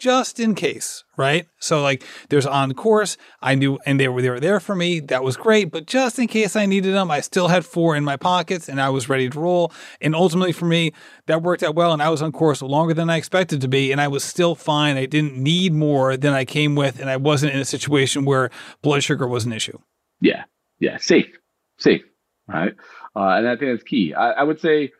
just 0.00 0.40
in 0.40 0.54
case, 0.54 1.04
right? 1.16 1.46
So 1.60 1.82
like 1.82 2.02
there's 2.30 2.46
on 2.46 2.72
course, 2.72 3.16
I 3.40 3.54
knew 3.54 3.78
and 3.86 4.00
they 4.00 4.08
were 4.08 4.22
they 4.22 4.30
were 4.30 4.40
there 4.40 4.58
for 4.58 4.74
me. 4.74 4.98
That 4.98 5.22
was 5.22 5.36
great, 5.36 5.70
but 5.70 5.86
just 5.86 6.18
in 6.18 6.26
case 6.26 6.56
I 6.56 6.66
needed 6.66 6.94
them, 6.94 7.10
I 7.10 7.20
still 7.20 7.48
had 7.48 7.64
four 7.64 7.94
in 7.94 8.02
my 8.02 8.16
pockets 8.16 8.68
and 8.68 8.80
I 8.80 8.88
was 8.88 9.08
ready 9.08 9.28
to 9.28 9.38
roll. 9.38 9.72
And 10.00 10.16
ultimately 10.16 10.52
for 10.52 10.64
me, 10.64 10.92
that 11.26 11.42
worked 11.42 11.62
out 11.62 11.76
well 11.76 11.92
and 11.92 12.02
I 12.02 12.08
was 12.08 12.22
on 12.22 12.32
course 12.32 12.62
longer 12.62 12.94
than 12.94 13.10
I 13.10 13.18
expected 13.18 13.60
to 13.60 13.68
be 13.68 13.92
and 13.92 14.00
I 14.00 14.08
was 14.08 14.24
still 14.24 14.54
fine. 14.54 14.96
I 14.96 15.06
didn't 15.06 15.36
need 15.36 15.72
more 15.74 16.16
than 16.16 16.32
I 16.32 16.44
came 16.44 16.74
with 16.74 16.98
and 16.98 17.10
I 17.10 17.18
wasn't 17.18 17.52
in 17.52 17.60
a 17.60 17.64
situation 17.66 18.24
where 18.24 18.50
blood 18.82 19.04
sugar 19.04 19.28
was 19.28 19.44
an 19.44 19.52
issue. 19.52 19.78
Yeah. 20.20 20.44
Yeah, 20.80 20.96
safe. 20.96 21.36
Safe, 21.76 22.02
right? 22.48 22.74
Uh, 23.14 23.28
and 23.36 23.46
I 23.46 23.56
think 23.56 23.72
that's 23.72 23.84
key. 23.84 24.14
I, 24.14 24.30
I 24.30 24.42
would 24.42 24.60
say 24.60 24.92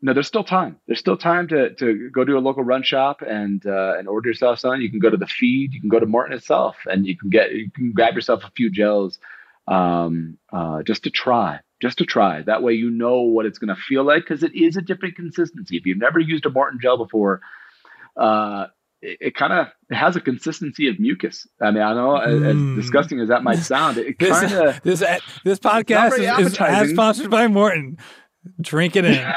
no, 0.00 0.12
there's 0.12 0.28
still 0.28 0.44
time. 0.44 0.78
There's 0.86 1.00
still 1.00 1.16
time 1.16 1.48
to 1.48 1.74
to 1.74 2.10
go 2.10 2.24
to 2.24 2.38
a 2.38 2.40
local 2.40 2.62
run 2.62 2.82
shop 2.84 3.20
and 3.22 3.64
uh, 3.66 3.98
and 3.98 4.08
order 4.08 4.28
yourself 4.28 4.60
something. 4.60 4.80
You 4.80 4.90
can 4.90 5.00
go 5.00 5.10
to 5.10 5.16
the 5.16 5.26
feed. 5.26 5.74
You 5.74 5.80
can 5.80 5.88
go 5.88 5.98
to 5.98 6.06
Maurten 6.06 6.32
itself, 6.32 6.76
and 6.86 7.06
you 7.06 7.16
can 7.16 7.30
get 7.30 7.52
you 7.52 7.70
can 7.70 7.92
grab 7.92 8.14
yourself 8.14 8.44
a 8.44 8.50
few 8.52 8.70
gels, 8.70 9.18
um, 9.66 10.38
uh, 10.52 10.82
just 10.84 11.02
to 11.04 11.10
try, 11.10 11.60
just 11.82 11.98
to 11.98 12.04
try. 12.04 12.42
That 12.42 12.62
way, 12.62 12.74
you 12.74 12.90
know 12.90 13.22
what 13.22 13.46
it's 13.46 13.58
going 13.58 13.74
to 13.74 13.80
feel 13.80 14.04
like 14.04 14.22
because 14.22 14.44
it 14.44 14.54
is 14.54 14.76
a 14.76 14.82
different 14.82 15.16
consistency. 15.16 15.76
If 15.76 15.86
you've 15.86 15.98
never 15.98 16.20
used 16.20 16.46
a 16.46 16.50
Maurten 16.50 16.80
gel 16.80 16.96
before, 16.96 17.40
uh, 18.16 18.66
it, 19.02 19.18
it 19.20 19.34
kind 19.34 19.52
of 19.52 19.66
has 19.90 20.14
a 20.14 20.20
consistency 20.20 20.86
of 20.86 21.00
mucus. 21.00 21.44
I 21.60 21.72
mean, 21.72 21.82
I 21.82 21.92
know 21.94 22.20
mm. 22.24 22.76
as, 22.76 22.84
disgusting 22.84 23.18
as 23.18 23.30
that 23.30 23.42
might 23.42 23.58
sound, 23.58 23.98
it 23.98 24.16
kind 24.20 24.52
of 24.52 24.80
this, 24.82 25.00
this 25.00 25.22
this 25.42 25.58
podcast 25.58 26.18
is, 26.20 26.52
is 26.52 26.60
as 26.60 26.90
sponsored 26.90 27.32
by 27.32 27.48
Maurten. 27.48 27.98
Drink 28.60 28.96
it 28.96 29.04
in. 29.04 29.14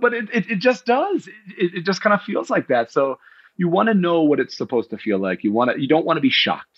but 0.00 0.14
it, 0.14 0.28
it, 0.32 0.50
it, 0.50 0.58
just 0.58 0.86
does. 0.86 1.28
It, 1.58 1.74
it 1.74 1.84
just 1.84 2.00
kind 2.00 2.14
of 2.14 2.22
feels 2.22 2.50
like 2.50 2.68
that. 2.68 2.90
So 2.90 3.18
you 3.56 3.68
want 3.68 3.88
to 3.88 3.94
know 3.94 4.22
what 4.22 4.40
it's 4.40 4.56
supposed 4.56 4.90
to 4.90 4.98
feel 4.98 5.18
like. 5.18 5.44
You 5.44 5.52
want 5.52 5.72
to. 5.72 5.80
You 5.80 5.88
don't 5.88 6.06
want 6.06 6.16
to 6.16 6.20
be 6.20 6.30
shocked. 6.30 6.68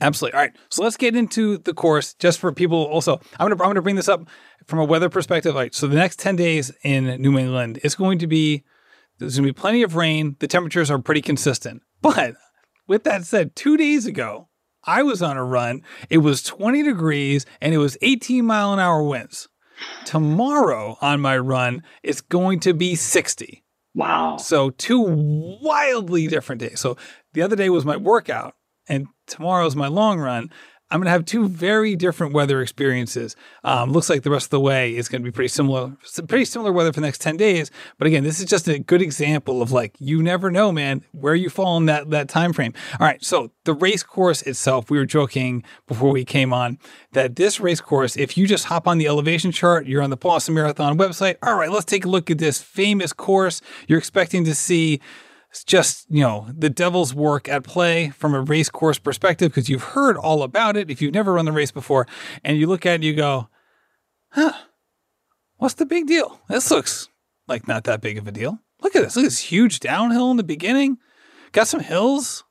Absolutely. 0.00 0.36
All 0.36 0.44
right. 0.44 0.56
So 0.70 0.82
let's 0.82 0.96
get 0.96 1.14
into 1.14 1.58
the 1.58 1.72
course 1.72 2.14
just 2.14 2.38
for 2.38 2.52
people. 2.52 2.84
Also, 2.84 3.20
I'm 3.38 3.48
gonna 3.48 3.62
I'm 3.62 3.70
gonna 3.70 3.82
bring 3.82 3.96
this 3.96 4.08
up 4.08 4.28
from 4.66 4.80
a 4.80 4.84
weather 4.84 5.08
perspective. 5.08 5.54
Like, 5.54 5.74
so 5.74 5.86
the 5.86 5.96
next 5.96 6.18
ten 6.18 6.36
days 6.36 6.72
in 6.82 7.20
New 7.20 7.38
England, 7.38 7.80
it's 7.82 7.94
going 7.94 8.18
to 8.18 8.26
be 8.26 8.64
there's 9.18 9.36
gonna 9.36 9.48
be 9.48 9.52
plenty 9.52 9.82
of 9.82 9.96
rain. 9.96 10.36
The 10.40 10.48
temperatures 10.48 10.90
are 10.90 10.98
pretty 10.98 11.22
consistent. 11.22 11.82
But 12.02 12.34
with 12.86 13.04
that 13.04 13.24
said, 13.24 13.56
two 13.56 13.76
days 13.76 14.06
ago, 14.06 14.48
I 14.86 15.02
was 15.02 15.22
on 15.22 15.36
a 15.36 15.44
run. 15.44 15.82
It 16.10 16.18
was 16.18 16.42
20 16.42 16.82
degrees 16.82 17.46
and 17.60 17.74
it 17.74 17.78
was 17.78 17.96
18 18.02 18.44
mile 18.44 18.72
an 18.72 18.78
hour 18.78 19.02
winds. 19.02 19.48
Tomorrow 20.04 20.96
on 21.00 21.20
my 21.20 21.36
run, 21.36 21.82
it's 22.02 22.20
going 22.20 22.60
to 22.60 22.74
be 22.74 22.94
60. 22.94 23.64
Wow. 23.94 24.36
So, 24.38 24.70
two 24.70 25.00
wildly 25.00 26.26
different 26.26 26.60
days. 26.60 26.80
So, 26.80 26.96
the 27.32 27.42
other 27.42 27.56
day 27.56 27.70
was 27.70 27.84
my 27.84 27.96
workout, 27.96 28.54
and 28.88 29.06
tomorrow's 29.26 29.76
my 29.76 29.86
long 29.86 30.18
run. 30.18 30.50
I'm 30.94 31.00
going 31.00 31.06
to 31.06 31.10
have 31.10 31.24
two 31.24 31.48
very 31.48 31.96
different 31.96 32.34
weather 32.34 32.62
experiences. 32.62 33.34
Um, 33.64 33.90
looks 33.90 34.08
like 34.08 34.22
the 34.22 34.30
rest 34.30 34.46
of 34.46 34.50
the 34.50 34.60
way 34.60 34.94
is 34.94 35.08
going 35.08 35.22
to 35.22 35.24
be 35.24 35.32
pretty 35.32 35.48
similar, 35.48 35.96
pretty 36.28 36.44
similar 36.44 36.70
weather 36.70 36.92
for 36.92 37.00
the 37.00 37.06
next 37.06 37.20
10 37.20 37.36
days. 37.36 37.72
But 37.98 38.06
again, 38.06 38.22
this 38.22 38.38
is 38.38 38.46
just 38.46 38.68
a 38.68 38.78
good 38.78 39.02
example 39.02 39.60
of 39.60 39.72
like, 39.72 39.96
you 39.98 40.22
never 40.22 40.52
know, 40.52 40.70
man, 40.70 41.04
where 41.10 41.34
you 41.34 41.50
fall 41.50 41.76
in 41.78 41.86
that, 41.86 42.10
that 42.10 42.28
time 42.28 42.52
frame. 42.52 42.74
All 43.00 43.06
right. 43.08 43.20
So 43.24 43.50
the 43.64 43.74
race 43.74 44.04
course 44.04 44.42
itself, 44.42 44.88
we 44.88 44.96
were 44.96 45.04
joking 45.04 45.64
before 45.88 46.12
we 46.12 46.24
came 46.24 46.52
on 46.52 46.78
that 47.10 47.34
this 47.34 47.58
race 47.58 47.80
course, 47.80 48.16
if 48.16 48.38
you 48.38 48.46
just 48.46 48.66
hop 48.66 48.86
on 48.86 48.98
the 48.98 49.08
elevation 49.08 49.50
chart, 49.50 49.86
you're 49.86 50.00
on 50.00 50.10
the 50.10 50.16
Boston 50.16 50.54
Marathon 50.54 50.96
website. 50.96 51.38
All 51.42 51.56
right, 51.56 51.72
let's 51.72 51.86
take 51.86 52.04
a 52.04 52.08
look 52.08 52.30
at 52.30 52.38
this 52.38 52.62
famous 52.62 53.12
course. 53.12 53.60
You're 53.88 53.98
expecting 53.98 54.44
to 54.44 54.54
see 54.54 55.00
it's 55.54 55.62
just, 55.62 56.06
you 56.10 56.20
know, 56.20 56.48
the 56.52 56.68
devil's 56.68 57.14
work 57.14 57.48
at 57.48 57.62
play 57.62 58.10
from 58.10 58.34
a 58.34 58.40
race 58.40 58.68
course 58.68 58.98
perspective 58.98 59.52
because 59.52 59.68
you've 59.68 59.84
heard 59.84 60.16
all 60.16 60.42
about 60.42 60.76
it 60.76 60.90
if 60.90 61.00
you've 61.00 61.14
never 61.14 61.34
run 61.34 61.44
the 61.44 61.52
race 61.52 61.70
before. 61.70 62.08
And 62.42 62.58
you 62.58 62.66
look 62.66 62.84
at 62.84 62.90
it 62.90 62.94
and 62.96 63.04
you 63.04 63.14
go, 63.14 63.48
huh, 64.30 64.52
what's 65.58 65.74
the 65.74 65.86
big 65.86 66.08
deal? 66.08 66.40
This 66.48 66.72
looks 66.72 67.08
like 67.46 67.68
not 67.68 67.84
that 67.84 68.00
big 68.00 68.18
of 68.18 68.26
a 68.26 68.32
deal. 68.32 68.58
Look 68.82 68.96
at 68.96 69.04
this. 69.04 69.14
Look 69.14 69.26
at 69.26 69.28
this 69.28 69.38
huge 69.38 69.78
downhill 69.78 70.32
in 70.32 70.38
the 70.38 70.42
beginning. 70.42 70.98
Got 71.52 71.68
some 71.68 71.78
hills, 71.78 72.42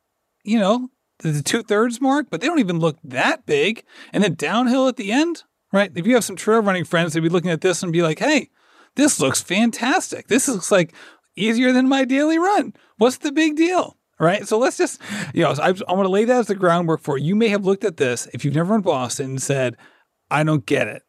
you 0.46 0.58
know, 0.58 0.88
the 1.20 1.44
two 1.44 1.62
thirds 1.62 2.00
mark, 2.00 2.28
but 2.30 2.40
they 2.40 2.48
don't 2.48 2.60
even 2.60 2.80
look 2.80 3.00
that 3.04 3.46
big. 3.46 3.84
And 4.14 4.24
then 4.24 4.36
downhill 4.36 4.88
at 4.88 4.96
the 4.96 5.12
end, 5.12 5.44
right? 5.74 5.92
If 5.94 6.08
you 6.08 6.14
have 6.14 6.24
some 6.24 6.38
trail 6.38 6.62
running 6.62 6.86
friends, 6.86 7.12
they'd 7.12 7.20
be 7.20 7.28
looking 7.28 7.52
at 7.52 7.60
this 7.60 7.84
and 7.84 7.92
be 7.92 8.02
like, 8.02 8.20
hey, 8.20 8.50
this 8.96 9.20
looks 9.20 9.42
fantastic. 9.42 10.28
This 10.28 10.48
looks 10.48 10.72
like 10.72 10.94
easier 11.36 11.72
than 11.72 11.88
my 11.88 12.06
daily 12.06 12.38
run. 12.38 12.74
What's 12.98 13.18
the 13.18 13.32
big 13.32 13.56
deal? 13.56 13.98
Right. 14.20 14.48
So 14.48 14.58
let's 14.58 14.78
just, 14.78 15.02
you 15.34 15.44
know, 15.44 15.52
I, 15.52 15.74
I 15.88 15.94
want 15.94 16.06
to 16.06 16.10
lay 16.10 16.26
that 16.26 16.40
as 16.40 16.48
the 16.48 16.56
groundwork 16.56 17.02
for 17.02 17.18
you. 17.18 17.36
may 17.36 17.50
have 17.50 17.66
looked 17.66 17.84
at 17.84 17.98
this 17.98 18.28
if 18.34 18.46
you've 18.46 18.56
never 18.56 18.72
run 18.72 18.82
Boston 18.82 19.32
and 19.32 19.42
said, 19.42 19.76
I 20.30 20.44
don't 20.44 20.66
get 20.66 20.88
it. 20.88 21.04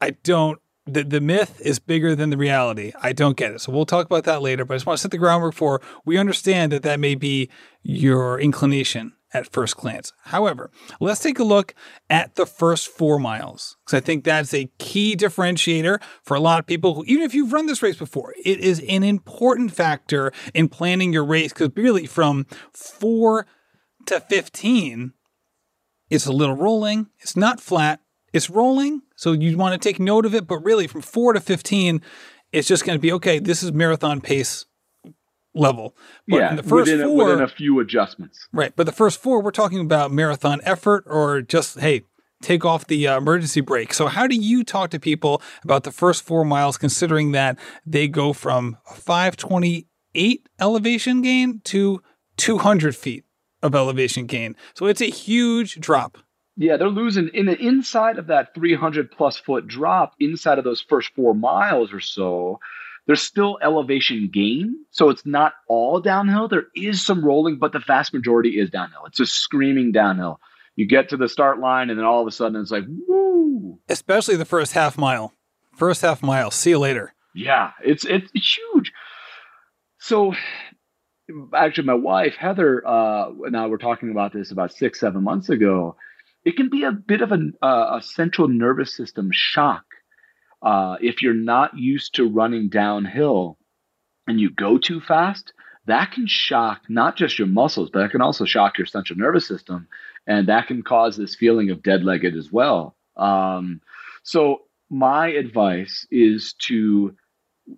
I 0.00 0.10
don't, 0.10 0.60
the, 0.84 1.04
the 1.04 1.20
myth 1.20 1.60
is 1.64 1.78
bigger 1.78 2.14
than 2.14 2.30
the 2.30 2.36
reality. 2.36 2.92
I 3.00 3.12
don't 3.12 3.36
get 3.36 3.52
it. 3.52 3.60
So 3.60 3.72
we'll 3.72 3.86
talk 3.86 4.06
about 4.06 4.24
that 4.24 4.42
later, 4.42 4.64
but 4.64 4.74
I 4.74 4.76
just 4.76 4.86
want 4.86 4.98
to 4.98 5.02
set 5.02 5.10
the 5.12 5.18
groundwork 5.18 5.54
for 5.54 5.80
we 6.04 6.18
understand 6.18 6.72
that 6.72 6.82
that 6.82 6.98
may 6.98 7.14
be 7.14 7.48
your 7.82 8.40
inclination 8.40 9.12
at 9.32 9.52
first 9.52 9.76
glance. 9.76 10.12
However, 10.24 10.70
let's 11.00 11.20
take 11.20 11.38
a 11.38 11.44
look 11.44 11.74
at 12.08 12.34
the 12.36 12.46
first 12.46 12.88
four 12.88 13.18
miles 13.18 13.76
because 13.84 13.96
I 13.96 14.00
think 14.00 14.24
that's 14.24 14.54
a 14.54 14.70
key 14.78 15.16
differentiator 15.16 16.00
for 16.22 16.36
a 16.36 16.40
lot 16.40 16.58
of 16.58 16.66
people 16.66 16.94
who, 16.94 17.04
even 17.06 17.24
if 17.24 17.34
you've 17.34 17.52
run 17.52 17.66
this 17.66 17.82
race 17.82 17.96
before, 17.96 18.34
it 18.44 18.60
is 18.60 18.82
an 18.88 19.04
important 19.04 19.72
factor 19.72 20.32
in 20.54 20.68
planning 20.68 21.12
your 21.12 21.24
race 21.24 21.52
because 21.52 21.70
really 21.76 22.06
from 22.06 22.46
four 22.72 23.46
to 24.06 24.20
15, 24.20 25.12
it's 26.10 26.26
a 26.26 26.32
little 26.32 26.56
rolling, 26.56 27.08
it's 27.18 27.36
not 27.36 27.60
flat, 27.60 28.00
it's 28.32 28.48
rolling. 28.48 29.02
So 29.16 29.32
you 29.32 29.56
want 29.56 29.80
to 29.80 29.88
take 29.88 30.00
note 30.00 30.24
of 30.24 30.34
it, 30.34 30.46
but 30.46 30.58
really 30.58 30.86
from 30.86 31.02
four 31.02 31.32
to 31.32 31.40
15, 31.40 32.00
it's 32.52 32.68
just 32.68 32.86
going 32.86 32.96
to 32.96 33.02
be 33.02 33.12
okay, 33.12 33.38
this 33.38 33.62
is 33.62 33.72
marathon 33.72 34.20
pace 34.20 34.64
level. 35.54 35.96
But 36.26 36.36
yeah, 36.36 36.54
the 36.54 36.62
first 36.62 36.90
within, 36.90 37.06
four, 37.06 37.26
within 37.26 37.42
a 37.42 37.48
few 37.48 37.80
adjustments. 37.80 38.48
Right. 38.52 38.72
But 38.74 38.86
the 38.86 38.92
first 38.92 39.20
four, 39.20 39.42
we're 39.42 39.50
talking 39.50 39.80
about 39.80 40.12
marathon 40.12 40.60
effort 40.64 41.04
or 41.06 41.42
just, 41.42 41.80
hey, 41.80 42.02
take 42.42 42.64
off 42.64 42.86
the 42.86 43.08
uh, 43.08 43.18
emergency 43.18 43.60
brake. 43.60 43.92
So, 43.92 44.06
how 44.06 44.26
do 44.26 44.36
you 44.36 44.64
talk 44.64 44.90
to 44.90 45.00
people 45.00 45.42
about 45.64 45.84
the 45.84 45.90
first 45.90 46.22
four 46.22 46.44
miles, 46.44 46.76
considering 46.76 47.32
that 47.32 47.58
they 47.84 48.08
go 48.08 48.32
from 48.32 48.76
528 48.94 50.48
elevation 50.60 51.22
gain 51.22 51.60
to 51.64 52.02
200 52.36 52.96
feet 52.96 53.24
of 53.62 53.74
elevation 53.74 54.26
gain? 54.26 54.56
So, 54.74 54.86
it's 54.86 55.00
a 55.00 55.06
huge 55.06 55.80
drop. 55.80 56.18
Yeah, 56.56 56.76
they're 56.76 56.88
losing 56.88 57.28
in 57.34 57.46
the 57.46 57.56
inside 57.56 58.18
of 58.18 58.26
that 58.26 58.52
300 58.54 59.12
plus 59.12 59.36
foot 59.36 59.68
drop, 59.68 60.14
inside 60.18 60.58
of 60.58 60.64
those 60.64 60.80
first 60.80 61.10
four 61.14 61.32
miles 61.32 61.92
or 61.92 62.00
so 62.00 62.58
there's 63.08 63.22
still 63.22 63.58
elevation 63.62 64.28
gain. 64.30 64.84
So 64.90 65.08
it's 65.08 65.24
not 65.24 65.54
all 65.66 65.98
downhill. 65.98 66.46
There 66.46 66.66
is 66.76 67.04
some 67.04 67.24
rolling, 67.24 67.58
but 67.58 67.72
the 67.72 67.78
vast 67.78 68.12
majority 68.12 68.60
is 68.60 68.68
downhill. 68.68 69.06
It's 69.06 69.16
just 69.16 69.36
screaming 69.36 69.92
downhill. 69.92 70.40
You 70.76 70.86
get 70.86 71.08
to 71.08 71.16
the 71.16 71.26
start 71.26 71.58
line, 71.58 71.88
and 71.88 71.98
then 71.98 72.04
all 72.04 72.20
of 72.20 72.28
a 72.28 72.30
sudden 72.30 72.60
it's 72.60 72.70
like, 72.70 72.84
woo. 73.08 73.78
Especially 73.88 74.36
the 74.36 74.44
first 74.44 74.74
half 74.74 74.98
mile. 74.98 75.32
First 75.74 76.02
half 76.02 76.22
mile. 76.22 76.50
See 76.50 76.70
you 76.70 76.78
later. 76.78 77.14
Yeah, 77.34 77.70
it's 77.82 78.04
it's, 78.04 78.30
huge. 78.34 78.92
So 79.98 80.34
actually, 81.54 81.86
my 81.86 81.94
wife 81.94 82.34
Heather 82.34 82.86
uh, 82.86 83.30
and 83.44 83.56
I 83.56 83.68
were 83.68 83.78
talking 83.78 84.10
about 84.10 84.34
this 84.34 84.50
about 84.50 84.74
six, 84.74 85.00
seven 85.00 85.24
months 85.24 85.48
ago. 85.48 85.96
It 86.44 86.56
can 86.56 86.68
be 86.68 86.84
a 86.84 86.92
bit 86.92 87.22
of 87.22 87.32
a, 87.32 87.66
a 87.66 88.02
central 88.02 88.48
nervous 88.48 88.94
system 88.94 89.30
shock 89.32 89.84
uh, 90.62 90.96
if 91.00 91.22
you're 91.22 91.34
not 91.34 91.76
used 91.76 92.14
to 92.16 92.28
running 92.28 92.68
downhill 92.68 93.58
and 94.26 94.40
you 94.40 94.50
go 94.50 94.78
too 94.78 95.00
fast. 95.00 95.52
That 95.86 96.12
can 96.12 96.26
shock 96.26 96.82
not 96.90 97.16
just 97.16 97.38
your 97.38 97.48
muscles, 97.48 97.88
but 97.90 98.02
it 98.02 98.10
can 98.10 98.20
also 98.20 98.44
shock 98.44 98.76
your 98.76 98.86
central 98.86 99.18
nervous 99.18 99.48
system, 99.48 99.88
and 100.26 100.48
that 100.48 100.66
can 100.66 100.82
cause 100.82 101.16
this 101.16 101.34
feeling 101.34 101.70
of 101.70 101.82
dead-legged 101.82 102.36
as 102.36 102.52
well. 102.52 102.94
Um, 103.16 103.80
so 104.22 104.58
my 104.90 105.28
advice 105.28 106.06
is 106.10 106.52
to 106.66 107.16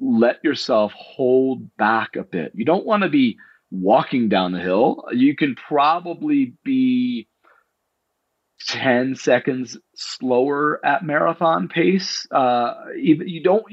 let 0.00 0.42
yourself 0.42 0.92
hold 0.96 1.76
back 1.76 2.16
a 2.16 2.24
bit. 2.24 2.50
You 2.54 2.64
don't 2.64 2.84
want 2.84 3.04
to 3.04 3.08
be 3.08 3.36
walking 3.70 4.28
down 4.28 4.50
the 4.50 4.60
hill. 4.60 5.04
You 5.12 5.36
can 5.36 5.54
probably 5.54 6.54
be 6.64 7.28
10 8.66 9.16
seconds 9.16 9.78
slower 9.94 10.84
at 10.84 11.04
marathon 11.04 11.68
pace. 11.68 12.26
Uh, 12.30 12.74
you 12.96 13.42
don't 13.42 13.64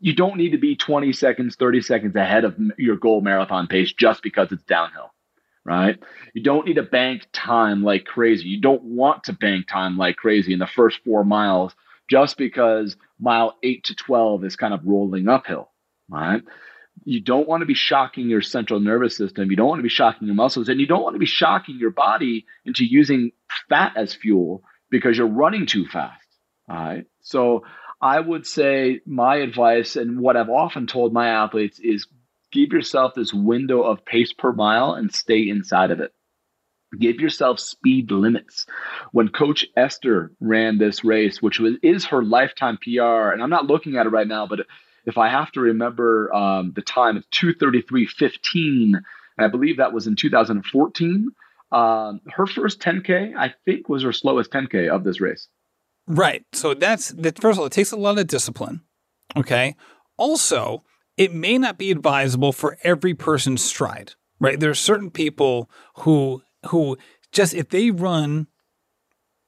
you 0.00 0.14
don't 0.14 0.36
need 0.36 0.50
to 0.50 0.58
be 0.58 0.76
20 0.76 1.12
seconds, 1.12 1.56
30 1.56 1.82
seconds 1.82 2.16
ahead 2.16 2.44
of 2.44 2.56
your 2.78 2.96
goal 2.96 3.20
marathon 3.20 3.66
pace 3.66 3.92
just 3.92 4.22
because 4.22 4.52
it's 4.52 4.62
downhill, 4.62 5.12
right? 5.64 5.98
You 6.34 6.42
don't 6.42 6.66
need 6.66 6.74
to 6.74 6.84
bank 6.84 7.26
time 7.32 7.82
like 7.82 8.04
crazy. 8.04 8.48
You 8.48 8.60
don't 8.60 8.82
want 8.84 9.24
to 9.24 9.32
bank 9.32 9.66
time 9.66 9.96
like 9.96 10.16
crazy 10.16 10.52
in 10.52 10.60
the 10.60 10.68
first 10.68 11.00
four 11.04 11.24
miles 11.24 11.74
just 12.08 12.36
because 12.38 12.96
mile 13.18 13.56
8 13.62 13.84
to 13.84 13.94
12 13.94 14.44
is 14.44 14.56
kind 14.56 14.72
of 14.72 14.80
rolling 14.84 15.28
uphill, 15.28 15.70
right? 16.08 16.42
You 17.04 17.20
don't 17.20 17.48
want 17.48 17.62
to 17.62 17.66
be 17.66 17.74
shocking 17.74 18.28
your 18.28 18.42
central 18.42 18.80
nervous 18.80 19.16
system. 19.16 19.50
You 19.50 19.56
don't 19.56 19.68
want 19.68 19.78
to 19.78 19.84
be 19.84 19.88
shocking 19.88 20.26
your 20.26 20.34
muscles, 20.34 20.68
and 20.68 20.80
you 20.80 20.86
don't 20.86 21.02
want 21.02 21.14
to 21.14 21.20
be 21.20 21.26
shocking 21.26 21.78
your 21.78 21.90
body 21.90 22.46
into 22.64 22.84
using 22.84 23.32
fat 23.68 23.92
as 23.96 24.14
fuel 24.14 24.62
because 24.90 25.16
you're 25.16 25.26
running 25.26 25.66
too 25.66 25.86
fast. 25.86 26.26
All 26.68 26.76
right. 26.76 27.04
So 27.20 27.64
I 28.00 28.20
would 28.20 28.46
say 28.46 29.00
my 29.06 29.36
advice 29.36 29.96
and 29.96 30.20
what 30.20 30.36
I've 30.36 30.50
often 30.50 30.86
told 30.86 31.12
my 31.12 31.28
athletes 31.28 31.78
is 31.80 32.06
give 32.52 32.72
yourself 32.72 33.14
this 33.14 33.34
window 33.34 33.82
of 33.82 34.04
pace 34.04 34.32
per 34.32 34.52
mile 34.52 34.92
and 34.94 35.12
stay 35.12 35.48
inside 35.48 35.90
of 35.90 36.00
it. 36.00 36.12
Give 36.98 37.16
yourself 37.16 37.60
speed 37.60 38.10
limits. 38.10 38.64
When 39.12 39.28
Coach 39.28 39.66
Esther 39.76 40.32
ran 40.40 40.78
this 40.78 41.04
race, 41.04 41.42
which 41.42 41.60
was 41.60 41.74
is 41.82 42.06
her 42.06 42.22
lifetime 42.22 42.78
PR, 42.82 43.30
and 43.32 43.42
I'm 43.42 43.50
not 43.50 43.66
looking 43.66 43.96
at 43.96 44.06
it 44.06 44.10
right 44.10 44.26
now, 44.26 44.46
but 44.46 44.60
if 45.08 45.16
I 45.16 45.30
have 45.30 45.50
to 45.52 45.60
remember 45.60 46.32
um, 46.34 46.72
the 46.76 46.82
time, 46.82 47.16
it's 47.16 47.26
233.15. 47.28 49.00
I 49.38 49.48
believe 49.48 49.78
that 49.78 49.94
was 49.94 50.06
in 50.06 50.16
2014. 50.16 51.28
Um, 51.72 52.20
her 52.28 52.46
first 52.46 52.80
10K, 52.80 53.34
I 53.34 53.54
think, 53.64 53.88
was 53.88 54.02
her 54.02 54.12
slowest 54.12 54.52
10K 54.52 54.88
of 54.88 55.04
this 55.04 55.18
race. 55.20 55.48
Right. 56.06 56.44
So 56.52 56.74
that's 56.74 57.08
that. 57.08 57.40
First 57.40 57.56
of 57.56 57.60
all, 57.60 57.66
it 57.66 57.72
takes 57.72 57.92
a 57.92 57.96
lot 57.96 58.18
of 58.18 58.26
discipline. 58.26 58.82
Okay. 59.36 59.76
Also, 60.18 60.84
it 61.16 61.32
may 61.32 61.56
not 61.56 61.78
be 61.78 61.90
advisable 61.90 62.52
for 62.52 62.76
every 62.82 63.14
person's 63.14 63.62
stride. 63.62 64.12
Right. 64.40 64.60
There 64.60 64.70
are 64.70 64.74
certain 64.74 65.10
people 65.10 65.70
who 65.96 66.42
who 66.66 66.98
just 67.32 67.54
if 67.54 67.70
they 67.70 67.90
run, 67.90 68.46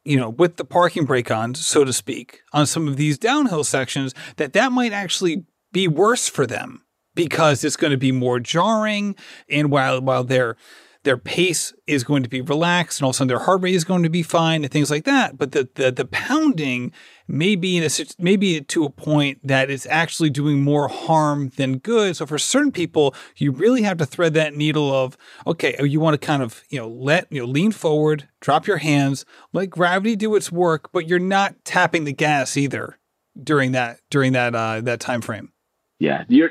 you 0.04 0.18
know, 0.18 0.30
with 0.30 0.56
the 0.56 0.64
parking 0.64 1.04
brake 1.04 1.30
on, 1.30 1.54
so 1.54 1.84
to 1.84 1.92
speak, 1.92 2.40
on 2.52 2.66
some 2.66 2.88
of 2.88 2.96
these 2.96 3.18
downhill 3.18 3.64
sections, 3.64 4.14
that 4.36 4.52
that 4.54 4.72
might 4.72 4.92
actually 4.92 5.44
be 5.72 5.88
worse 5.88 6.28
for 6.28 6.46
them 6.46 6.84
because 7.14 7.64
it's 7.64 7.76
going 7.76 7.90
to 7.90 7.96
be 7.96 8.12
more 8.12 8.40
jarring. 8.40 9.16
And 9.48 9.70
while 9.70 10.00
while 10.00 10.24
they're 10.24 10.56
their 11.02 11.16
pace 11.16 11.72
is 11.86 12.04
going 12.04 12.22
to 12.22 12.28
be 12.28 12.42
relaxed 12.42 13.00
and 13.00 13.04
all 13.04 13.10
of 13.10 13.14
a 13.14 13.16
sudden 13.16 13.28
their 13.28 13.38
heart 13.38 13.62
rate 13.62 13.74
is 13.74 13.84
going 13.84 14.02
to 14.02 14.10
be 14.10 14.22
fine 14.22 14.62
and 14.62 14.70
things 14.70 14.90
like 14.90 15.04
that. 15.04 15.38
But 15.38 15.52
the 15.52 15.68
the, 15.74 15.90
the 15.90 16.04
pounding 16.04 16.92
may 17.26 17.56
be 17.56 17.78
in 17.78 17.84
a, 17.84 17.90
maybe 18.18 18.60
to 18.60 18.84
a 18.84 18.90
point 18.90 19.38
that 19.46 19.70
it's 19.70 19.86
actually 19.86 20.28
doing 20.30 20.62
more 20.62 20.88
harm 20.88 21.50
than 21.56 21.78
good. 21.78 22.16
So 22.16 22.26
for 22.26 22.38
certain 22.38 22.72
people, 22.72 23.14
you 23.36 23.50
really 23.50 23.82
have 23.82 23.96
to 23.98 24.06
thread 24.06 24.34
that 24.34 24.54
needle 24.54 24.92
of 24.92 25.16
okay, 25.46 25.74
you 25.82 26.00
want 26.00 26.20
to 26.20 26.26
kind 26.26 26.42
of 26.42 26.62
you 26.68 26.78
know 26.78 26.88
let 26.88 27.26
you 27.30 27.40
know 27.40 27.46
lean 27.46 27.72
forward, 27.72 28.28
drop 28.40 28.66
your 28.66 28.78
hands, 28.78 29.24
let 29.52 29.70
gravity 29.70 30.16
do 30.16 30.34
its 30.36 30.52
work, 30.52 30.92
but 30.92 31.08
you're 31.08 31.18
not 31.18 31.64
tapping 31.64 32.04
the 32.04 32.12
gas 32.12 32.56
either 32.56 32.98
during 33.42 33.72
that 33.72 34.00
during 34.10 34.32
that 34.32 34.54
uh, 34.54 34.82
that 34.82 35.00
time 35.00 35.22
frame. 35.22 35.52
Yeah, 36.00 36.24
you're 36.28 36.50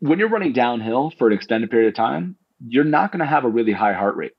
when 0.00 0.18
you're 0.18 0.30
running 0.30 0.54
downhill 0.54 1.12
for 1.18 1.28
an 1.28 1.34
extended 1.34 1.70
period 1.70 1.88
of 1.88 1.94
time, 1.94 2.36
you're 2.66 2.84
not 2.84 3.12
going 3.12 3.20
to 3.20 3.26
have 3.26 3.44
a 3.44 3.48
really 3.48 3.72
high 3.72 3.92
heart 3.92 4.16
rate, 4.16 4.32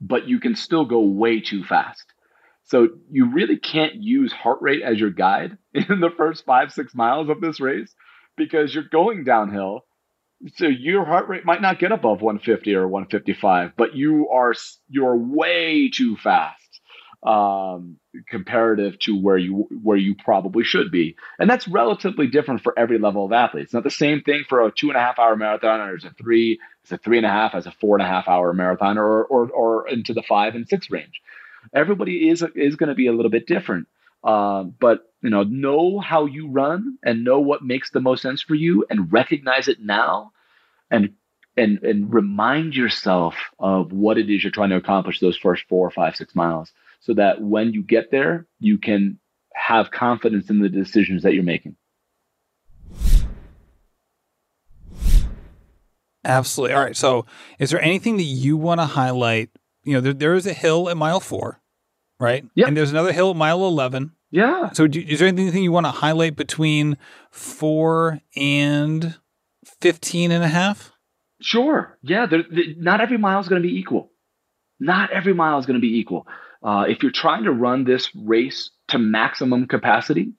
but 0.00 0.26
you 0.28 0.40
can 0.40 0.56
still 0.56 0.86
go 0.86 1.00
way 1.00 1.40
too 1.40 1.62
fast. 1.62 2.04
So 2.64 2.88
you 3.10 3.30
really 3.32 3.58
can't 3.58 3.96
use 3.96 4.32
heart 4.32 4.62
rate 4.62 4.82
as 4.82 4.98
your 4.98 5.10
guide 5.10 5.58
in 5.74 6.00
the 6.00 6.10
first 6.16 6.46
five, 6.46 6.72
six 6.72 6.94
miles 6.94 7.28
of 7.28 7.42
this 7.42 7.60
race 7.60 7.94
because 8.36 8.74
you're 8.74 8.84
going 8.90 9.24
downhill. 9.24 9.82
So 10.56 10.66
your 10.66 11.04
heart 11.04 11.28
rate 11.28 11.44
might 11.44 11.62
not 11.62 11.78
get 11.78 11.92
above 11.92 12.22
150 12.22 12.74
or 12.74 12.88
155, 12.88 13.72
but 13.76 13.94
you 13.94 14.28
are 14.32 14.54
you're 14.88 15.16
way 15.16 15.90
too 15.90 16.16
fast 16.16 16.61
um, 17.22 17.98
comparative 18.28 18.98
to 19.00 19.20
where 19.20 19.36
you 19.36 19.68
where 19.82 19.96
you 19.96 20.14
probably 20.14 20.64
should 20.64 20.90
be, 20.90 21.16
and 21.38 21.48
that's 21.48 21.68
relatively 21.68 22.26
different 22.26 22.62
for 22.62 22.76
every 22.76 22.98
level 22.98 23.24
of 23.24 23.32
athlete. 23.32 23.64
It's 23.64 23.72
not 23.72 23.84
the 23.84 23.90
same 23.90 24.22
thing 24.22 24.44
for 24.48 24.66
a 24.66 24.72
two 24.72 24.88
and 24.88 24.96
a 24.96 25.00
half 25.00 25.18
hour 25.18 25.36
marathon, 25.36 25.80
or 25.80 25.94
as 25.94 26.04
a 26.04 26.10
three, 26.10 26.58
as 26.84 26.92
a 26.92 26.98
three 26.98 27.18
and 27.18 27.26
a 27.26 27.30
half, 27.30 27.54
as 27.54 27.66
a 27.66 27.72
four 27.72 27.96
and 27.96 28.04
a 28.04 28.08
half 28.08 28.28
hour 28.28 28.52
marathon, 28.52 28.98
or 28.98 29.24
or 29.24 29.48
or 29.50 29.88
into 29.88 30.12
the 30.12 30.22
five 30.22 30.54
and 30.54 30.68
six 30.68 30.90
range. 30.90 31.22
Everybody 31.72 32.28
is 32.28 32.44
is 32.56 32.76
going 32.76 32.88
to 32.88 32.96
be 32.96 33.06
a 33.06 33.12
little 33.12 33.30
bit 33.30 33.46
different, 33.46 33.86
uh, 34.24 34.64
but 34.64 35.02
you 35.22 35.30
know, 35.30 35.44
know 35.44 36.00
how 36.00 36.26
you 36.26 36.48
run 36.50 36.98
and 37.04 37.22
know 37.22 37.38
what 37.38 37.62
makes 37.62 37.90
the 37.90 38.00
most 38.00 38.22
sense 38.22 38.42
for 38.42 38.56
you, 38.56 38.84
and 38.90 39.12
recognize 39.12 39.68
it 39.68 39.78
now, 39.80 40.32
and 40.90 41.10
and 41.56 41.78
and 41.84 42.12
remind 42.12 42.74
yourself 42.74 43.36
of 43.60 43.92
what 43.92 44.18
it 44.18 44.28
is 44.28 44.42
you're 44.42 44.50
trying 44.50 44.70
to 44.70 44.76
accomplish 44.76 45.20
those 45.20 45.36
first 45.36 45.64
four, 45.68 45.88
five, 45.92 46.16
six 46.16 46.34
miles 46.34 46.72
so 47.02 47.14
that 47.14 47.42
when 47.42 47.72
you 47.72 47.82
get 47.82 48.10
there, 48.10 48.46
you 48.60 48.78
can 48.78 49.18
have 49.54 49.90
confidence 49.90 50.48
in 50.48 50.60
the 50.60 50.68
decisions 50.68 51.24
that 51.24 51.34
you're 51.34 51.42
making. 51.42 51.76
Absolutely. 56.24 56.74
All 56.74 56.84
right. 56.84 56.96
So, 56.96 57.26
is 57.58 57.70
there 57.70 57.82
anything 57.82 58.16
that 58.16 58.22
you 58.22 58.56
want 58.56 58.80
to 58.80 58.86
highlight? 58.86 59.50
You 59.82 59.94
know, 59.94 60.00
there, 60.00 60.12
there 60.12 60.34
is 60.34 60.46
a 60.46 60.52
hill 60.52 60.88
at 60.88 60.96
mile 60.96 61.18
four, 61.18 61.60
right? 62.20 62.44
Yeah. 62.54 62.68
And 62.68 62.76
there's 62.76 62.92
another 62.92 63.12
hill 63.12 63.30
at 63.30 63.36
mile 63.36 63.66
11. 63.66 64.12
Yeah. 64.30 64.70
So, 64.70 64.86
do, 64.86 65.00
is 65.00 65.18
there 65.18 65.26
anything 65.26 65.64
you 65.64 65.72
want 65.72 65.86
to 65.86 65.90
highlight 65.90 66.36
between 66.36 66.96
four 67.32 68.20
and 68.36 69.18
15 69.80 70.30
and 70.30 70.44
a 70.44 70.48
half? 70.48 70.92
Sure. 71.40 71.98
Yeah. 72.02 72.26
not 72.76 73.00
every 73.00 73.18
mile 73.18 73.40
is 73.40 73.48
going 73.48 73.60
to 73.60 73.68
be 73.68 73.76
equal. 73.76 74.12
Not 74.78 75.10
every 75.10 75.34
mile 75.34 75.58
is 75.58 75.66
going 75.66 75.74
to 75.74 75.80
be 75.80 75.98
equal. 75.98 76.28
Uh, 76.62 76.84
if 76.88 77.02
you're 77.02 77.12
trying 77.12 77.44
to 77.44 77.52
run 77.52 77.84
this 77.84 78.10
race 78.14 78.70
to 78.88 78.98
maximum 78.98 79.66
capacity 79.66 80.32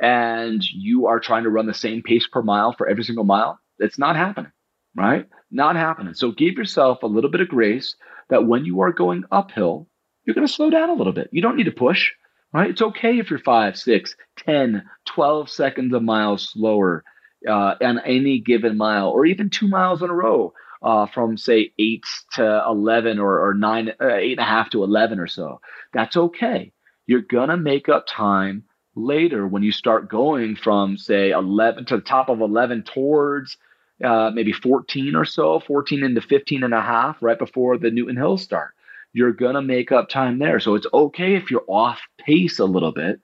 and 0.00 0.62
you 0.64 1.06
are 1.06 1.20
trying 1.20 1.44
to 1.44 1.50
run 1.50 1.66
the 1.66 1.74
same 1.74 2.02
pace 2.02 2.26
per 2.26 2.42
mile 2.42 2.74
for 2.76 2.88
every 2.88 3.04
single 3.04 3.24
mile, 3.24 3.58
it's 3.78 3.98
not 3.98 4.16
happening, 4.16 4.50
right? 4.96 5.26
Not 5.50 5.76
happening. 5.76 6.14
So 6.14 6.32
give 6.32 6.54
yourself 6.54 7.02
a 7.02 7.06
little 7.06 7.30
bit 7.30 7.40
of 7.40 7.48
grace 7.48 7.94
that 8.28 8.46
when 8.46 8.64
you 8.64 8.80
are 8.80 8.92
going 8.92 9.24
uphill, 9.30 9.88
you're 10.24 10.34
going 10.34 10.46
to 10.46 10.52
slow 10.52 10.68
down 10.68 10.90
a 10.90 10.94
little 10.94 11.12
bit. 11.12 11.28
You 11.32 11.42
don't 11.42 11.56
need 11.56 11.64
to 11.64 11.70
push, 11.70 12.10
right? 12.52 12.70
It's 12.70 12.82
okay 12.82 13.18
if 13.18 13.30
you're 13.30 13.38
five, 13.38 13.76
six, 13.76 14.16
10, 14.38 14.82
12 15.06 15.48
seconds 15.48 15.94
a 15.94 16.00
mile 16.00 16.38
slower 16.38 17.04
uh, 17.48 17.74
on 17.80 18.00
any 18.00 18.40
given 18.40 18.76
mile 18.76 19.08
or 19.10 19.26
even 19.26 19.48
two 19.48 19.68
miles 19.68 20.02
in 20.02 20.10
a 20.10 20.14
row 20.14 20.52
uh, 20.82 21.06
from 21.06 21.36
say 21.36 21.72
eight 21.78 22.04
to 22.34 22.64
11 22.66 23.18
or, 23.18 23.48
or 23.48 23.54
nine, 23.54 23.90
uh, 24.00 24.14
eight 24.14 24.38
and 24.38 24.40
a 24.40 24.44
half 24.44 24.70
to 24.70 24.84
11 24.84 25.18
or 25.18 25.26
so. 25.26 25.60
That's 25.92 26.16
okay. 26.16 26.72
You're 27.06 27.22
to 27.48 27.56
make 27.56 27.88
up 27.88 28.06
time 28.06 28.64
later 28.94 29.46
when 29.46 29.62
you 29.62 29.72
start 29.72 30.10
going 30.10 30.56
from 30.56 30.96
say 30.96 31.30
11 31.30 31.86
to 31.86 31.96
the 31.96 32.02
top 32.02 32.28
of 32.28 32.40
11 32.40 32.84
towards 32.84 33.56
uh, 34.04 34.30
maybe 34.32 34.52
14 34.52 35.16
or 35.16 35.24
so, 35.24 35.60
14 35.60 36.04
into 36.04 36.20
15 36.20 36.62
and 36.62 36.74
a 36.74 36.80
half 36.80 37.16
right 37.20 37.38
before 37.38 37.78
the 37.78 37.90
Newton 37.90 38.16
Hills 38.16 38.42
start. 38.42 38.74
You're 39.12 39.32
to 39.54 39.62
make 39.62 39.90
up 39.90 40.08
time 40.08 40.38
there. 40.38 40.60
So 40.60 40.74
it's 40.74 40.86
okay 40.92 41.34
if 41.34 41.50
you're 41.50 41.64
off 41.66 42.00
pace 42.18 42.58
a 42.58 42.64
little 42.64 42.92
bit. 42.92 43.20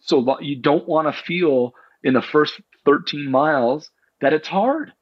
So 0.00 0.40
you 0.40 0.56
don't 0.56 0.88
want 0.88 1.14
to 1.14 1.22
feel 1.22 1.74
in 2.02 2.14
the 2.14 2.22
first 2.22 2.60
13 2.84 3.30
miles 3.30 3.90
that 4.20 4.32
it's 4.32 4.48
hard 4.48 4.92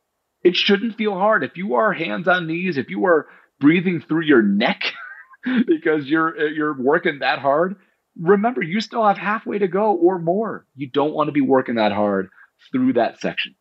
it 0.45 0.55
shouldn't 0.55 0.97
feel 0.97 1.15
hard. 1.15 1.43
If 1.43 1.57
you 1.57 1.75
are 1.75 1.93
hands 1.93 2.29
on 2.29 2.47
knees, 2.47 2.77
if 2.77 2.91
you 2.91 3.07
are 3.07 3.27
breathing 3.59 4.01
through 4.01 4.25
your 4.25 4.43
neck 4.43 4.93
because 5.67 6.07
you're 6.07 6.39
uh, 6.39 6.45
you're 6.45 6.81
working 6.81 7.21
that 7.21 7.39
hard, 7.39 7.77
remember 8.21 8.63
you 8.63 8.81
still 8.81 9.05
have 9.05 9.19
halfway 9.19 9.59
to 9.59 9.69
go 9.69 9.93
or 9.93 10.19
more. 10.19 10.67
You 10.77 10.89
don't 10.89 11.15
want 11.15 11.29
to 11.29 11.33
be 11.33 11.41
working 11.41 11.77
that 11.77 11.93
hard 11.93 12.29
through 12.71 12.93
that 12.93 13.21
section. 13.21 13.57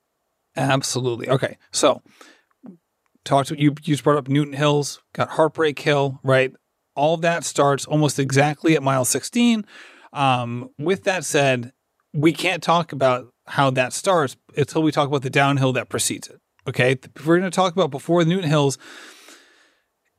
Absolutely. 0.55 1.29
Okay. 1.29 1.57
So 1.71 2.01
talked 3.23 3.51
you 3.51 3.57
you 3.57 3.71
just 3.71 4.03
brought 4.03 4.17
up 4.17 4.27
Newton 4.27 4.53
Hills, 4.53 5.01
got 5.13 5.29
Heartbreak 5.29 5.79
Hill, 5.79 6.19
right? 6.23 6.53
All 6.95 7.17
that 7.17 7.43
starts 7.43 7.85
almost 7.85 8.19
exactly 8.19 8.75
at 8.75 8.83
mile 8.83 9.05
16. 9.05 9.65
Um, 10.11 10.69
with 10.77 11.05
that 11.05 11.25
said, 11.25 11.73
we 12.13 12.33
can't 12.33 12.61
talk 12.61 12.91
about 12.91 13.33
how 13.47 13.71
that 13.71 13.93
starts 13.93 14.37
until 14.55 14.83
we 14.83 14.91
talk 14.91 15.07
about 15.07 15.23
the 15.23 15.29
downhill 15.29 15.73
that 15.73 15.89
precedes 15.89 16.27
it. 16.27 16.39
Okay. 16.67 16.97
We're 17.25 17.39
going 17.39 17.49
to 17.49 17.55
talk 17.55 17.73
about 17.73 17.91
before 17.91 18.23
the 18.23 18.29
Newton 18.29 18.49
Hills, 18.49 18.77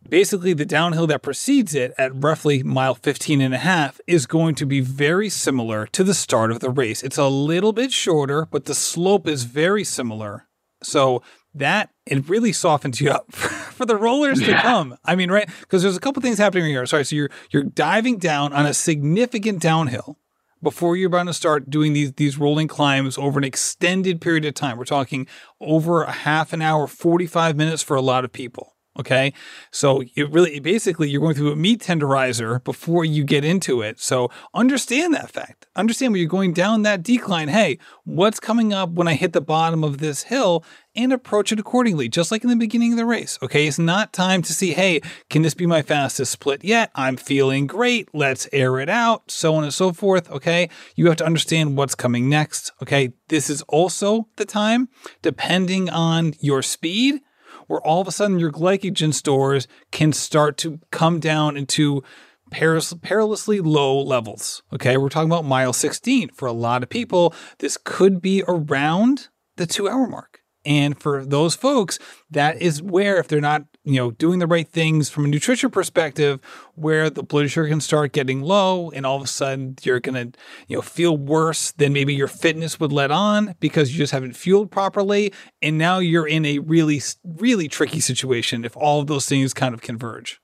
basically 0.09 0.53
the 0.53 0.67
downhill 0.67 1.07
that 1.07 1.23
precedes 1.23 1.75
it 1.75 1.93
at 1.99 2.13
roughly 2.15 2.63
mile 2.63 2.95
15 2.95 3.41
and 3.41 3.55
a 3.55 3.59
half 3.59 4.01
is 4.07 4.27
going 4.27 4.55
to 4.57 4.67
be 4.67 4.81
very 4.81 5.29
similar 5.29 5.87
to 5.89 6.05
the 6.05 6.15
start 6.15 6.51
of 6.51 6.61
the 6.61 6.71
race. 6.71 7.03
It's 7.03 7.19
a 7.19 7.29
little 7.29 7.73
bit 7.73 7.93
shorter, 7.93 8.47
but 8.51 8.67
the 8.67 8.75
slope 8.75 9.27
is 9.27 9.45
very 9.45 9.85
similar. 9.85 10.47
So 10.83 11.23
that 11.55 11.91
it 12.05 12.29
really 12.29 12.53
softens 12.53 13.01
you 13.01 13.11
up 13.11 13.33
for 13.33 13.87
the 13.87 13.97
rollers 13.97 14.41
to 14.41 14.55
come. 14.55 14.97
I 15.05 15.15
mean, 15.15 15.31
right? 15.31 15.49
Because 15.61 15.83
there's 15.83 15.97
a 15.97 16.01
couple 16.01 16.21
things 16.21 16.37
happening 16.37 16.67
here. 16.67 16.85
Sorry, 16.85 17.05
so 17.05 17.17
you're 17.17 17.31
you're 17.51 17.63
diving 17.63 18.19
down 18.19 18.53
on 18.53 18.67
a 18.67 18.75
significant 18.75 19.61
downhill 19.61 20.19
before 20.65 20.97
you're 20.97 21.07
about 21.07 21.27
to 21.27 21.35
start 21.35 21.71
doing 21.71 21.93
these 21.93 22.13
these 22.13 22.39
rolling 22.39 22.67
climbs 22.67 23.17
over 23.17 23.39
an 23.39 23.45
extended 23.45 24.21
period 24.21 24.45
of 24.45 24.55
time. 24.55 24.77
We're 24.77 24.85
talking 24.85 25.29
over 25.61 26.03
a 26.03 26.11
half 26.11 26.53
an 26.53 26.61
hour, 26.61 26.87
45 26.87 27.57
minutes 27.57 27.83
for 27.83 27.95
a 27.97 28.03
lot 28.03 28.25
of 28.25 28.33
people. 28.33 28.75
Okay. 28.97 29.33
So 29.73 30.03
it 30.15 30.31
really, 30.31 30.61
basically, 30.61 31.11
you're 31.11 31.21
going 31.21 31.35
through 31.35 31.51
a 31.51 31.57
meat 31.57 31.81
tenderizer 31.81 32.63
before 32.63 33.05
you 33.05 33.25
get 33.25 33.45
into 33.45 33.83
it. 33.83 33.99
So 33.99 34.31
understand 34.55 35.15
that 35.15 35.31
fact. 35.31 35.67
Understand 35.75 36.13
when 36.13 36.21
you're 36.21 36.29
going 36.29 36.53
down 36.53 36.83
that 36.83 37.03
decline. 37.03 37.49
Hey, 37.49 37.79
what's 38.05 38.39
coming 38.39 38.73
up 38.73 38.91
when 38.91 39.09
I 39.09 39.15
hit 39.15 39.33
the 39.33 39.41
bottom 39.41 39.83
of 39.83 39.99
this 39.99 40.25
hill 40.25 40.65
and 40.97 41.13
approach 41.13 41.53
it 41.53 41.59
accordingly, 41.59 42.09
just 42.09 42.31
like 42.31 42.45
in 42.45 42.51
the 42.51 42.57
beginning 42.57 42.93
of 42.93 42.99
the 42.99 43.07
race. 43.07 43.39
Okay. 43.43 43.67
It's 43.67 43.79
not 43.79 44.13
time 44.13 44.43
to 44.43 44.53
see, 44.53 44.73
hey, 44.73 45.01
can 45.31 45.43
this 45.43 45.55
be 45.55 45.67
my 45.67 45.83
fastest 45.83 46.33
split 46.33 46.65
yet? 46.65 46.91
I'm 46.95 47.17
feeling 47.17 47.67
great. 47.67 48.09
Let's 48.13 48.49
air 48.53 48.79
it 48.79 48.89
out. 48.89 49.31
So 49.31 49.55
on 49.55 49.65
and 49.65 49.75
so 49.75 49.93
forth. 49.93 50.31
Okay. 50.31 50.71
You 50.97 51.07
have 51.07 51.17
to 51.17 51.27
understand 51.27 51.77
what's 51.77 51.95
coming 51.95 52.29
next. 52.29 52.73
Okay. 52.83 53.13
This 53.29 53.51
is 53.51 53.63
also 53.63 54.29
the 54.37 54.45
time, 54.45 54.89
depending 55.23 55.91
on 55.91 56.35
your 56.41 56.63
speed 56.63 57.21
where 57.67 57.81
all 57.81 58.01
of 58.01 58.09
a 58.09 58.13
sudden 58.13 58.39
your 58.39 58.53
glycogen 58.53 59.15
stores 59.15 59.67
can 59.91 60.13
start 60.13 60.59
to 60.59 60.81
come 60.91 61.19
down 61.19 61.57
into 61.57 62.03
perilously 62.51 63.61
low 63.61 64.01
levels. 64.01 64.63
Okay, 64.73 64.97
we're 64.97 65.09
talking 65.09 65.31
about 65.31 65.45
mile 65.45 65.73
16. 65.73 66.29
For 66.31 66.47
a 66.47 66.53
lot 66.53 66.83
of 66.83 66.89
people, 66.89 67.35
this 67.59 67.77
could 67.77 68.21
be 68.21 68.45
around 68.47 69.29
the 69.57 69.67
two 69.67 69.89
hour 69.89 70.07
mark. 70.07 70.34
And 70.65 70.99
for 70.99 71.25
those 71.25 71.55
folks, 71.55 71.99
that 72.31 72.61
is 72.61 72.81
where, 72.81 73.19
if 73.19 73.29
they're 73.29 73.41
not, 73.41 73.65
you 73.85 73.97
know, 73.97 74.13
doing 74.13 74.39
the 74.39 74.47
right 74.47 74.67
things 74.67 75.11
from 75.11 75.27
a 75.27 75.29
nutrition 75.29 75.71
perspective, 75.71 76.41
where 76.75 77.11
the 77.11 77.23
blood 77.23 77.51
sugar 77.51 77.69
can 77.69 77.81
start 77.81 78.13
getting 78.13 78.41
low, 78.41 78.91
and 78.91 79.05
all 79.05 79.17
of 79.17 79.23
a 79.23 79.27
sudden 79.27 79.77
you're 79.83 80.01
gonna, 80.01 80.33
you 80.69 80.77
know, 80.77 80.83
feel 80.83 81.17
worse 81.17 81.73
than 81.73 81.93
maybe 81.93 82.15
your 82.15 82.29
fitness 82.29 82.81
would 82.81 82.93
let 82.93 83.11
on 83.11 83.55
because 83.61 83.93
you 83.93 83.99
just 83.99 84.13
haven't 84.13 84.35
fueled 84.35 84.71
properly, 84.71 85.33
and 85.61 85.77
now 85.77 85.99
you're 85.99 86.27
in 86.27 86.47
a 86.47 86.59
really, 86.61 87.01
really 87.25 87.69
tricky 87.69 88.01
situation 88.01 88.65
if 88.65 88.77
all 88.77 89.01
of 89.01 89.07
those 89.07 89.27
things 89.27 89.53
kind 89.53 89.75
of 89.75 89.83
converge. 89.83 90.41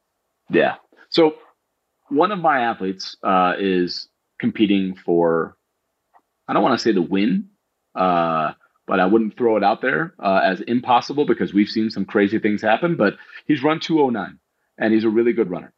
Yeah. 0.50 0.74
So 1.08 1.36
one 2.08 2.32
of 2.32 2.40
my 2.40 2.60
athletes 2.60 3.16
uh, 3.22 3.54
is 3.58 4.08
competing 4.38 4.96
for, 4.96 5.56
I 6.46 6.52
don't 6.52 6.62
want 6.62 6.78
to 6.78 6.82
say 6.82 6.92
the 6.92 7.00
win. 7.00 7.48
Uh, 7.94 8.52
but 8.90 8.98
I 8.98 9.06
wouldn't 9.06 9.36
throw 9.36 9.56
it 9.56 9.62
out 9.62 9.82
there 9.82 10.14
uh, 10.18 10.40
as 10.42 10.60
impossible 10.62 11.24
because 11.24 11.54
we've 11.54 11.68
seen 11.68 11.90
some 11.90 12.04
crazy 12.04 12.40
things 12.40 12.60
happen. 12.60 12.96
But 12.96 13.14
he's 13.46 13.62
run 13.62 13.78
209, 13.78 14.36
and 14.78 14.92
he's 14.92 15.04
a 15.04 15.08
really 15.08 15.32
good 15.32 15.48
runner. 15.48 15.72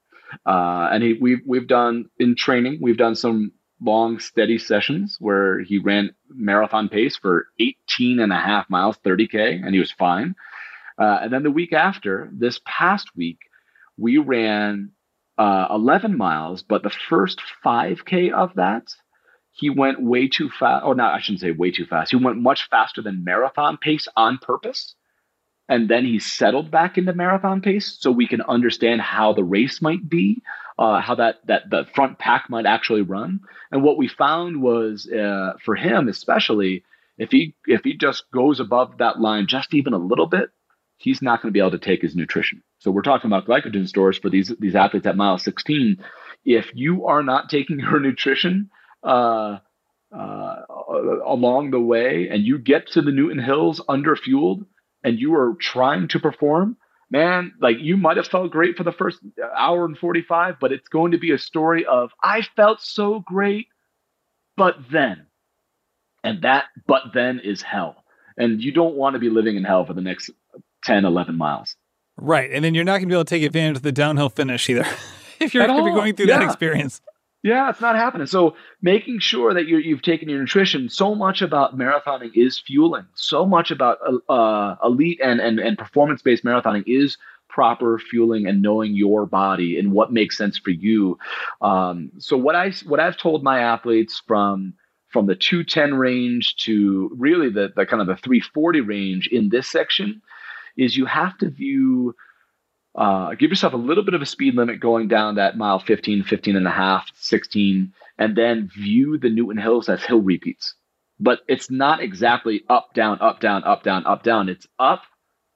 Uh, 0.47 0.89
and 0.91 1.03
he 1.03 1.13
we've 1.21 1.43
we've 1.47 1.67
done 1.67 2.07
in 2.19 2.35
training, 2.35 2.79
we've 2.81 2.97
done 2.97 3.15
some 3.15 3.53
long 3.83 4.19
steady 4.19 4.57
sessions 4.57 5.19
where 5.21 5.61
he 5.61 5.77
ran 5.77 6.15
marathon 6.31 6.89
pace 6.89 7.15
for 7.15 7.49
18 7.61 8.19
and 8.19 8.33
a 8.33 8.37
half 8.37 8.71
miles, 8.71 8.97
30k, 9.05 9.63
and 9.63 9.75
he 9.75 9.79
was 9.81 9.93
fine. 9.93 10.35
Uh, 10.99 11.19
and 11.21 11.31
then 11.31 11.43
the 11.43 11.51
week 11.51 11.75
after, 11.75 12.31
this 12.33 12.63
past 12.65 13.09
week, 13.15 13.41
we 13.99 14.17
ran 14.17 14.93
uh, 15.37 15.67
11 15.69 16.17
miles, 16.17 16.63
but 16.63 16.83
the 16.83 16.95
first 17.11 17.43
5k 17.63 18.33
of 18.33 18.55
that 18.55 18.85
he 19.53 19.71
went 19.71 20.03
way 20.03 20.29
too 20.29 20.51
fast. 20.51 20.85
Oh, 20.85 20.93
no, 20.93 21.05
I 21.05 21.21
shouldn't 21.21 21.41
say 21.41 21.51
way 21.51 21.71
too 21.71 21.87
fast. 21.87 22.11
He 22.11 22.17
went 22.17 22.39
much 22.39 22.69
faster 22.69 23.03
than 23.03 23.25
marathon 23.25 23.77
pace 23.77 24.09
on 24.17 24.39
purpose. 24.39 24.95
And 25.69 25.89
then 25.89 26.05
he 26.05 26.19
settled 26.19 26.71
back 26.71 26.99
into 26.99 27.13
marathon 27.13 27.61
pace 27.61 27.97
so 28.01 28.11
we 28.11 28.27
can 28.27 28.43
understand 28.43 29.01
how 29.01 29.33
the 29.33 29.45
race 29.45 29.81
might 29.81 30.09
be, 30.09 30.43
uh, 30.79 31.01
how 31.01 31.15
that, 31.17 31.47
that 31.47 31.71
the 31.71 31.87
front 31.95 32.19
pack 32.19 32.51
might 32.51 32.67
actually 32.67 33.03
run. 33.03 33.41
And 33.71 33.83
what 33.83 33.97
we 33.97 34.09
found 34.09 34.61
was 34.61 35.09
uh, 35.09 35.53
for 35.65 35.77
him, 35.77 36.09
especially, 36.09 36.85
if 37.19 37.31
he 37.31 37.55
if 37.67 37.83
he 37.85 37.95
just 37.95 38.31
goes 38.33 38.59
above 38.59 38.99
that 38.99 39.21
line 39.21 39.47
just 39.47 39.75
even 39.75 39.93
a 39.93 39.99
little 39.99 40.27
bit, 40.27 40.51
he's 40.97 41.23
not 41.23 41.43
going 41.43 41.51
to 41.51 41.53
be 41.53 41.61
able 41.61 41.73
to 41.73 41.79
take 41.79 42.03
his 42.03 42.17
nutrition. 42.17 42.63
So 42.79 42.91
we're 42.91 43.03
talking 43.03 43.29
about 43.29 43.47
glycogen 43.47 43.87
stores 43.87 44.19
for 44.19 44.31
these 44.31 44.53
these 44.59 44.75
athletes 44.75 45.07
at 45.07 45.17
mile 45.17 45.39
16. 45.39 46.03
If 46.45 46.71
you 46.75 47.07
are 47.07 47.23
not 47.23 47.49
taking 47.49 47.79
your 47.81 48.01
nutrition, 48.01 48.71
uh, 49.03 49.59
uh, 50.17 50.55
along 51.27 51.71
the 51.71 51.81
way 51.81 52.29
and 52.31 52.45
you 52.45 52.59
get 52.59 52.87
to 52.89 53.03
the 53.03 53.11
Newton 53.11 53.43
Hills 53.43 53.81
underfueled 53.89 54.67
and 55.03 55.19
you 55.19 55.35
are 55.35 55.55
trying 55.61 56.09
to 56.09 56.21
perform, 56.21 56.77
man, 57.11 57.53
like 57.61 57.77
you 57.81 57.97
might 57.97 58.17
have 58.17 58.27
felt 58.27 58.51
great 58.51 58.77
for 58.77 58.85
the 58.85 58.93
first 58.93 59.19
hour 59.57 59.85
and 59.85 59.97
45, 59.97 60.57
but 60.61 60.73
it's 60.73 60.89
going 60.89 61.13
to 61.13 61.19
be 61.19 61.33
a 61.33 61.39
story 61.39 61.85
of 61.87 62.11
I 62.23 62.43
felt 62.57 62.81
so 62.81 63.21
great, 63.21 63.69
but 64.57 64.77
then. 64.91 65.27
And 66.25 66.43
that 66.43 66.67
but 66.87 67.03
then 67.15 67.41
is 67.43 67.63
hell. 67.63 68.05
And 68.37 68.63
you 68.63 68.73
don't 68.73 68.95
want 68.95 69.15
to 69.15 69.19
be 69.19 69.29
living 69.29 69.57
in 69.57 69.65
hell 69.65 69.85
for 69.85 69.93
the 69.95 70.01
next 70.01 70.31
10, 70.85 71.05
11 71.05 71.37
miles. 71.37 71.75
Right. 72.17 72.51
And 72.53 72.65
then 72.65 72.75
you're 72.75 72.85
not 72.85 72.93
going 72.99 73.03
to 73.03 73.09
be 73.09 73.15
able 73.15 73.25
to 73.25 73.31
take 73.31 73.43
advantage 73.43 73.79
of 73.79 73.83
the 73.83 73.93
downhill 73.93 74.29
finish 74.29 74.69
either 74.69 74.87
if 75.41 75.55
you're 75.55 75.67
going 75.67 75.85
to 75.85 75.91
be 75.91 75.95
going 75.95 76.15
through 76.15 76.27
yeah. 76.27 76.39
that 76.39 76.45
experience. 76.45 77.01
Yeah, 77.43 77.71
it's 77.71 77.81
not 77.81 77.97
happening. 77.97 78.29
So 78.29 78.55
making 78.83 79.19
sure 79.19 79.53
that 79.53 79.67
you 79.67 79.95
have 79.95 80.03
taken 80.03 80.29
your 80.29 80.39
nutrition. 80.39 80.89
So 80.89 81.15
much 81.15 81.43
about 81.43 81.77
marathoning 81.77 82.31
is 82.35 82.59
fueling. 82.59 83.07
So 83.15 83.45
much 83.45 83.73
about 83.73 83.99
uh, 84.07 84.33
uh, 84.33 84.77
elite 84.85 85.21
and 85.23 85.41
and, 85.41 85.59
and 85.59 85.77
performance 85.77 86.23
based 86.23 86.45
marathoning 86.45 86.85
is 86.87 87.19
proper 87.49 87.99
fueling 87.99 88.47
and 88.47 88.63
knowing 88.63 88.95
your 88.95 89.27
body 89.27 89.79
and 89.79 89.93
what 89.93 90.13
makes 90.13 90.39
sense 90.39 90.57
for 90.57 90.71
you. 90.71 91.19
Um, 91.61 92.13
so 92.19 92.37
what 92.37 92.55
I 92.55 92.71
what 92.87 93.01
I've 93.01 93.17
told 93.17 93.43
my 93.43 93.61
athletes 93.61 94.23
from 94.27 94.75
from 95.09 95.27
the 95.27 95.35
210 95.35 95.95
range 95.95 96.57
to 96.57 97.11
really 97.19 97.51
the, 97.51 97.71
the 97.77 97.85
kind 97.85 98.01
of 98.01 98.07
the 98.07 98.17
340 98.17 98.81
range 98.81 99.29
in 99.31 99.51
this 99.51 99.69
section 99.69 100.23
is 100.79 100.97
you 100.97 101.05
have 101.05 101.37
to 101.39 101.51
view 101.51 102.15
uh, 102.95 103.35
give 103.35 103.51
yourself 103.51 103.73
a 103.73 103.79
little 103.79 104.05
bit 104.05 104.15
of 104.15 104.23
a 104.23 104.27
speed 104.27 104.55
limit 104.55 104.81
going 104.81 105.09
down 105.09 105.37
that 105.37 105.57
mile 105.57 105.79
15, 105.79 106.25
15 106.25 106.57
and 106.57 106.67
a 106.67 106.71
half, 106.71 107.11
16, 107.15 107.93
and 108.19 108.37
then 108.37 108.69
view 108.75 109.19
the 109.19 109.31
Newton 109.31 109.61
Hills 109.61 109.89
as 109.89 110.05
hill 110.05 110.21
repeats. 110.21 110.75
But 111.19 111.41
it's 111.49 111.71
not 111.71 112.03
exactly 112.03 112.65
up, 112.69 112.93
down, 112.95 113.19
up, 113.21 113.41
down, 113.41 113.65
up, 113.65 113.83
down, 113.83 114.05
up, 114.07 114.23
down. 114.23 114.49
It's 114.49 114.67
up, 114.79 115.03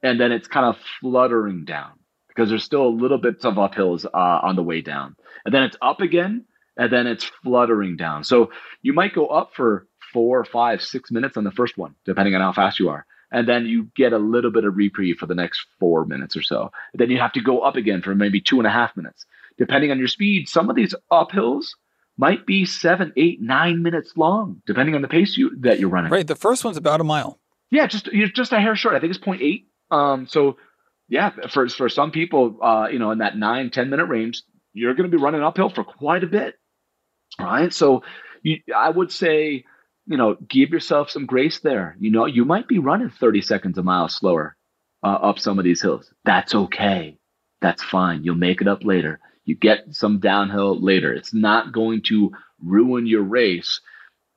and 0.03 0.20
then 0.20 0.32
it's 0.32 0.49
kind 0.49 0.66
of 0.66 0.80
fluttering 1.01 1.64
down 1.64 1.93
because 2.28 2.49
there's 2.49 2.64
still 2.64 2.87
a 2.87 2.89
little 2.89 3.18
bit 3.18 3.45
of 3.45 3.55
uphills 3.55 4.07
uh, 4.07 4.09
on 4.43 4.57
the 4.57 4.62
way 4.62 4.80
down. 4.80 5.16
And 5.45 5.55
then 5.55 5.64
it's 5.64 5.76
up 5.82 6.01
again, 6.01 6.45
and 6.76 6.93
then 6.93 7.07
it's 7.07 7.24
fluttering 7.43 7.97
down. 7.97 8.24
So 8.24 8.51
you 8.82 8.93
might 8.93 9.14
go 9.14 9.26
up 9.26 9.51
for 9.55 9.87
four, 10.12 10.45
five, 10.45 10.82
six 10.82 11.11
minutes 11.11 11.37
on 11.37 11.45
the 11.45 11.51
first 11.51 11.76
one, 11.76 11.95
depending 12.05 12.34
on 12.34 12.41
how 12.41 12.53
fast 12.53 12.78
you 12.78 12.89
are 12.89 13.07
and 13.37 13.47
then 13.47 13.66
you 13.66 13.91
get 13.95 14.14
a 14.14 14.18
little 14.18 14.51
bit 14.51 14.64
of 14.64 14.78
reprieve 14.78 15.18
for 15.18 15.26
the 15.26 15.34
next 15.34 15.66
four 15.78 16.07
minutes 16.07 16.39
or 16.39 16.43
so. 16.43 16.72
Then 16.95 17.11
you 17.11 17.18
have 17.18 17.34
to 17.34 17.43
go 17.43 17.61
up 17.61 17.76
again 17.76 18.01
for 18.01 18.14
maybe 18.14 18.41
two 18.41 18.57
and 18.57 18.66
a 18.66 18.70
half 18.70 18.97
minutes. 18.97 19.26
Depending 19.59 19.91
on 19.91 19.99
your 19.99 20.09
speed, 20.09 20.49
some 20.49 20.70
of 20.70 20.74
these 20.74 20.95
uphills 21.12 21.66
might 22.16 22.47
be 22.47 22.64
seven, 22.64 23.12
eight, 23.14 23.43
nine 23.43 23.82
minutes 23.82 24.14
long, 24.16 24.62
depending 24.66 24.95
on 24.95 25.03
the 25.03 25.09
pace 25.09 25.37
you 25.37 25.55
that 25.61 25.78
you're 25.78 25.91
running. 25.91 26.11
Right. 26.11 26.26
The 26.26 26.34
first 26.34 26.64
one's 26.64 26.78
about 26.78 27.03
a 27.03 27.05
mile. 27.05 27.39
Yeah, 27.70 27.87
just 27.87 28.09
just 28.34 28.53
a 28.53 28.59
hair 28.59 28.74
short. 28.74 28.95
I 28.95 29.01
think 29.01 29.14
it's 29.14 29.22
0.8. 29.22 29.64
Um, 29.95 30.26
so 30.26 30.57
yeah, 31.11 31.30
for 31.51 31.68
for 31.68 31.91
some 31.91 32.12
people, 32.12 32.57
uh, 32.62 32.89
you 32.91 32.99
know, 32.99 33.11
in 33.11 33.18
that 33.18 33.37
nine, 33.37 33.68
10 33.68 33.91
minute 33.91 34.07
range, 34.07 34.45
you're 34.72 34.95
going 34.95 35.11
to 35.11 35.14
be 35.14 35.22
running 35.22 35.43
uphill 35.43 35.68
for 35.68 35.84
quite 35.84 36.24
a 36.24 36.26
bit. 36.26 36.55
Right. 37.39 37.70
So 37.70 38.03
you, 38.43 38.61
I 38.74 38.89
would 38.89 39.12
say 39.12 39.64
you 40.07 40.16
know, 40.16 40.36
give 40.48 40.70
yourself 40.70 41.11
some 41.11 41.26
grace 41.26 41.61
there. 41.61 41.96
You 41.98 42.11
know, 42.11 42.26
you 42.26 42.44
might 42.44 42.68
be 42.68 42.78
running 42.78 43.11
30 43.11 43.42
seconds 43.42 43.78
a 43.78 43.82
mile 43.82 44.09
slower 44.09 44.57
uh, 45.02 45.09
up 45.09 45.38
some 45.38 45.59
of 45.59 45.64
these 45.64 45.82
hills. 45.82 46.12
That's 46.24 46.54
okay. 46.54 47.18
That's 47.61 47.82
fine. 47.82 48.24
You'll 48.24 48.36
make 48.36 48.61
it 48.61 48.68
up 48.68 48.84
later. 48.84 49.20
You 49.44 49.54
get 49.54 49.94
some 49.94 50.20
downhill 50.20 50.80
later. 50.80 51.12
It's 51.12 51.34
not 51.34 51.72
going 51.72 52.02
to 52.09 52.32
ruin 52.62 53.07
your 53.07 53.22
race, 53.22 53.80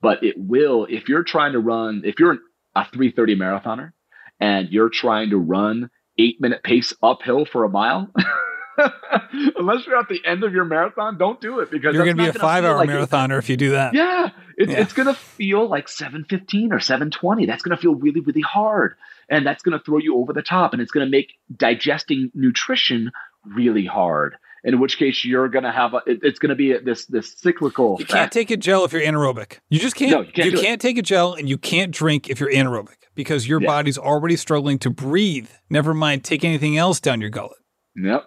but 0.02 0.24
it 0.24 0.36
will 0.38 0.86
if 0.90 1.10
you're 1.10 1.24
trying 1.24 1.54
to 1.54 1.60
run, 1.60 2.04
if 2.06 2.20
you're 2.20 2.38
a 2.76 2.86
330 2.86 3.36
marathoner 3.36 3.92
and 4.40 4.70
you're 4.70 4.90
trying 4.90 5.32
to 5.32 5.38
run 5.38 5.90
eight 6.18 6.40
minute 6.40 6.64
pace 6.64 6.94
uphill 7.02 7.46
for 7.46 7.64
a 7.64 7.70
mile. 7.70 8.12
Unless 9.58 9.86
you're 9.86 9.98
at 9.98 10.08
the 10.10 10.20
end 10.26 10.44
of 10.44 10.54
your 10.54 10.66
marathon, 10.66 11.18
don't 11.18 11.40
do 11.42 11.60
it 11.60 11.72
because 11.72 11.94
you're 11.96 12.06
going 12.06 12.18
to 12.18 12.24
be 12.24 12.30
a 12.30 12.34
five 12.34 12.64
hour 12.66 12.78
like 12.78 12.90
marathoner 12.90 13.38
if 13.40 13.50
you 13.50 13.58
do 13.58 13.72
that. 13.72 13.94
Yeah, 13.94 14.30
it, 14.58 14.70
Yeah. 14.70 14.80
it's 14.80 14.94
going 14.94 15.08
to 15.08 15.14
feel 15.14 15.68
like 15.68 15.88
715 15.88 16.72
or 16.74 16.80
720. 16.80 17.46
That's 17.46 17.64
going 17.64 17.76
to 17.76 17.82
feel 17.82 17.96
really, 17.96 18.22
really 18.22 18.42
hard. 18.42 18.96
And 19.30 19.46
that's 19.46 19.62
going 19.64 19.78
to 19.78 19.84
throw 19.84 19.98
you 20.00 20.18
over 20.18 20.34
the 20.34 20.42
top 20.42 20.74
and 20.74 20.82
it's 20.82 20.92
going 20.92 21.06
to 21.06 21.10
make 21.12 21.34
digesting 21.56 22.32
nutrition 22.34 23.12
really 23.46 23.86
hard. 23.86 24.36
In 24.62 24.82
which 24.82 24.98
case, 24.98 25.24
you're 25.24 25.48
going 25.48 25.64
to 25.64 25.72
have 25.72 25.94
a, 25.94 25.98
it- 26.06 26.20
it's 26.22 26.38
going 26.40 26.50
to 26.50 26.56
be 26.56 26.74
a, 26.74 26.82
this 26.82 27.06
this 27.06 27.34
cyclical. 27.38 27.96
You 27.98 28.06
can't 28.06 28.30
take 28.32 28.52
a 28.52 28.58
gel 28.58 28.84
if 28.84 28.92
you're 28.92 29.02
anaerobic. 29.02 29.60
You 29.70 29.80
just 29.80 29.96
can't. 29.96 30.12
No, 30.12 30.20
you 30.22 30.34
can't 30.34 30.52
do 30.54 30.60
it. 30.60 30.80
take 30.82 30.98
a 30.98 31.02
gel 31.02 31.34
and 31.34 31.48
you 31.48 31.58
can't 31.58 31.92
drink 31.94 32.30
if 32.30 32.42
you're 32.42 32.52
anaerobic 32.52 32.96
because 33.16 33.48
your 33.48 33.62
Yeah. 33.62 33.68
body's 33.68 33.98
already 33.98 34.36
struggling 34.36 34.78
to 34.80 34.90
breathe. 34.90 35.50
Never 35.70 35.94
mind 35.94 36.26
take 36.26 36.44
anything 36.44 36.76
else 36.78 37.00
down 37.00 37.22
your 37.22 37.30
gullet. 37.30 37.58
Yep. 37.96 38.26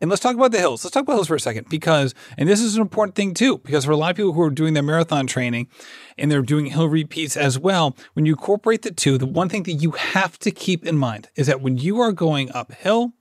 And 0.00 0.10
let's 0.10 0.20
talk 0.20 0.34
about 0.34 0.52
the 0.52 0.58
hills. 0.58 0.84
Let's 0.84 0.92
talk 0.92 1.04
about 1.04 1.14
hills 1.14 1.28
for 1.28 1.36
a 1.36 1.40
second 1.40 1.68
because, 1.70 2.14
and 2.36 2.48
this 2.48 2.60
is 2.60 2.74
an 2.76 2.82
important 2.82 3.14
thing 3.14 3.32
too, 3.32 3.58
because 3.58 3.86
for 3.86 3.92
a 3.92 3.96
lot 3.96 4.10
of 4.10 4.16
people 4.16 4.34
who 4.34 4.42
are 4.42 4.50
doing 4.50 4.74
their 4.74 4.82
marathon 4.82 5.26
training 5.26 5.68
and 6.18 6.30
they're 6.30 6.42
doing 6.42 6.66
hill 6.66 6.88
repeats 6.88 7.36
as 7.36 7.58
well, 7.58 7.96
when 8.12 8.26
you 8.26 8.34
incorporate 8.34 8.82
the 8.82 8.90
two, 8.90 9.16
the 9.16 9.26
one 9.26 9.48
thing 9.48 9.62
that 9.62 9.72
you 9.72 9.92
have 9.92 10.38
to 10.40 10.50
keep 10.50 10.84
in 10.84 10.98
mind 10.98 11.30
is 11.34 11.46
that 11.46 11.62
when 11.62 11.78
you 11.78 11.98
are 12.00 12.12
going 12.12 12.50
uphill, 12.52 13.14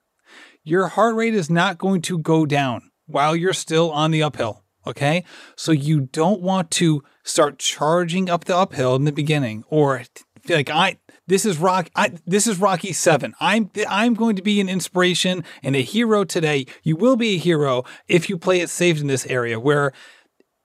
your 0.64 0.88
heart 0.90 1.16
rate 1.16 1.34
is 1.34 1.50
not 1.50 1.78
going 1.78 2.02
to 2.02 2.18
go 2.18 2.46
down 2.46 2.92
while 3.06 3.36
you're 3.36 3.54
still 3.54 3.90
on 3.92 4.12
the 4.12 4.24
uphill. 4.24 4.64
Okay. 4.86 5.24
So 5.56 5.72
you 5.72 6.02
don't 6.02 6.42
want 6.42 6.72
to 6.72 7.04
start 7.24 7.58
charging 7.58 8.30
up 8.30 8.44
the 8.44 8.58
uphill 8.58 8.96
in 8.96 9.06
the 9.06 9.12
beginning 9.12 9.64
or 9.70 10.04
like 10.50 10.70
I, 10.70 10.98
this 11.28 11.46
is 11.46 11.58
rock. 11.58 11.90
I, 11.96 12.12
this 12.26 12.48
is 12.48 12.60
Rocky 12.60 12.94
Seven. 12.94 13.34
I'm 13.40 13.72
I'm 13.90 14.14
going 14.14 14.36
to 14.36 14.42
be 14.42 14.62
an 14.62 14.70
inspiration 14.70 15.44
and 15.64 15.76
a 15.76 15.82
hero 15.82 16.24
today. 16.24 16.66
You 16.84 16.96
will 16.96 17.16
be 17.16 17.36
a 17.36 17.40
hero 17.40 17.84
if 18.08 18.30
you 18.30 18.38
play 18.38 18.62
it 18.62 18.70
safe 18.70 19.02
in 19.02 19.08
this 19.08 19.26
area. 19.26 19.60
Where 19.60 19.92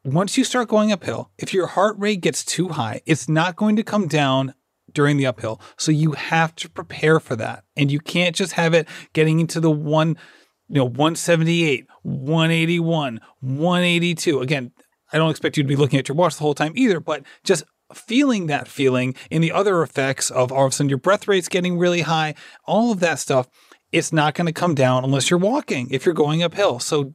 once 0.04 0.36
you 0.36 0.44
start 0.44 0.68
going 0.68 0.92
uphill, 0.92 1.30
if 1.38 1.54
your 1.54 1.68
heart 1.68 1.96
rate 1.98 2.20
gets 2.20 2.44
too 2.44 2.68
high, 2.68 3.00
it's 3.06 3.28
not 3.28 3.56
going 3.56 3.76
to 3.76 3.82
come 3.82 4.06
down 4.06 4.54
during 4.92 5.16
the 5.16 5.26
uphill. 5.26 5.60
So 5.78 5.92
you 5.92 6.12
have 6.12 6.54
to 6.56 6.68
prepare 6.68 7.20
for 7.20 7.36
that, 7.36 7.64
and 7.76 7.90
you 7.90 8.00
can't 8.00 8.36
just 8.36 8.52
have 8.52 8.74
it 8.74 8.88
getting 9.12 9.40
into 9.40 9.60
the 9.60 9.70
one, 9.70 10.16
you 10.68 10.76
know, 10.76 10.84
178, 10.84 11.86
181, 12.02 13.20
182. 13.40 14.40
Again, 14.40 14.72
I 15.12 15.18
don't 15.18 15.30
expect 15.30 15.56
you 15.56 15.62
to 15.62 15.68
be 15.68 15.76
looking 15.76 15.98
at 15.98 16.08
your 16.08 16.16
watch 16.16 16.36
the 16.36 16.42
whole 16.42 16.54
time 16.54 16.72
either, 16.76 17.00
but 17.00 17.24
just 17.44 17.64
feeling 17.94 18.46
that 18.46 18.68
feeling 18.68 19.14
and 19.30 19.42
the 19.42 19.52
other 19.52 19.82
effects 19.82 20.30
of 20.30 20.52
all 20.52 20.66
of 20.66 20.72
a 20.72 20.74
sudden 20.74 20.88
your 20.88 20.98
breath 20.98 21.28
rate's 21.28 21.48
getting 21.48 21.78
really 21.78 22.02
high, 22.02 22.34
all 22.64 22.92
of 22.92 23.00
that 23.00 23.18
stuff, 23.18 23.48
it's 23.92 24.12
not 24.12 24.34
going 24.34 24.46
to 24.46 24.52
come 24.52 24.74
down 24.74 25.04
unless 25.04 25.30
you're 25.30 25.38
walking, 25.38 25.88
if 25.90 26.06
you're 26.06 26.14
going 26.14 26.42
uphill. 26.42 26.78
So 26.78 27.12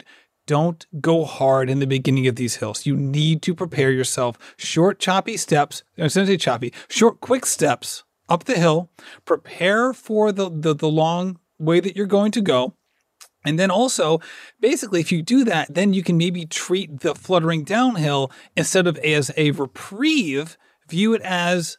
don't 0.47 0.85
go 1.01 1.25
hard 1.25 1.69
in 1.69 1.79
the 1.79 1.87
beginning 1.87 2.27
of 2.27 2.35
these 2.35 2.57
hills. 2.57 2.85
You 2.85 2.95
need 2.95 3.41
to 3.43 3.55
prepare 3.55 3.91
yourself. 3.91 4.37
Short, 4.57 4.99
choppy 4.99 5.37
steps. 5.37 5.83
Uh, 5.97 6.05
I 6.05 6.07
shouldn't 6.07 6.27
say 6.27 6.37
choppy. 6.37 6.73
Short, 6.87 7.19
quick 7.19 7.45
steps 7.45 8.03
up 8.29 8.43
the 8.43 8.55
hill. 8.55 8.89
Prepare 9.25 9.93
for 9.93 10.31
the, 10.31 10.49
the, 10.49 10.75
the 10.75 10.89
long 10.89 11.39
way 11.57 11.79
that 11.79 11.95
you're 11.95 12.05
going 12.05 12.31
to 12.33 12.41
go. 12.41 12.75
And 13.45 13.59
then 13.59 13.69
also, 13.69 14.19
basically, 14.59 14.99
if 14.99 15.11
you 15.11 15.21
do 15.21 15.43
that, 15.43 15.73
then 15.73 15.93
you 15.93 16.01
can 16.03 16.17
maybe 16.17 16.45
treat 16.45 17.01
the 17.01 17.13
fluttering 17.13 17.63
downhill 17.63 18.31
instead 18.57 18.87
of 18.87 18.97
as 18.97 19.31
a 19.37 19.51
reprieve, 19.51 20.57
view 20.87 21.13
it 21.13 21.21
as 21.21 21.77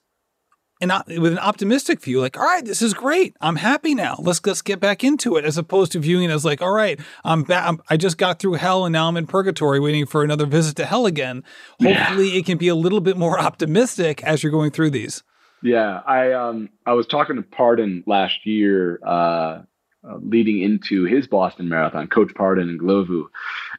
an 0.81 0.93
with 1.07 1.33
an 1.33 1.39
optimistic 1.39 2.03
view, 2.03 2.21
like, 2.21 2.39
all 2.39 2.45
right, 2.45 2.65
this 2.65 2.83
is 2.83 2.93
great. 2.93 3.35
I'm 3.41 3.57
happy 3.57 3.95
now. 3.95 4.17
Let's 4.19 4.45
let's 4.45 4.63
get 4.63 4.79
back 4.81 5.03
into 5.03 5.37
it, 5.37 5.45
as 5.45 5.57
opposed 5.57 5.93
to 5.93 5.99
viewing 5.99 6.31
it 6.31 6.33
as 6.33 6.45
like, 6.45 6.61
all 6.61 6.73
right, 6.73 7.01
I'm 7.25 7.45
back. 7.45 7.79
I 7.89 7.97
just 7.97 8.19
got 8.19 8.39
through 8.39 8.55
hell 8.55 8.85
and 8.85 8.93
now 8.93 9.09
I'm 9.09 9.17
in 9.17 9.27
purgatory, 9.27 9.81
waiting 9.81 10.07
for 10.07 10.23
another 10.23 10.47
visit 10.47 10.77
to 10.77 10.87
hell 10.87 11.07
again. 11.07 11.45
Yeah. 11.81 11.95
Hopefully, 11.95 12.37
it 12.37 12.45
can 12.45 12.59
be 12.59 12.69
a 12.69 12.75
little 12.75 13.01
bit 13.01 13.17
more 13.17 13.39
optimistic 13.47 14.23
as 14.23 14.43
you're 14.43 14.53
going 14.53 14.71
through 14.71 14.91
these. 14.91 15.23
Yeah, 15.63 16.01
I 16.07 16.33
um 16.33 16.69
I 16.85 16.93
was 16.93 17.07
talking 17.07 17.37
to 17.37 17.43
Pardon 17.43 18.05
last 18.07 18.45
year, 18.45 19.01
uh, 19.05 19.63
uh, 20.09 20.19
leading 20.21 20.63
into 20.63 21.05
his 21.05 21.27
Boston 21.27 21.69
Marathon, 21.69 22.07
Coach 22.07 22.33
Pardon 22.35 22.79
Ndhlovu, 22.79 23.25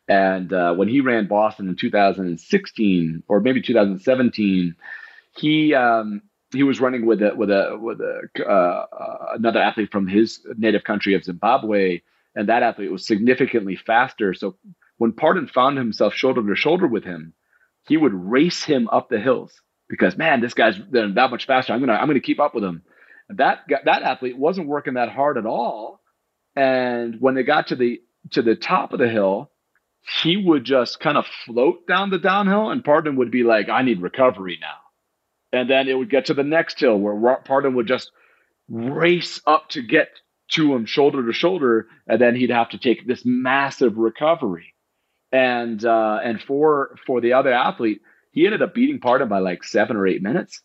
and 0.07 0.51
uh, 0.51 0.73
when 0.73 0.88
he 0.88 0.99
ran 1.01 1.28
Boston 1.28 1.69
in 1.69 1.75
2016 1.75 3.23
or 3.28 3.39
maybe 3.39 3.61
2017, 3.61 4.75
he 5.38 5.73
um 5.73 6.21
he 6.53 6.63
was 6.63 6.79
running 6.79 7.05
with 7.05 7.21
a 7.21 7.35
with 7.35 7.49
a 7.49 7.77
with 7.79 7.99
a 7.99 8.43
uh, 8.43 8.85
another 9.35 9.61
athlete 9.61 9.91
from 9.91 10.07
his 10.07 10.39
native 10.57 10.83
country 10.83 11.13
of 11.13 11.23
Zimbabwe, 11.23 12.01
and 12.35 12.49
that 12.49 12.63
athlete 12.63 12.91
was 12.91 13.05
significantly 13.05 13.75
faster. 13.75 14.33
So 14.33 14.55
when 14.97 15.13
Pardon 15.13 15.47
found 15.47 15.77
himself 15.77 16.13
shoulder 16.13 16.45
to 16.47 16.55
shoulder 16.55 16.88
with 16.88 17.03
him, 17.03 17.33
he 17.88 17.97
would 17.97 18.13
race 18.13 18.63
him 18.63 18.88
up 18.89 19.09
the 19.09 19.19
hills 19.19 19.61
because 19.89 20.17
man, 20.17 20.41
this 20.41 20.53
guy's 20.53 20.79
that 20.91 21.29
much 21.31 21.45
faster. 21.45 21.73
I'm 21.73 21.79
gonna 21.79 21.93
I'm 21.93 22.07
gonna 22.07 22.19
keep 22.19 22.39
up 22.39 22.55
with 22.55 22.63
him. 22.63 22.83
That 23.29 23.59
that 23.85 24.03
athlete 24.03 24.38
wasn't 24.38 24.67
working 24.67 24.93
that 24.93 25.09
hard 25.09 25.38
at 25.38 25.45
all, 25.45 26.01
and 26.55 27.17
when 27.19 27.35
they 27.35 27.43
got 27.43 27.67
to 27.67 27.75
the 27.75 28.01
to 28.31 28.41
the 28.41 28.55
top 28.55 28.93
of 28.93 28.99
the 28.99 29.09
hill, 29.09 29.51
he 30.21 30.38
would 30.38 30.63
just 30.63 30.99
kind 30.99 31.17
of 31.17 31.25
float 31.45 31.88
down 31.88 32.09
the 32.09 32.19
downhill, 32.19 32.69
and 32.69 32.83
Pardon 32.83 33.17
would 33.17 33.31
be 33.31 33.43
like, 33.43 33.67
"I 33.67 33.81
need 33.81 34.01
recovery 34.01 34.57
now," 34.61 34.77
and 35.52 35.70
then 35.70 35.88
it 35.88 35.98
would 35.98 36.10
get 36.10 36.26
to 36.26 36.34
the 36.34 36.43
next 36.43 36.80
hill 36.80 36.98
where 36.98 37.38
Pardon 37.38 37.76
would 37.76 37.88
just 37.88 38.12
race 38.70 39.41
up 39.45 39.70
to 39.70 39.82
get 39.82 40.10
to 40.52 40.74
him 40.74 40.86
shoulder 40.86 41.26
to 41.26 41.34
shoulder, 41.34 41.88
and 42.08 42.22
then 42.22 42.36
he'd 42.36 42.50
have 42.50 42.70
to 42.70 42.78
take 42.78 43.06
this 43.06 43.24
massive 43.26 43.98
recovery. 43.98 44.74
And 45.32 45.84
uh, 45.84 46.20
and 46.24 46.41
for 46.41 46.95
for 47.06 47.20
the 47.20 47.34
other 47.34 47.52
athlete, 47.52 48.02
he 48.32 48.45
ended 48.45 48.62
up 48.62 48.74
beating 48.74 49.00
Pardon 49.00 49.28
by 49.28 49.39
like 49.39 49.64
seven 49.64 49.98
or 49.98 50.08
eight 50.08 50.22
minutes. 50.22 50.62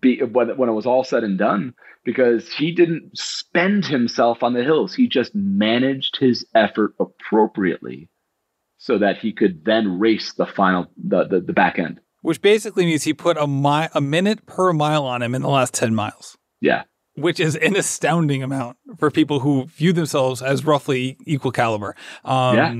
Be, 0.00 0.20
when, 0.22 0.56
when 0.56 0.68
it 0.68 0.72
was 0.72 0.86
all 0.86 1.04
said 1.04 1.22
and 1.22 1.38
done, 1.38 1.74
because 2.04 2.52
he 2.52 2.72
didn't 2.72 3.16
spend 3.16 3.86
himself 3.86 4.42
on 4.42 4.52
the 4.52 4.64
hills. 4.64 4.94
He 4.94 5.06
just 5.06 5.34
managed 5.34 6.16
his 6.16 6.44
effort 6.54 6.94
appropriately 6.98 8.08
so 8.78 8.98
that 8.98 9.18
he 9.18 9.32
could 9.32 9.64
then 9.64 9.98
race 9.98 10.32
the 10.32 10.46
final, 10.46 10.86
the, 10.96 11.24
the, 11.26 11.40
the 11.40 11.52
back 11.52 11.78
end. 11.78 12.00
Which 12.24 12.40
basically 12.40 12.86
means 12.86 13.02
he 13.02 13.12
put 13.12 13.36
a 13.36 13.46
mi- 13.46 13.88
a 13.94 14.00
minute 14.00 14.46
per 14.46 14.72
mile 14.72 15.04
on 15.04 15.20
him 15.22 15.34
in 15.34 15.42
the 15.42 15.48
last 15.48 15.74
ten 15.74 15.94
miles. 15.94 16.36
Yeah. 16.60 16.84
which 17.16 17.38
is 17.38 17.54
an 17.54 17.76
astounding 17.76 18.42
amount 18.42 18.76
for 18.98 19.08
people 19.10 19.38
who 19.40 19.66
view 19.66 19.92
themselves 19.92 20.42
as 20.42 20.64
roughly 20.64 21.16
equal 21.26 21.52
caliber. 21.52 21.94
Um, 22.24 22.56
Yeah. 22.56 22.74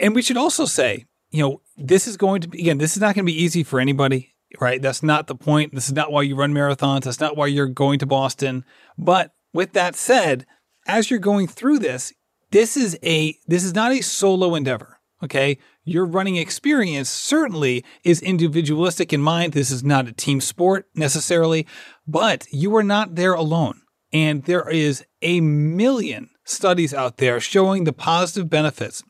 And 0.00 0.14
we 0.14 0.22
should 0.22 0.36
also 0.38 0.64
say, 0.64 1.04
you 1.30 1.42
know, 1.42 1.60
this 1.76 2.06
is 2.06 2.16
going 2.16 2.40
to 2.42 2.48
be, 2.48 2.60
again, 2.60 2.78
this 2.78 2.94
is 2.96 3.00
not 3.02 3.14
going 3.14 3.26
to 3.26 3.32
be 3.32 3.42
easy 3.42 3.62
for 3.62 3.80
anybody, 3.80 4.34
right? 4.60 4.80
That's 4.80 5.02
not 5.02 5.26
the 5.26 5.34
point. 5.34 5.74
This 5.74 5.88
is 5.88 5.92
not 5.92 6.10
why 6.12 6.22
you 6.22 6.36
run 6.36 6.54
marathons. 6.54 7.02
That's 7.02 7.20
not 7.20 7.36
why 7.36 7.46
you're 7.48 7.66
going 7.66 7.98
to 7.98 8.06
Boston. 8.06 8.64
But 8.96 9.32
with 9.52 9.72
that 9.72 9.94
said, 9.94 10.46
as 10.86 11.10
you're 11.10 11.18
going 11.18 11.46
through 11.48 11.80
this, 11.80 12.12
this 12.50 12.76
is 12.76 12.96
a, 13.02 13.36
this 13.46 13.64
is 13.64 13.74
not 13.74 13.92
a 13.92 14.00
solo 14.02 14.54
endeavor. 14.54 14.93
Okay. 15.24 15.58
Your 15.84 16.04
running 16.04 16.36
experience 16.36 17.08
certainly 17.08 17.84
is 18.04 18.20
individualistic 18.20 19.12
in 19.12 19.22
mind. 19.22 19.54
This 19.54 19.70
is 19.70 19.82
not 19.82 20.06
a 20.06 20.12
team 20.12 20.40
sport 20.40 20.86
necessarily, 20.94 21.66
but 22.06 22.46
you 22.52 22.76
are 22.76 22.82
not 22.82 23.14
there 23.14 23.32
alone. 23.32 23.80
And 24.12 24.44
there 24.44 24.68
is 24.68 25.04
a 25.22 25.40
million 25.40 26.30
studies 26.44 26.92
out 26.92 27.16
there 27.16 27.40
showing 27.40 27.84
the 27.84 27.92
positive 27.92 28.50
benefits 28.50 29.02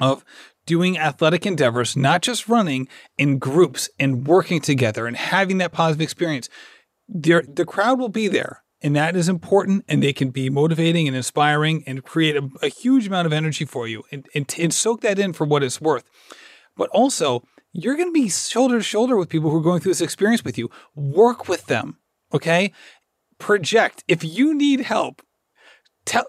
of 0.00 0.24
doing 0.66 0.98
athletic 0.98 1.44
endeavors, 1.44 1.94
not 1.94 2.22
just 2.22 2.48
running 2.48 2.88
in 3.18 3.38
groups 3.38 3.90
and 3.98 4.26
working 4.26 4.60
together 4.60 5.06
and 5.06 5.16
having 5.16 5.58
that 5.58 5.72
positive 5.72 6.00
experience. 6.00 6.48
There, 7.06 7.42
the 7.42 7.66
crowd 7.66 7.98
will 7.98 8.08
be 8.08 8.28
there. 8.28 8.63
And 8.84 8.94
that 8.94 9.16
is 9.16 9.30
important, 9.30 9.86
and 9.88 10.02
they 10.02 10.12
can 10.12 10.28
be 10.28 10.50
motivating 10.50 11.08
and 11.08 11.16
inspiring 11.16 11.82
and 11.86 12.04
create 12.04 12.36
a, 12.36 12.50
a 12.60 12.68
huge 12.68 13.06
amount 13.06 13.24
of 13.24 13.32
energy 13.32 13.64
for 13.64 13.88
you 13.88 14.04
and, 14.12 14.28
and, 14.34 14.54
and 14.58 14.74
soak 14.74 15.00
that 15.00 15.18
in 15.18 15.32
for 15.32 15.46
what 15.46 15.62
it's 15.62 15.80
worth. 15.80 16.04
But 16.76 16.90
also, 16.90 17.42
you're 17.72 17.96
going 17.96 18.10
to 18.10 18.12
be 18.12 18.28
shoulder 18.28 18.76
to 18.76 18.84
shoulder 18.84 19.16
with 19.16 19.30
people 19.30 19.48
who 19.48 19.56
are 19.56 19.62
going 19.62 19.80
through 19.80 19.92
this 19.92 20.02
experience 20.02 20.44
with 20.44 20.58
you. 20.58 20.70
Work 20.94 21.48
with 21.48 21.64
them, 21.64 21.96
okay? 22.34 22.72
Project. 23.38 24.04
If 24.06 24.22
you 24.22 24.52
need 24.52 24.80
help, 24.80 25.22
tell 26.04 26.26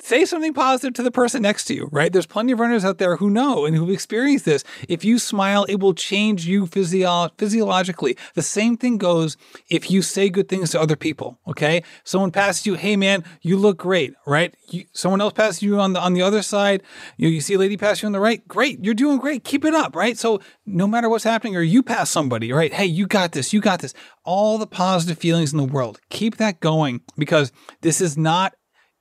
say 0.00 0.24
something 0.24 0.52
positive 0.52 0.94
to 0.94 1.02
the 1.02 1.10
person 1.10 1.42
next 1.42 1.64
to 1.66 1.74
you, 1.74 1.88
right? 1.92 2.12
There's 2.12 2.26
plenty 2.26 2.52
of 2.52 2.60
runners 2.60 2.84
out 2.84 2.98
there 2.98 3.16
who 3.16 3.30
know 3.30 3.64
and 3.64 3.76
who've 3.76 3.90
experienced 3.90 4.44
this. 4.44 4.64
If 4.88 5.04
you 5.04 5.18
smile, 5.18 5.64
it 5.64 5.80
will 5.80 5.94
change 5.94 6.46
you 6.46 6.66
physio- 6.66 7.30
physiologically. 7.38 8.16
The 8.34 8.42
same 8.42 8.76
thing 8.76 8.98
goes 8.98 9.36
if 9.68 9.90
you 9.90 10.02
say 10.02 10.28
good 10.28 10.48
things 10.48 10.70
to 10.70 10.80
other 10.80 10.96
people, 10.96 11.38
okay? 11.48 11.82
Someone 12.04 12.30
passes 12.30 12.66
you, 12.66 12.74
hey 12.74 12.96
man, 12.96 13.24
you 13.42 13.56
look 13.56 13.78
great, 13.78 14.14
right? 14.26 14.54
You, 14.68 14.84
someone 14.92 15.20
else 15.20 15.32
passes 15.32 15.62
you 15.62 15.78
on 15.80 15.92
the 15.92 16.00
on 16.00 16.14
the 16.14 16.22
other 16.22 16.42
side, 16.42 16.82
you, 17.16 17.28
you 17.28 17.40
see 17.40 17.54
a 17.54 17.58
lady 17.58 17.76
pass 17.76 18.02
you 18.02 18.06
on 18.06 18.12
the 18.12 18.20
right, 18.20 18.46
great, 18.46 18.84
you're 18.84 18.94
doing 18.94 19.18
great, 19.18 19.44
keep 19.44 19.64
it 19.64 19.74
up, 19.74 19.96
right? 19.96 20.16
So 20.16 20.40
no 20.66 20.86
matter 20.86 21.08
what's 21.08 21.24
happening, 21.24 21.56
or 21.56 21.62
you 21.62 21.82
pass 21.82 22.10
somebody, 22.10 22.52
right? 22.52 22.72
Hey, 22.72 22.86
you 22.86 23.06
got 23.06 23.32
this, 23.32 23.52
you 23.52 23.60
got 23.60 23.80
this. 23.80 23.94
All 24.24 24.58
the 24.58 24.66
positive 24.66 25.18
feelings 25.18 25.52
in 25.52 25.58
the 25.58 25.64
world. 25.64 26.00
Keep 26.10 26.36
that 26.38 26.60
going 26.60 27.02
because 27.16 27.52
this 27.82 28.00
is 28.00 28.16
not 28.16 28.54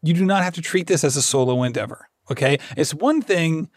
you 0.03 0.13
do 0.13 0.25
not 0.25 0.43
have 0.43 0.53
to 0.55 0.61
treat 0.61 0.87
this 0.87 1.03
as 1.03 1.15
a 1.15 1.21
solo 1.21 1.63
endeavor. 1.63 2.09
Okay. 2.29 2.59
It's 2.77 2.93
one 2.93 3.21
thing 3.21 3.69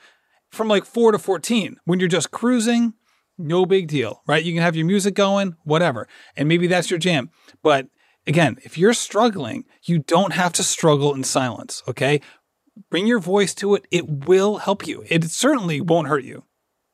from 0.51 0.69
like 0.69 0.85
four 0.85 1.13
to 1.13 1.19
14 1.19 1.77
when 1.85 2.01
you're 2.01 2.09
just 2.09 2.31
cruising, 2.31 2.95
no 3.39 3.65
big 3.65 3.89
deal, 3.89 4.23
right? 4.27 4.45
You 4.45 4.53
can 4.53 4.63
have 4.63 4.77
your 4.77 4.87
music 4.87 5.15
going, 5.15 5.57
whatever. 5.65 6.09
And 6.37 6.49
maybe 6.49 6.67
that's 6.67 6.91
your 6.91 6.99
jam. 6.99 7.31
But 7.63 7.89
again, 8.27 8.59
if 8.63 8.77
you're 8.77 8.95
struggling, 8.95 9.65
you 9.85 10.01
don't 10.01 10.33
have 10.33 10.53
to 10.55 10.63
struggle 10.63 11.15
in 11.15 11.25
silence. 11.25 11.83
Okay. 11.89 12.21
Bring 12.91 13.07
your 13.07 13.21
voice 13.21 13.55
to 13.55 13.75
it. 13.75 13.87
It 13.91 14.27
will 14.27 14.59
help 14.59 14.87
you. 14.87 15.05
It 15.09 15.25
certainly 15.25 15.81
won't 15.81 16.09
hurt 16.09 16.25
you. 16.25 16.45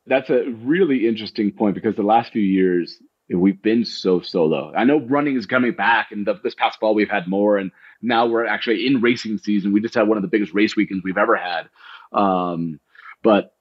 That's 0.07 0.31
a 0.31 0.45
really 0.63 1.07
interesting 1.07 1.53
point 1.53 1.75
because 1.75 1.97
the 1.97 2.03
last 2.03 2.33
few 2.33 2.43
years, 2.43 2.99
we've 3.29 3.63
been 3.63 3.85
so 3.85 4.21
solo. 4.21 4.73
I 4.77 4.85
know 4.85 5.01
running 5.01 5.37
is 5.37 5.47
coming 5.47 5.73
back, 5.73 6.13
and 6.13 6.27
the, 6.27 6.35
this 6.43 6.55
past 6.55 6.81
fall 6.81 6.95
we've 6.95 7.11
had 7.11 7.27
more, 7.27 7.57
and 7.57 7.71
now 8.01 8.27
we're 8.27 8.47
actually 8.47 8.87
in 8.87 9.01
racing 9.01 9.39
season. 9.39 9.73
We 9.73 9.81
just 9.81 9.95
had 9.95 10.09
one 10.09 10.19
of 10.19 10.23
the 10.23 10.29
biggest 10.29 10.55
race 10.55 10.77
weekends 10.77 11.05
we've 11.05 11.19
ever 11.19 11.37
had. 11.37 11.69
Um, 12.13 12.81
but 13.23 13.55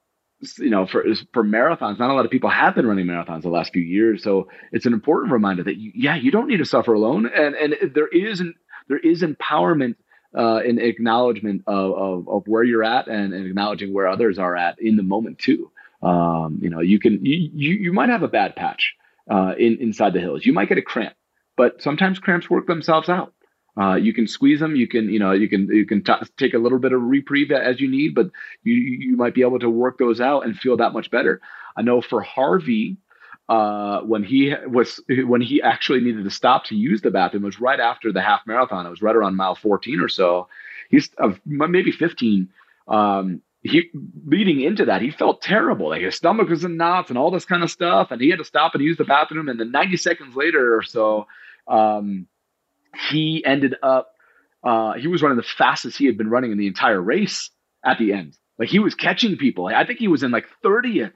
you 0.57 0.69
know, 0.69 0.87
for 0.87 1.03
for 1.33 1.43
marathons, 1.43 1.99
not 1.99 2.09
a 2.09 2.13
lot 2.13 2.25
of 2.25 2.31
people 2.31 2.49
have 2.49 2.75
been 2.75 2.87
running 2.87 3.05
marathons 3.05 3.43
the 3.43 3.49
last 3.49 3.73
few 3.73 3.83
years. 3.83 4.23
So 4.23 4.47
it's 4.71 4.85
an 4.85 4.93
important 4.93 5.31
reminder 5.31 5.63
that 5.63 5.77
you, 5.77 5.91
yeah, 5.95 6.15
you 6.15 6.31
don't 6.31 6.47
need 6.47 6.57
to 6.57 6.65
suffer 6.65 6.93
alone, 6.93 7.27
and 7.27 7.55
and 7.55 7.93
there 7.93 8.07
is 8.07 8.39
an, 8.39 8.55
there 8.87 8.97
is 8.97 9.21
empowerment 9.21 9.95
uh, 10.35 10.61
in 10.65 10.79
acknowledgement 10.79 11.63
of, 11.67 11.91
of, 11.93 12.29
of 12.29 12.47
where 12.47 12.63
you're 12.63 12.83
at 12.83 13.07
and, 13.07 13.33
and 13.33 13.45
acknowledging 13.45 13.93
where 13.93 14.07
others 14.07 14.39
are 14.39 14.55
at 14.55 14.79
in 14.79 14.95
the 14.95 15.03
moment 15.03 15.39
too. 15.39 15.71
Um, 16.01 16.59
you 16.61 16.69
know, 16.69 16.79
you 16.79 16.99
can 16.99 17.23
you, 17.23 17.49
you 17.53 17.75
you 17.75 17.93
might 17.93 18.09
have 18.09 18.23
a 18.23 18.27
bad 18.27 18.55
patch 18.55 18.95
uh, 19.29 19.53
in 19.57 19.77
inside 19.79 20.13
the 20.13 20.19
hills. 20.19 20.45
You 20.45 20.53
might 20.53 20.69
get 20.69 20.77
a 20.77 20.81
cramp, 20.81 21.13
but 21.57 21.81
sometimes 21.81 22.19
cramps 22.19 22.49
work 22.49 22.67
themselves 22.67 23.09
out. 23.09 23.33
Uh, 23.79 23.95
you 23.95 24.13
can 24.13 24.27
squeeze 24.27 24.59
them. 24.59 24.75
You 24.75 24.87
can, 24.87 25.09
you 25.09 25.19
know, 25.19 25.31
you 25.31 25.47
can 25.47 25.67
you 25.67 25.85
can 25.85 26.03
t- 26.03 26.13
take 26.37 26.53
a 26.53 26.57
little 26.57 26.79
bit 26.79 26.91
of 26.91 27.01
reprieve 27.01 27.51
as 27.51 27.79
you 27.79 27.89
need, 27.89 28.13
but 28.13 28.29
you 28.63 28.73
you 28.73 29.15
might 29.15 29.33
be 29.33 29.41
able 29.41 29.59
to 29.59 29.69
work 29.69 29.97
those 29.97 30.19
out 30.19 30.45
and 30.45 30.57
feel 30.57 30.77
that 30.77 30.93
much 30.93 31.09
better. 31.09 31.41
I 31.77 31.81
know 31.81 32.01
for 32.01 32.21
Harvey, 32.21 32.97
uh, 33.47 34.01
when 34.01 34.23
he 34.23 34.53
was 34.67 34.99
when 35.09 35.41
he 35.41 35.61
actually 35.61 36.01
needed 36.01 36.23
to 36.23 36.29
stop 36.31 36.65
to 36.65 36.75
use 36.75 37.01
the 37.01 37.11
bathroom 37.11 37.43
was 37.43 37.59
right 37.59 37.79
after 37.79 38.11
the 38.11 38.21
half 38.21 38.41
marathon. 38.45 38.85
It 38.85 38.89
was 38.89 39.01
right 39.01 39.15
around 39.15 39.35
mile 39.35 39.55
14 39.55 39.99
or 39.99 40.09
so. 40.09 40.47
He's 40.89 41.09
uh, 41.17 41.31
maybe 41.45 41.91
15. 41.91 42.49
Um, 42.87 43.41
he 43.63 43.89
leading 44.25 44.61
into 44.61 44.85
that, 44.85 45.01
he 45.01 45.11
felt 45.11 45.41
terrible. 45.41 45.89
Like 45.89 46.01
his 46.01 46.15
stomach 46.15 46.49
was 46.49 46.63
in 46.63 46.77
knots 46.77 47.09
and 47.09 47.17
all 47.17 47.31
this 47.31 47.45
kind 47.45 47.63
of 47.63 47.69
stuff, 47.69 48.09
and 48.11 48.19
he 48.19 48.29
had 48.29 48.39
to 48.39 48.45
stop 48.45 48.73
and 48.73 48.83
use 48.83 48.97
the 48.97 49.03
bathroom. 49.03 49.49
And 49.49 49.59
then 49.59 49.71
90 49.71 49.97
seconds 49.97 50.35
later 50.35 50.75
or 50.75 50.81
so, 50.81 51.27
um, 51.67 52.27
he 53.09 53.43
ended 53.45 53.75
up 53.83 54.11
uh, 54.63 54.93
he 54.93 55.07
was 55.07 55.21
running 55.21 55.37
the 55.37 55.43
fastest 55.43 55.97
he 55.97 56.05
had 56.05 56.17
been 56.17 56.29
running 56.29 56.51
in 56.51 56.57
the 56.57 56.67
entire 56.67 57.01
race 57.01 57.49
at 57.85 57.97
the 57.97 58.13
end. 58.13 58.37
Like 58.59 58.69
he 58.69 58.79
was 58.79 58.95
catching 58.95 59.37
people. 59.37 59.67
I 59.67 59.85
think 59.85 59.99
he 59.99 60.07
was 60.07 60.23
in 60.23 60.31
like 60.31 60.45
30th 60.63 61.13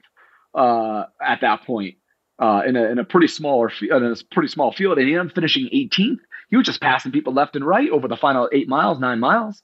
uh, 0.54 1.04
at 1.22 1.42
that 1.42 1.64
point 1.64 1.96
uh, 2.40 2.62
in, 2.66 2.76
a, 2.76 2.84
in 2.84 2.98
a 2.98 3.04
pretty 3.04 3.28
small 3.28 3.68
in 3.80 4.04
a 4.04 4.14
pretty 4.32 4.48
small 4.48 4.72
field, 4.72 4.98
and 4.98 5.06
he 5.06 5.14
ended 5.14 5.30
up 5.30 5.34
finishing 5.34 5.68
18th. 5.72 6.18
He 6.50 6.56
was 6.56 6.66
just 6.66 6.80
passing 6.80 7.12
people 7.12 7.32
left 7.32 7.56
and 7.56 7.64
right 7.64 7.90
over 7.90 8.08
the 8.08 8.16
final 8.16 8.48
eight 8.52 8.68
miles, 8.68 8.98
nine 8.98 9.20
miles. 9.20 9.62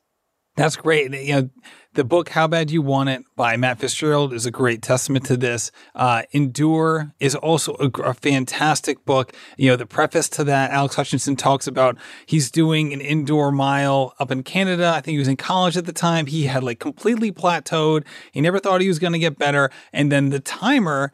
That's 0.55 0.77
great. 0.77 1.11
You 1.15 1.35
know, 1.35 1.51
the 1.95 2.05
book 2.05 2.29
"How 2.31 2.47
Bad 2.47 2.71
You 2.71 2.83
Want 2.83 3.09
It" 3.09 3.23
by 3.37 3.57
Matt 3.57 3.79
Fitzgerald 3.79 4.35
is 4.35 4.45
a 4.45 4.51
great 4.51 4.83
testament 4.83 5.25
to 5.27 5.37
this. 5.39 5.73
Uh, 5.95 6.25
Endure 6.33 7.15
is 7.19 7.35
also 7.35 7.75
a, 7.81 7.89
a, 8.03 8.13
fantastic 8.13 9.07
book. 9.07 9.33
You 9.57 9.71
know, 9.71 9.77
the 9.77 9.87
preface 9.87 10.29
to 10.31 10.45
that, 10.45 10.71
Alex 10.71 10.97
Hutchinson 10.97 11.37
talks 11.37 11.67
about 11.67 11.97
he's 12.27 12.51
doing 12.51 12.93
an 12.93 13.01
indoor 13.01 13.51
mile 13.51 14.15
up 14.21 14.31
in 14.31 14.43
Canada. 14.43 14.93
I 14.95 15.01
think 15.01 15.15
he 15.15 15.19
was 15.19 15.29
in 15.29 15.39
college 15.39 15.79
at 15.79 15.87
the 15.87 15.93
time. 15.93 16.27
He 16.27 16.45
had 16.45 16.63
like 16.63 16.79
completely 16.79 17.33
plateaued. 17.33 18.05
He 18.31 18.43
never 18.43 18.59
thought 18.59 18.83
he 18.83 18.89
was 18.89 18.99
going 18.99 19.15
to 19.15 19.19
get 19.19 19.39
better, 19.39 19.71
and 19.91 20.13
then 20.13 20.29
the 20.29 20.41
timer 20.41 21.13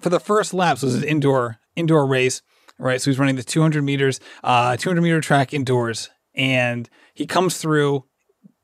for 0.00 0.08
the 0.08 0.20
first 0.20 0.54
laps 0.54 0.82
was 0.82 0.94
an 0.94 1.04
indoor 1.04 1.58
indoor 1.76 2.06
race. 2.06 2.40
Right, 2.80 3.00
so 3.00 3.10
he's 3.10 3.18
running 3.18 3.34
the 3.34 3.42
200 3.42 3.82
meters, 3.82 4.20
uh, 4.44 4.76
200 4.76 5.02
meter 5.02 5.20
track 5.20 5.52
indoors, 5.52 6.10
and 6.32 6.88
he 7.12 7.26
comes 7.26 7.58
through 7.58 8.04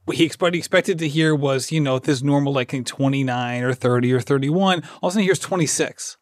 what 0.05 0.16
he 0.16 0.24
expected 0.24 0.98
to 0.98 1.09
hear 1.09 1.34
was, 1.34 1.72
you 1.72 1.80
know, 1.80 1.98
this 1.98 2.22
normal 2.22 2.52
like 2.52 2.84
29 2.84 3.62
or 3.62 3.74
30 3.74 4.12
or 4.12 4.20
31. 4.20 4.82
All 5.00 5.09
of 5.09 5.11
a 5.11 5.12
sudden 5.12 5.20
he 5.20 5.26
hears 5.26 5.38
26. 5.38 6.18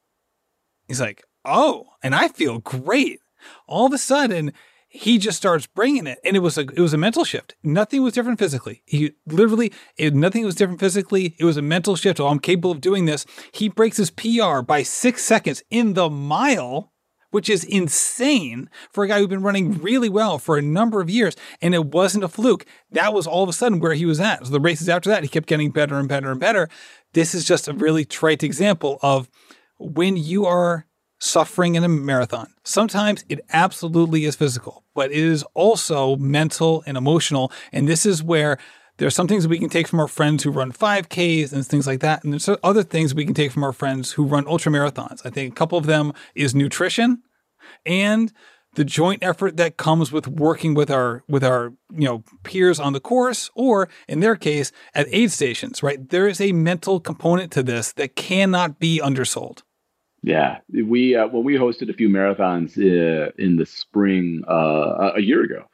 He's 0.87 1.01
like, 1.01 1.25
oh, 1.45 1.87
and 2.03 2.15
I 2.15 2.29
feel 2.29 2.59
great. 2.59 3.21
All 3.67 3.87
of 3.87 3.93
a 3.93 3.99
sudden, 3.99 4.53
he 4.89 5.17
just 5.17 5.39
starts 5.39 5.67
bringing 5.67 6.07
it, 6.07 6.19
and 6.23 6.37
it 6.37 6.41
was 6.41 6.59
a 6.59 6.61
it 6.61 6.79
was 6.79 6.93
a 6.93 6.99
mental 6.99 7.25
shift. 7.25 7.55
Nothing 7.63 8.03
was 8.03 8.13
different 8.13 8.39
physically. 8.39 8.83
He 8.85 9.13
literally 9.27 9.73
it, 9.97 10.15
nothing 10.15 10.45
was 10.45 10.55
different 10.55 10.81
physically. 10.81 11.35
It 11.39 11.45
was 11.45 11.57
a 11.57 11.63
mental 11.63 11.97
shift. 11.97 12.21
Oh, 12.21 12.29
I'm 12.29 12.39
capable 12.39 12.71
of 12.71 12.83
doing 12.83 13.07
this. 13.07 13.25
He 13.53 13.69
breaks 13.69 13.97
his 13.97 14.11
PR 14.11 14.61
by 14.61 14.83
six 14.83 15.25
seconds 15.25 15.63
in 15.71 15.95
the 15.95 16.11
mile 16.11 16.93
which 17.33 17.51
is 17.51 17.65
insane 17.65 18.71
for 18.91 19.03
a 19.03 19.09
guy 19.09 19.19
who'd 19.19 19.29
been 19.29 19.43
running 19.43 19.79
really 19.79 20.09
well 20.09 20.39
for 20.39 20.57
a 20.57 20.63
number 20.63 21.01
of 21.01 21.11
years. 21.11 21.35
And 21.61 21.75
it 21.75 21.87
wasn't 21.87 22.25
a 22.25 22.29
fluke. 22.29 22.65
That 22.93 23.13
was 23.13 23.27
all 23.27 23.43
of 23.43 23.49
a 23.49 23.53
sudden 23.53 23.81
where 23.81 23.95
he 23.95 24.07
was 24.07 24.21
at. 24.21 24.47
So 24.47 24.53
the 24.53 24.61
races 24.61 24.89
after 24.89 25.11
that, 25.11 25.25
he 25.25 25.29
kept 25.29 25.49
getting 25.49 25.71
better 25.71 25.97
and 25.97 26.09
better 26.09 26.31
and 26.31 26.39
better. 26.39 26.69
This 27.13 27.35
is 27.35 27.45
just 27.45 27.67
a 27.67 27.73
really 27.73 28.05
trite 28.05 28.43
example 28.43 28.99
of 29.03 29.29
when 29.79 30.17
you 30.17 30.47
are 30.47 30.87
suffering 31.19 31.75
in 31.75 31.85
a 31.85 31.89
marathon. 31.89 32.53
Sometimes 32.65 33.25
it 33.29 33.41
absolutely 33.53 34.25
is 34.25 34.37
physical, 34.37 34.85
but 34.95 35.11
it 35.11 35.19
is 35.19 35.45
also 35.55 36.17
mental 36.17 36.83
and 36.87 36.97
emotional. 36.97 37.53
And 37.73 37.89
this 37.89 38.05
is 38.05 38.23
where 38.23 38.59
there 38.99 39.07
are 39.07 39.11
some 39.11 39.29
things 39.29 39.49
we 39.49 39.59
can 39.59 39.69
take 39.69 39.89
from 39.89 40.01
our 40.01 40.09
friends 40.09 40.43
who 40.43 40.51
run 40.51 40.73
5Ks 40.73 41.53
and 41.53 41.67
things 41.67 41.87
like 41.87 42.01
that. 42.01 42.23
And 42.23 42.33
there's 42.33 42.49
other 42.63 42.83
things 42.83 43.15
we 43.15 43.25
can 43.25 43.35
take 43.35 43.51
from 43.51 43.65
our 43.65 43.73
friends 43.73 44.13
who 44.13 44.25
run 44.25 44.47
ultra 44.47 44.71
marathons. 44.71 45.25
I 45.25 45.31
think 45.31 45.53
a 45.53 45.57
couple 45.57 45.79
of 45.79 45.87
them 45.87 46.13
is 46.35 46.55
nutrition 46.55 47.23
and 47.87 48.33
the 48.75 48.85
joint 48.85 49.23
effort 49.23 49.57
that 49.59 49.77
comes 49.77 50.11
with 50.13 50.27
working 50.27 50.75
with 50.75 50.91
our 50.91 51.23
with 51.29 51.45
our 51.45 51.73
you 51.91 52.05
know 52.05 52.25
peers 52.43 52.81
on 52.81 52.93
the 52.93 53.01
course 53.01 53.51
or 53.55 53.89
in 54.09 54.21
their 54.21 54.37
case 54.37 54.73
at 54.95 55.07
aid 55.11 55.31
stations 55.31 55.83
right 55.83 56.09
there 56.11 56.27
is 56.27 56.41
a 56.41 56.53
mental 56.53 57.01
component 57.01 57.53
to 57.53 57.63
this 57.63 57.93
that 57.93 58.17
cannot 58.17 58.79
be 58.79 59.01
undersold 59.01 59.63
yeah 60.23 60.59
we 60.73 61.15
uh, 61.15 61.27
when 61.27 61.45
we 61.45 61.55
hosted 61.55 61.91
a 61.91 61.95
few 61.95 62.09
marathons 62.09 62.79
uh, 62.79 63.31
in 63.39 63.57
the 63.57 63.67
spring 63.67 64.43
uh, 64.49 65.13
a 65.17 65.21
year 65.21 65.43
ago 65.43 65.65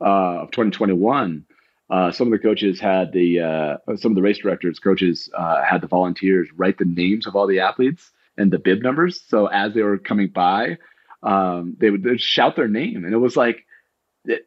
uh, 0.00 0.42
of 0.42 0.50
2021 0.50 1.44
uh, 1.90 2.10
some 2.10 2.28
of 2.28 2.32
the 2.32 2.38
coaches 2.38 2.80
had 2.80 3.12
the 3.12 3.40
uh, 3.40 3.96
some 3.96 4.12
of 4.12 4.16
the 4.16 4.22
race 4.22 4.38
directors 4.38 4.78
coaches 4.78 5.30
uh, 5.36 5.62
had 5.62 5.80
the 5.80 5.86
volunteers 5.86 6.48
write 6.56 6.78
the 6.78 6.84
names 6.84 7.26
of 7.26 7.36
all 7.36 7.46
the 7.46 7.60
athletes 7.60 8.12
and 8.36 8.52
the 8.52 8.58
bib 8.58 8.82
numbers. 8.82 9.20
So 9.28 9.46
as 9.46 9.74
they 9.74 9.82
were 9.82 9.98
coming 9.98 10.28
by 10.28 10.78
um, 11.22 11.76
they 11.78 11.90
would 11.90 12.20
shout 12.20 12.56
their 12.56 12.68
name. 12.68 13.04
And 13.04 13.12
it 13.12 13.18
was 13.18 13.36
like 13.36 13.64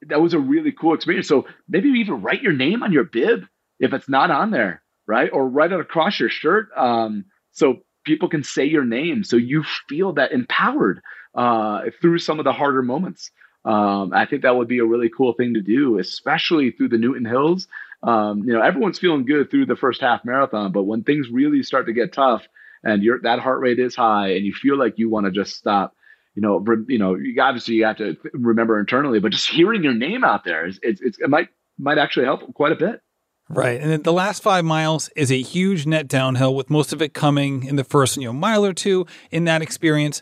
that 0.08 0.22
was 0.22 0.34
a 0.34 0.40
really 0.40 0.74
cool 0.74 0.94
experience. 0.94 1.28
So 1.28 1.48
maybe 1.68 1.90
even 1.90 2.22
write 2.22 2.42
your 2.42 2.54
name 2.54 2.84
on 2.84 2.92
your 2.92 3.06
bib 3.06 3.46
if 3.80 3.94
it's 3.94 4.10
not 4.10 4.30
on 4.30 4.52
there 4.52 4.84
right? 5.10 5.32
Or 5.34 5.50
write 5.50 5.72
it 5.72 5.80
across 5.80 6.20
your 6.20 6.30
shirt. 6.30 6.70
Um, 6.78 7.26
so 7.52 7.80
people 8.06 8.30
can 8.30 8.44
say 8.44 8.64
your 8.64 8.86
name. 8.86 9.24
So 9.24 9.38
you 9.38 9.64
feel 9.90 10.14
that 10.14 10.32
empowered 10.32 11.02
uh, 11.34 11.82
through 12.00 12.20
some 12.20 12.38
of 12.38 12.46
the 12.46 12.54
harder 12.54 12.84
moments 12.84 13.32
um, 13.66 14.14
I 14.14 14.26
think 14.26 14.44
that 14.44 14.56
would 14.56 14.68
be 14.68 14.80
a 14.80 14.86
really 14.86 15.10
cool 15.10 15.34
thing 15.34 15.54
to 15.56 15.62
do, 15.62 16.00
especially 16.00 16.72
through 16.72 16.90
the 16.90 16.98
Newton 16.98 17.26
Hills. 17.26 17.68
Um, 18.02 18.44
you 18.46 18.54
know, 18.54 18.62
everyone's 18.62 19.00
feeling 19.00 19.26
good 19.26 19.52
through 19.52 19.66
the 19.66 19.76
first 19.76 20.02
half 20.02 20.24
marathon, 20.24 20.72
but 20.72 20.84
when 20.84 21.04
things 21.04 21.28
really 21.30 21.64
start 21.64 21.88
to 21.88 21.94
get 21.94 22.14
tough 22.14 22.48
and 22.84 23.04
your 23.04 23.20
that 23.22 23.40
heart 23.40 23.60
rate 23.60 23.80
is 23.80 23.96
high 23.96 24.30
and 24.30 24.46
you 24.46 24.54
feel 24.54 24.78
like 24.78 24.98
you 24.98 25.10
want 25.10 25.26
to 25.26 25.32
just 25.32 25.56
stop, 25.56 25.94
you 26.34 26.42
know, 26.42 26.66
you 26.88 26.98
know, 26.98 27.16
you 27.16 27.40
obviously 27.42 27.76
you 27.76 27.86
have 27.86 27.98
to 27.98 28.16
remember 28.34 28.80
internally, 28.80 29.20
but 29.20 29.34
just 29.34 29.50
hearing 29.50 29.84
your 29.84 29.94
name 29.94 30.24
out 30.24 30.46
there 30.46 30.66
is 30.66 30.80
it's, 30.82 31.02
it's 31.02 31.20
it 31.20 31.30
might 31.30 31.50
might 31.78 31.98
actually 31.98 32.26
help 32.26 32.54
quite 32.54 32.72
a 32.72 32.76
bit. 32.76 33.02
Right. 33.50 33.82
And 33.82 34.04
the 34.04 34.14
last 34.14 34.44
five 34.44 34.64
miles 34.64 35.10
is 35.16 35.32
a 35.32 35.42
huge 35.42 35.88
net 35.88 36.08
downhill 36.08 36.54
with 36.54 36.70
most 36.70 36.94
of 36.94 37.02
it 37.02 37.16
coming 37.16 37.64
in 37.64 37.78
the 37.78 37.84
first, 37.84 38.16
you 38.16 38.26
know, 38.26 38.34
mile 38.34 38.64
or 38.64 38.74
two 38.74 39.08
in 39.32 39.46
that 39.46 39.64
experience. 39.64 40.22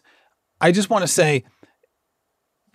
I 0.62 0.72
just 0.72 0.90
want 0.90 1.04
to 1.04 1.10
say, 1.10 1.44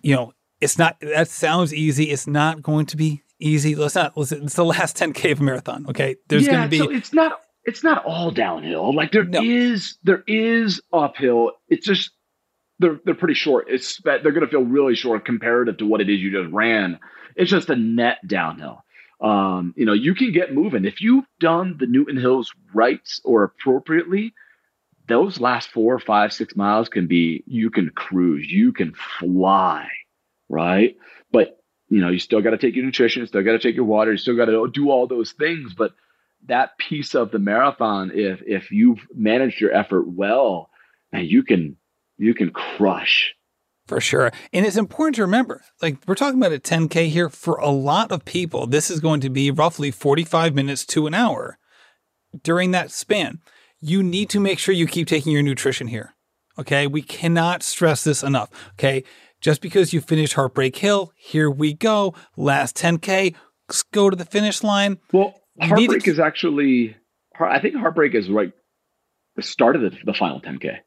you 0.03 0.15
know, 0.15 0.31
it's 0.63 0.77
not, 0.77 0.97
that 1.01 1.27
sounds 1.27 1.73
easy. 1.73 2.05
It's 2.05 2.27
not 2.27 2.61
going 2.61 2.85
to 2.87 2.97
be 2.97 3.21
easy. 3.39 3.75
Let's 3.75 3.95
not, 3.95 4.17
listen, 4.17 4.43
it's 4.43 4.55
the 4.55 4.65
last 4.65 4.97
10K 4.97 5.33
of 5.33 5.41
a 5.41 5.43
marathon. 5.43 5.85
Okay. 5.89 6.15
There's 6.27 6.45
yeah, 6.45 6.53
going 6.53 6.63
to 6.63 6.69
be. 6.69 6.79
So 6.79 6.89
it's 6.89 7.13
not, 7.13 7.41
it's 7.65 7.83
not 7.83 8.05
all 8.05 8.31
downhill. 8.31 8.95
Like 8.95 9.11
there 9.11 9.23
no. 9.23 9.41
is, 9.41 9.97
there 10.03 10.23
is 10.27 10.81
uphill. 10.91 11.51
It's 11.67 11.85
just, 11.85 12.11
they're, 12.79 12.99
they're 13.05 13.15
pretty 13.15 13.35
short. 13.35 13.67
It's, 13.69 14.01
they're 14.03 14.19
going 14.19 14.41
to 14.41 14.47
feel 14.47 14.63
really 14.63 14.95
short 14.95 15.25
comparative 15.25 15.77
to 15.77 15.85
what 15.85 16.01
it 16.01 16.09
is 16.09 16.19
you 16.19 16.31
just 16.31 16.53
ran. 16.53 16.99
It's 17.35 17.51
just 17.51 17.69
a 17.69 17.75
net 17.75 18.17
downhill. 18.27 18.83
Um, 19.21 19.73
you 19.77 19.85
know, 19.85 19.93
you 19.93 20.15
can 20.15 20.33
get 20.33 20.53
moving. 20.53 20.85
If 20.85 21.01
you've 21.01 21.25
done 21.39 21.77
the 21.79 21.85
Newton 21.85 22.17
Hills 22.17 22.51
right 22.73 22.99
or 23.23 23.43
appropriately, 23.43 24.33
those 25.07 25.39
last 25.39 25.69
four, 25.69 25.99
five, 25.99 26.33
six 26.33 26.55
miles 26.55 26.89
can 26.89 27.07
be, 27.07 27.43
you 27.45 27.69
can 27.69 27.89
cruise, 27.89 28.49
you 28.49 28.73
can 28.73 28.93
fly 29.19 29.87
right? 30.49 30.95
But 31.31 31.57
you 31.89 32.01
know, 32.01 32.09
you 32.09 32.19
still 32.19 32.41
got 32.41 32.51
to 32.51 32.57
take 32.57 32.75
your 32.75 32.85
nutrition, 32.85 33.25
still 33.27 33.43
got 33.43 33.51
to 33.51 33.59
take 33.59 33.75
your 33.75 33.85
water, 33.85 34.11
you 34.11 34.17
still 34.17 34.37
got 34.37 34.45
to 34.45 34.69
do 34.71 34.89
all 34.89 35.07
those 35.07 35.33
things. 35.33 35.73
But 35.73 35.93
that 36.47 36.77
piece 36.77 37.15
of 37.15 37.31
the 37.31 37.39
marathon, 37.39 38.11
if 38.13 38.41
if 38.45 38.71
you've 38.71 39.05
managed 39.13 39.61
your 39.61 39.73
effort 39.73 40.07
well, 40.07 40.69
and 41.11 41.27
you 41.27 41.43
can 41.43 41.77
you 42.17 42.33
can 42.33 42.51
crush. 42.51 43.35
For 43.87 43.99
sure. 43.99 44.31
And 44.53 44.65
it's 44.65 44.77
important 44.77 45.15
to 45.15 45.23
remember, 45.23 45.61
like 45.81 45.97
we're 46.07 46.15
talking 46.15 46.39
about 46.39 46.53
a 46.53 46.59
10K 46.59 47.09
here 47.09 47.29
for 47.29 47.55
a 47.57 47.69
lot 47.69 48.11
of 48.11 48.23
people. 48.23 48.65
This 48.65 48.89
is 48.89 49.01
going 49.01 49.19
to 49.21 49.29
be 49.29 49.51
roughly 49.51 49.91
45 49.91 50.55
minutes 50.55 50.85
to 50.87 51.05
an 51.05 51.13
hour 51.13 51.57
during 52.41 52.71
that 52.71 52.91
span. 52.91 53.41
You 53.81 54.01
need 54.01 54.29
to 54.29 54.39
make 54.39 54.57
sure 54.57 54.73
you 54.73 54.87
keep 54.87 55.07
taking 55.07 55.33
your 55.33 55.43
nutrition 55.43 55.87
here. 55.87 56.15
Okay. 56.57 56.87
We 56.87 57.01
cannot 57.01 57.61
stress 57.61 58.05
this 58.05 58.23
enough. 58.23 58.49
Okay. 58.79 59.03
Just 59.43 59.61
because 59.61 59.91
you 59.91 59.99
finished 59.99 60.35
Heartbreak 60.35 60.77
Hill, 60.77 61.11
here 61.17 61.51
we 61.51 61.73
go. 61.73 62.15
Last 62.37 62.77
10K, 62.77 63.35
let's 63.67 63.83
go 63.83 64.09
to 64.09 64.15
the 64.15 64.23
finish 64.23 64.63
line. 64.63 64.99
Well, 65.11 65.33
Heartbreak 65.59 66.03
to... 66.03 66.11
is 66.11 66.17
actually, 66.17 66.95
I 67.37 67.59
think 67.59 67.75
Heartbreak 67.75 68.15
is 68.15 68.29
right 68.29 68.53
the 69.35 69.41
start 69.41 69.75
of 69.75 69.81
the, 69.81 69.91
the 70.05 70.13
final 70.13 70.39
10K. 70.39 70.77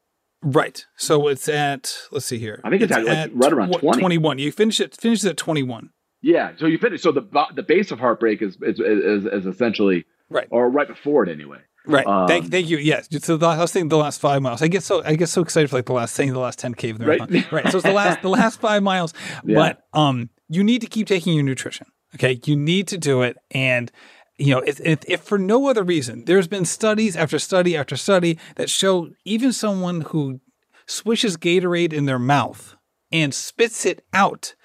Right. 0.41 0.83
So 0.95 1.27
it's 1.27 1.47
at 1.47 1.95
let's 2.11 2.25
see 2.25 2.39
here. 2.39 2.59
I 2.63 2.71
think 2.71 2.81
it's, 2.81 2.91
it's 2.91 3.07
at, 3.07 3.29
at, 3.29 3.35
right 3.35 3.53
around 3.53 3.73
20. 3.73 3.99
21. 3.99 4.39
You 4.39 4.51
finish 4.51 4.79
it 4.79 4.95
finishes 4.95 5.25
at 5.25 5.37
21. 5.37 5.91
Yeah. 6.21 6.53
So 6.57 6.65
you 6.65 6.79
finish 6.79 7.01
so 7.01 7.11
the 7.11 7.27
the 7.55 7.63
base 7.63 7.91
of 7.91 7.99
heartbreak 7.99 8.41
is 8.41 8.57
is 8.61 8.79
is, 8.79 9.25
is 9.25 9.45
essentially 9.45 10.05
right 10.29 10.47
or 10.49 10.69
right 10.69 10.87
before 10.87 11.23
it 11.23 11.29
anyway. 11.29 11.59
Right. 11.87 12.05
Um, 12.05 12.27
thank, 12.27 12.51
thank 12.51 12.69
you. 12.69 12.77
Yes. 12.77 13.07
So 13.23 13.37
the, 13.37 13.47
I 13.47 13.57
was 13.57 13.71
thinking 13.71 13.89
the 13.89 13.97
last 13.97 14.19
five 14.19 14.41
miles. 14.41 14.61
I 14.61 14.67
get 14.67 14.83
so 14.83 15.03
I 15.03 15.15
get 15.15 15.29
so 15.29 15.41
excited 15.41 15.69
for 15.69 15.77
like 15.77 15.85
the 15.85 15.93
last 15.93 16.13
saying 16.13 16.33
the 16.33 16.39
last 16.39 16.59
10k 16.59 16.91
of 16.91 16.97
the 16.99 17.05
marathon. 17.05 17.29
Right. 17.31 17.51
right. 17.51 17.71
So 17.71 17.77
it's 17.77 17.87
the 17.87 17.93
last 17.93 18.21
the 18.21 18.29
last 18.29 18.59
five 18.59 18.83
miles. 18.83 19.13
Yeah. 19.43 19.55
But 19.55 19.87
um, 19.97 20.29
you 20.49 20.63
need 20.63 20.81
to 20.81 20.87
keep 20.87 21.07
taking 21.07 21.33
your 21.33 21.43
nutrition. 21.43 21.87
Okay. 22.15 22.39
You 22.45 22.55
need 22.55 22.87
to 22.89 22.97
do 22.97 23.21
it, 23.21 23.37
and 23.51 23.91
you 24.37 24.53
know, 24.53 24.59
if, 24.59 24.79
if, 24.81 24.99
if, 25.07 25.21
for 25.21 25.37
no 25.37 25.67
other 25.67 25.83
reason, 25.83 26.25
there's 26.25 26.47
been 26.47 26.65
studies 26.65 27.15
after 27.15 27.39
study 27.39 27.75
after 27.77 27.95
study 27.95 28.37
that 28.55 28.69
show 28.69 29.09
even 29.25 29.51
someone 29.53 30.01
who 30.01 30.39
swishes 30.85 31.37
Gatorade 31.37 31.93
in 31.93 32.05
their 32.05 32.19
mouth 32.19 32.75
and 33.11 33.33
spits 33.33 33.85
it 33.85 34.03
out 34.13 34.55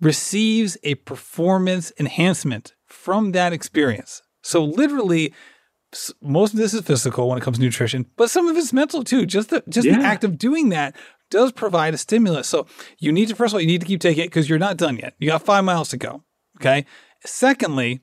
receives 0.00 0.76
a 0.82 0.96
performance 0.96 1.92
enhancement 1.98 2.74
from 2.86 3.32
that 3.32 3.52
experience. 3.52 4.22
So 4.42 4.64
literally, 4.64 5.32
most 6.20 6.52
of 6.52 6.58
this 6.58 6.74
is 6.74 6.82
physical 6.82 7.28
when 7.28 7.38
it 7.38 7.42
comes 7.42 7.58
to 7.58 7.62
nutrition, 7.62 8.06
but 8.16 8.30
some 8.30 8.48
of 8.48 8.56
it's 8.56 8.72
mental 8.72 9.04
too. 9.04 9.26
Just 9.26 9.50
the 9.50 9.62
just 9.68 9.86
yeah. 9.86 9.98
the 9.98 10.04
act 10.04 10.24
of 10.24 10.38
doing 10.38 10.70
that 10.70 10.96
does 11.30 11.52
provide 11.52 11.94
a 11.94 11.98
stimulus. 11.98 12.48
So 12.48 12.66
you 12.98 13.12
need 13.12 13.28
to 13.28 13.34
first 13.34 13.52
of 13.52 13.56
all 13.56 13.60
you 13.60 13.66
need 13.66 13.80
to 13.80 13.86
keep 13.86 14.00
taking 14.00 14.24
it 14.24 14.28
because 14.28 14.48
you're 14.48 14.58
not 14.58 14.76
done 14.76 14.96
yet. 14.96 15.14
You 15.18 15.28
got 15.28 15.44
five 15.44 15.64
miles 15.64 15.88
to 15.90 15.96
go. 15.96 16.22
Okay. 16.60 16.86
Secondly, 17.24 18.02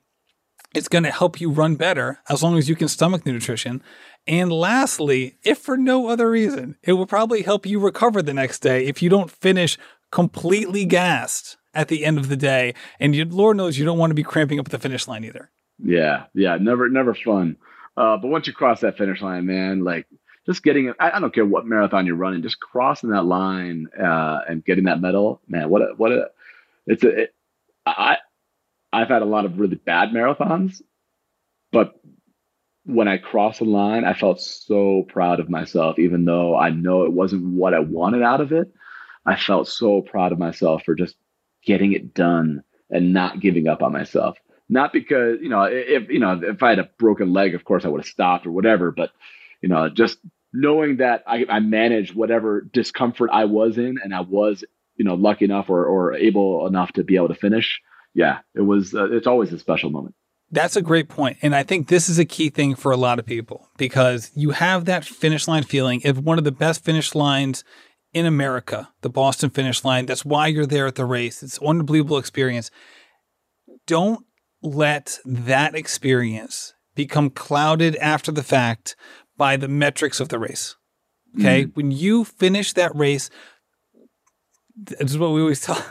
it's 0.74 0.88
going 0.88 1.04
to 1.04 1.12
help 1.12 1.40
you 1.40 1.52
run 1.52 1.76
better 1.76 2.20
as 2.30 2.42
long 2.42 2.58
as 2.58 2.70
you 2.70 2.76
can 2.76 2.88
stomach 2.88 3.24
the 3.24 3.32
nutrition. 3.32 3.84
And 4.28 4.52
lastly, 4.52 5.38
if 5.44 5.58
for 5.58 5.78
no 5.78 6.08
other 6.08 6.30
reason, 6.30 6.78
it 6.84 6.94
will 6.94 7.06
probably 7.06 7.42
help 7.42 7.66
you 7.66 7.80
recover 7.80 8.22
the 8.22 8.34
next 8.34 8.60
day 8.60 8.86
if 8.86 9.02
you 9.02 9.10
don't 9.10 9.30
finish 9.30 9.78
completely 10.12 10.86
gassed 10.86 11.58
at 11.74 11.88
the 11.88 12.06
end 12.06 12.18
of 12.18 12.30
the 12.30 12.38
day. 12.38 12.74
And 13.00 13.16
you, 13.16 13.26
Lord 13.26 13.58
knows 13.58 13.78
you 13.78 13.86
don't 13.86 13.98
want 13.98 14.12
to 14.12 14.16
be 14.16 14.24
cramping 14.24 14.60
up 14.60 14.68
at 14.68 14.72
the 14.72 14.80
finish 14.80 15.08
line 15.08 15.24
either. 15.24 15.52
Yeah, 15.84 16.26
yeah, 16.34 16.58
never, 16.58 16.90
never 16.90 17.14
fun. 17.14 17.58
Uh, 18.02 18.18
but 18.18 18.30
once 18.30 18.48
you 18.48 18.54
cross 18.54 18.80
that 18.80 18.98
finish 18.98 19.22
line, 19.22 19.46
man, 19.46 19.84
like 19.84 20.08
just 20.48 20.64
getting, 20.64 20.92
I, 21.00 21.12
I 21.12 21.20
don't 21.20 21.32
care 21.32 21.46
what 21.46 21.68
marathon 21.68 22.08
you're 22.08 22.16
running, 22.16 22.42
just 22.42 22.60
crossing 22.60 23.12
that 23.12 23.26
line 23.26 23.90
uh, 23.96 24.40
and 24.50 24.66
getting 24.66 24.86
that 24.86 25.00
medal, 25.00 25.40
man, 25.48 25.70
what 25.70 25.84
a, 25.84 25.94
what 25.98 26.12
a, 26.12 26.26
it's 26.88 27.04
a, 27.04 27.10
it, 27.10 27.36
I, 27.86 28.18
I've 28.92 29.10
had 29.10 29.22
a 29.22 29.26
lot 29.26 29.46
of 29.46 29.60
really 29.60 29.76
bad 29.76 30.10
marathons, 30.10 30.82
but 31.72 31.94
when 32.86 33.08
I 33.08 33.18
crossed 33.18 33.60
the 33.60 33.66
line, 33.66 34.04
I 34.04 34.16
felt 34.16 34.42
so 34.42 35.06
proud 35.08 35.40
of 35.40 35.48
myself, 35.48 36.00
even 36.00 36.26
though 36.26 36.58
I 36.58 36.72
know 36.72 37.04
it 37.04 37.14
wasn't 37.14 37.54
what 37.54 37.76
I 37.76 37.82
wanted 37.82 38.24
out 38.24 38.42
of 38.42 38.52
it. 38.52 38.74
I 39.28 39.36
felt 39.36 39.68
so 39.68 40.02
proud 40.02 40.32
of 40.32 40.40
myself 40.40 40.82
for 40.86 40.96
just 40.96 41.16
getting 41.64 41.94
it 41.94 42.16
done 42.16 42.64
and 42.90 43.14
not 43.14 43.42
giving 43.42 43.68
up 43.68 43.84
on 43.84 43.94
myself. 43.94 44.40
Not 44.72 44.94
because, 44.94 45.40
you 45.42 45.50
know, 45.50 45.64
if 45.64 46.10
you 46.10 46.20
know, 46.20 46.40
if 46.42 46.64
I 46.64 46.70
had 46.70 46.80
a 46.80 46.90
broken 46.98 47.34
leg, 47.34 47.54
of 47.54 47.66
course 47.66 47.86
I 47.86 47.90
would 47.90 48.02
have 48.02 48.08
stopped 48.08 48.48
or 48.48 48.52
whatever, 48.52 48.92
but 48.92 49.12
you 49.62 49.70
know, 49.70 49.90
just 49.90 50.18
knowing 50.54 50.98
that 50.98 51.24
I, 51.28 51.46
I 51.50 51.60
managed 51.60 52.16
whatever 52.16 52.62
discomfort 52.62 53.30
I 53.32 53.46
was 53.46 53.78
in 53.78 53.98
and 54.04 54.16
I 54.16 54.22
was, 54.22 54.64
you 54.96 55.06
know, 55.06 55.16
lucky 55.16 55.46
enough 55.46 55.70
or, 55.70 55.86
or 55.86 56.14
able 56.14 56.66
enough 56.68 56.94
to 56.94 57.04
be 57.04 57.18
able 57.18 57.28
to 57.28 57.36
finish. 57.36 57.82
Yeah, 58.14 58.40
it 58.56 58.62
was, 58.62 58.94
uh, 58.94 59.12
it's 59.12 59.28
always 59.28 59.54
a 59.54 59.60
special 59.60 59.90
moment. 59.90 60.16
That's 60.52 60.76
a 60.76 60.82
great 60.82 61.08
point. 61.08 61.38
And 61.42 61.56
I 61.56 61.64
think 61.64 61.88
this 61.88 62.10
is 62.10 62.20
a 62.20 62.26
key 62.26 62.50
thing 62.50 62.76
for 62.76 62.92
a 62.92 62.98
lot 62.98 63.20
of 63.20 63.26
people 63.26 63.70
because 63.78 64.32
you 64.36 64.52
have 64.52 64.86
that 64.86 65.06
finish 65.06 65.48
line 65.48 65.64
feeling. 65.64 66.02
If 66.04 66.18
one 66.18 66.38
of 66.38 66.44
the 66.44 66.52
best 66.52 66.84
finish 66.84 67.16
lines 67.16 67.64
in 68.14 68.26
America, 68.26 68.90
the 69.02 69.10
Boston 69.10 69.50
finish 69.50 69.86
line, 69.86 70.06
that's 70.06 70.26
why 70.26 70.48
you're 70.48 70.66
there 70.66 70.88
at 70.88 70.96
the 70.96 71.06
race. 71.06 71.42
It's 71.42 71.58
an 71.58 71.68
unbelievable 71.68 72.18
experience. 72.18 72.70
Don't 73.88 74.26
let 74.62 75.18
that 75.26 75.76
experience 75.76 76.74
become 76.96 77.30
clouded 77.30 77.96
after 77.98 78.32
the 78.32 78.44
fact 78.44 78.96
by 79.38 79.58
the 79.58 79.68
metrics 79.68 80.20
of 80.20 80.30
the 80.30 80.40
race. 80.40 80.76
Okay. 81.40 81.64
Mm-hmm. 81.64 81.72
When 81.72 81.92
you 81.92 82.26
finish 82.26 82.74
that 82.74 82.96
race, 82.96 83.30
this 84.76 85.12
is 85.12 85.18
what 85.18 85.32
we 85.32 85.42
always 85.42 85.62
tell 85.66 85.82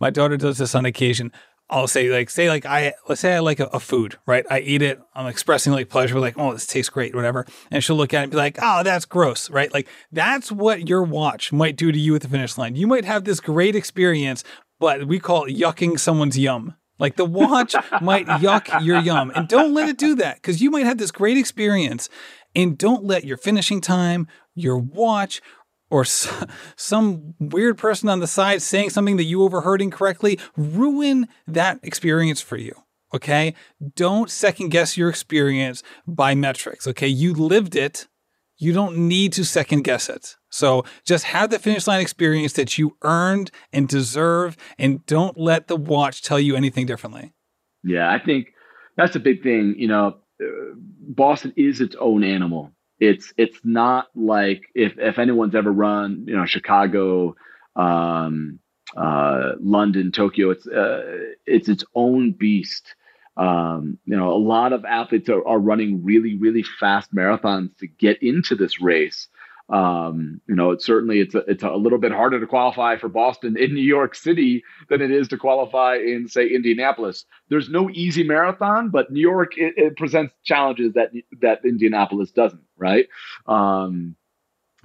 my 0.00 0.10
daughter 0.10 0.36
does 0.36 0.58
this 0.58 0.74
on 0.74 0.84
occasion. 0.84 1.32
I'll 1.70 1.86
say 1.86 2.08
like 2.08 2.30
say 2.30 2.48
like 2.48 2.64
I 2.64 2.94
let's 3.08 3.20
say 3.20 3.34
I 3.34 3.40
like 3.40 3.60
a, 3.60 3.66
a, 3.66 3.80
food, 3.80 4.16
right? 4.24 4.46
I 4.50 4.60
eat 4.60 4.80
it, 4.80 5.00
I'm 5.14 5.26
expressing 5.26 5.72
like 5.72 5.90
pleasure, 5.90 6.18
like, 6.18 6.38
oh, 6.38 6.54
this 6.54 6.66
tastes 6.66 6.88
great, 6.88 7.14
whatever. 7.14 7.44
And 7.70 7.84
she'll 7.84 7.96
look 7.96 8.14
at 8.14 8.20
it 8.20 8.22
and 8.24 8.30
be 8.30 8.38
like, 8.38 8.58
oh, 8.62 8.82
that's 8.82 9.04
gross, 9.04 9.50
right? 9.50 9.72
Like 9.72 9.86
that's 10.10 10.50
what 10.50 10.88
your 10.88 11.02
watch 11.02 11.52
might 11.52 11.76
do 11.76 11.92
to 11.92 11.98
you 11.98 12.14
at 12.14 12.22
the 12.22 12.28
finish 12.28 12.56
line. 12.56 12.74
You 12.74 12.86
might 12.86 13.04
have 13.04 13.24
this 13.24 13.40
great 13.40 13.76
experience, 13.76 14.44
but 14.80 15.06
we 15.06 15.18
call 15.18 15.44
it 15.44 15.56
yucking 15.56 16.00
someone's 16.00 16.38
yum. 16.38 16.74
Like 16.98 17.16
the 17.16 17.24
watch 17.24 17.74
might 18.00 18.26
yuck 18.26 18.84
your 18.84 18.98
yum. 18.98 19.32
And 19.34 19.48
don't 19.48 19.72
let 19.74 19.88
it 19.88 19.98
do 19.98 20.14
that 20.16 20.36
because 20.36 20.60
you 20.60 20.70
might 20.70 20.86
have 20.86 20.98
this 20.98 21.10
great 21.10 21.38
experience. 21.38 22.08
And 22.54 22.76
don't 22.76 23.04
let 23.04 23.24
your 23.24 23.36
finishing 23.36 23.80
time, 23.80 24.26
your 24.54 24.78
watch, 24.78 25.40
or 25.90 26.04
some 26.04 27.34
weird 27.38 27.78
person 27.78 28.08
on 28.08 28.20
the 28.20 28.26
side 28.26 28.62
saying 28.62 28.90
something 28.90 29.16
that 29.16 29.24
you 29.24 29.42
overheard 29.42 29.80
incorrectly 29.80 30.38
ruin 30.56 31.28
that 31.46 31.78
experience 31.82 32.40
for 32.40 32.56
you. 32.56 32.74
Okay. 33.14 33.54
Don't 33.94 34.30
second 34.30 34.68
guess 34.68 34.96
your 34.96 35.08
experience 35.08 35.82
by 36.06 36.34
metrics. 36.34 36.86
Okay. 36.86 37.08
You 37.08 37.32
lived 37.32 37.74
it. 37.74 38.06
You 38.58 38.72
don't 38.72 38.96
need 38.96 39.32
to 39.34 39.44
second 39.44 39.82
guess 39.82 40.08
it. 40.08 40.36
So 40.50 40.84
just 41.04 41.24
have 41.24 41.50
the 41.50 41.58
finish 41.58 41.86
line 41.86 42.00
experience 42.00 42.54
that 42.54 42.76
you 42.76 42.96
earned 43.02 43.50
and 43.72 43.88
deserve, 43.88 44.56
and 44.78 45.04
don't 45.06 45.38
let 45.38 45.68
the 45.68 45.76
watch 45.76 46.22
tell 46.22 46.40
you 46.40 46.56
anything 46.56 46.86
differently. 46.86 47.32
Yeah. 47.84 48.12
I 48.12 48.18
think 48.18 48.48
that's 48.96 49.16
a 49.16 49.20
big 49.20 49.42
thing. 49.42 49.76
You 49.78 49.88
know, 49.88 50.16
uh, 50.42 50.74
Boston 50.74 51.52
is 51.56 51.80
its 51.80 51.96
own 52.00 52.24
animal 52.24 52.72
it's 53.00 53.32
it's 53.36 53.58
not 53.64 54.08
like 54.14 54.62
if 54.74 54.98
if 54.98 55.18
anyone's 55.18 55.54
ever 55.54 55.72
run 55.72 56.24
you 56.26 56.36
know 56.36 56.46
Chicago, 56.46 57.36
um, 57.76 58.58
uh, 58.96 59.52
London, 59.60 60.10
Tokyo. 60.12 60.50
It's 60.50 60.66
uh, 60.66 61.02
it's 61.46 61.68
its 61.68 61.84
own 61.94 62.32
beast. 62.32 62.94
Um, 63.38 63.98
you 64.04 64.16
know, 64.16 64.32
a 64.32 64.36
lot 64.36 64.72
of 64.72 64.84
athletes 64.84 65.28
are, 65.28 65.46
are 65.46 65.58
running 65.58 66.04
really 66.04 66.36
really 66.36 66.64
fast 66.80 67.14
marathons 67.14 67.76
to 67.78 67.86
get 67.86 68.22
into 68.22 68.54
this 68.54 68.80
race. 68.80 69.28
Um, 69.70 70.40
you 70.48 70.54
know, 70.54 70.70
it's 70.70 70.84
certainly 70.84 71.20
it's 71.20 71.34
a, 71.34 71.38
it's 71.40 71.62
a 71.62 71.70
little 71.70 71.98
bit 71.98 72.10
harder 72.10 72.40
to 72.40 72.46
qualify 72.46 72.96
for 72.96 73.08
Boston 73.08 73.56
in 73.56 73.74
New 73.74 73.82
York 73.82 74.14
City 74.14 74.64
than 74.88 75.02
it 75.02 75.10
is 75.10 75.28
to 75.28 75.36
qualify 75.36 75.96
in 75.96 76.26
say 76.26 76.48
Indianapolis. 76.48 77.26
There's 77.48 77.68
no 77.68 77.90
easy 77.90 78.22
marathon, 78.22 78.88
but 78.88 79.12
New 79.12 79.20
York 79.20 79.52
it, 79.56 79.74
it 79.76 79.96
presents 79.96 80.34
challenges 80.44 80.94
that 80.94 81.12
that 81.42 81.64
Indianapolis 81.64 82.30
doesn't, 82.30 82.62
right? 82.76 83.08
Um, 83.46 84.16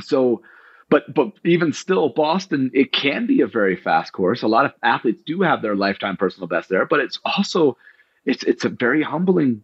so 0.01 0.41
but 0.89 1.13
but 1.13 1.31
even 1.45 1.71
still 1.71 2.09
boston 2.09 2.69
it 2.73 2.91
can 2.91 3.25
be 3.25 3.41
a 3.41 3.47
very 3.47 3.75
fast 3.75 4.11
course 4.11 4.41
a 4.41 4.47
lot 4.47 4.65
of 4.65 4.73
athletes 4.83 5.21
do 5.25 5.41
have 5.41 5.61
their 5.61 5.75
lifetime 5.75 6.17
personal 6.17 6.47
best 6.47 6.69
there 6.69 6.85
but 6.85 6.99
it's 6.99 7.19
also 7.23 7.77
it's 8.25 8.43
it's 8.43 8.65
a 8.65 8.69
very 8.69 9.03
humbling 9.03 9.63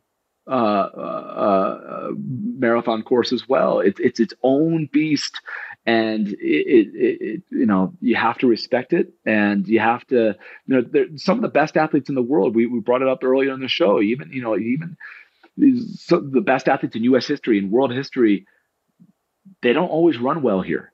uh, 0.50 0.90
uh, 0.98 1.30
uh, 1.36 2.10
marathon 2.18 3.04
course 3.04 3.32
as 3.32 3.48
well. 3.48 3.80
It's 3.80 4.00
it's 4.00 4.20
its 4.20 4.34
own 4.42 4.90
beast, 4.92 5.40
and 5.86 6.28
it, 6.28 6.38
it, 6.40 6.88
it, 6.94 7.44
you 7.52 7.66
know 7.66 7.94
you 8.02 8.16
have 8.16 8.40
to 8.40 8.48
respect 8.48 8.94
it, 8.94 9.14
and 9.26 9.68
you 9.68 9.80
have 9.80 10.06
to 10.08 10.36
you 10.66 10.82
know 10.82 11.06
some 11.18 11.38
of 11.38 11.44
the 11.44 11.50
best 11.50 11.78
athletes 11.78 12.10
in 12.10 12.16
the 12.16 12.24
world. 12.24 12.56
We 12.56 12.66
we 12.66 12.80
brought 12.80 13.04
it 13.04 13.08
up 13.08 13.24
earlier 13.24 13.54
in 13.54 13.60
the 13.60 13.68
show. 13.68 14.02
Even 14.02 14.32
you 14.32 14.42
know 14.42 14.58
even 14.58 14.98
these, 15.56 16.08
the 16.08 16.42
best 16.42 16.68
athletes 16.68 16.96
in 16.96 17.04
U.S. 17.04 17.28
history 17.28 17.60
and 17.60 17.70
world 17.70 17.94
history, 17.94 18.48
they 19.62 19.74
don't 19.74 19.90
always 19.90 20.18
run 20.18 20.42
well 20.42 20.62
here, 20.62 20.92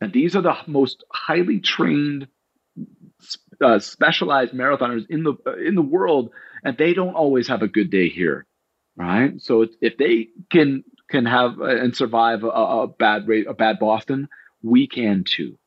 and 0.00 0.12
these 0.12 0.34
are 0.36 0.42
the 0.42 0.56
most 0.66 1.04
highly 1.12 1.60
trained 1.60 2.28
uh, 3.60 3.78
specialized 3.78 4.52
marathoners 4.52 5.06
in 5.08 5.22
the 5.22 5.34
uh, 5.46 5.56
in 5.56 5.74
the 5.74 5.82
world, 5.82 6.30
and 6.66 6.76
they 6.76 6.94
don't 6.94 7.14
always 7.14 7.46
have 7.46 7.62
a 7.62 7.68
good 7.68 7.90
day 7.90 8.08
here, 8.08 8.44
right? 8.96 9.40
So 9.40 9.66
if 9.80 9.96
they 9.96 10.28
can 10.50 10.82
can 11.08 11.24
have 11.24 11.60
and 11.60 11.96
survive 11.96 12.42
a, 12.42 12.48
a 12.48 12.88
bad 12.88 13.28
rate, 13.28 13.46
a 13.48 13.54
bad 13.54 13.78
Boston, 13.78 14.28
we 14.62 14.88
can 14.88 15.22
too. 15.24 15.58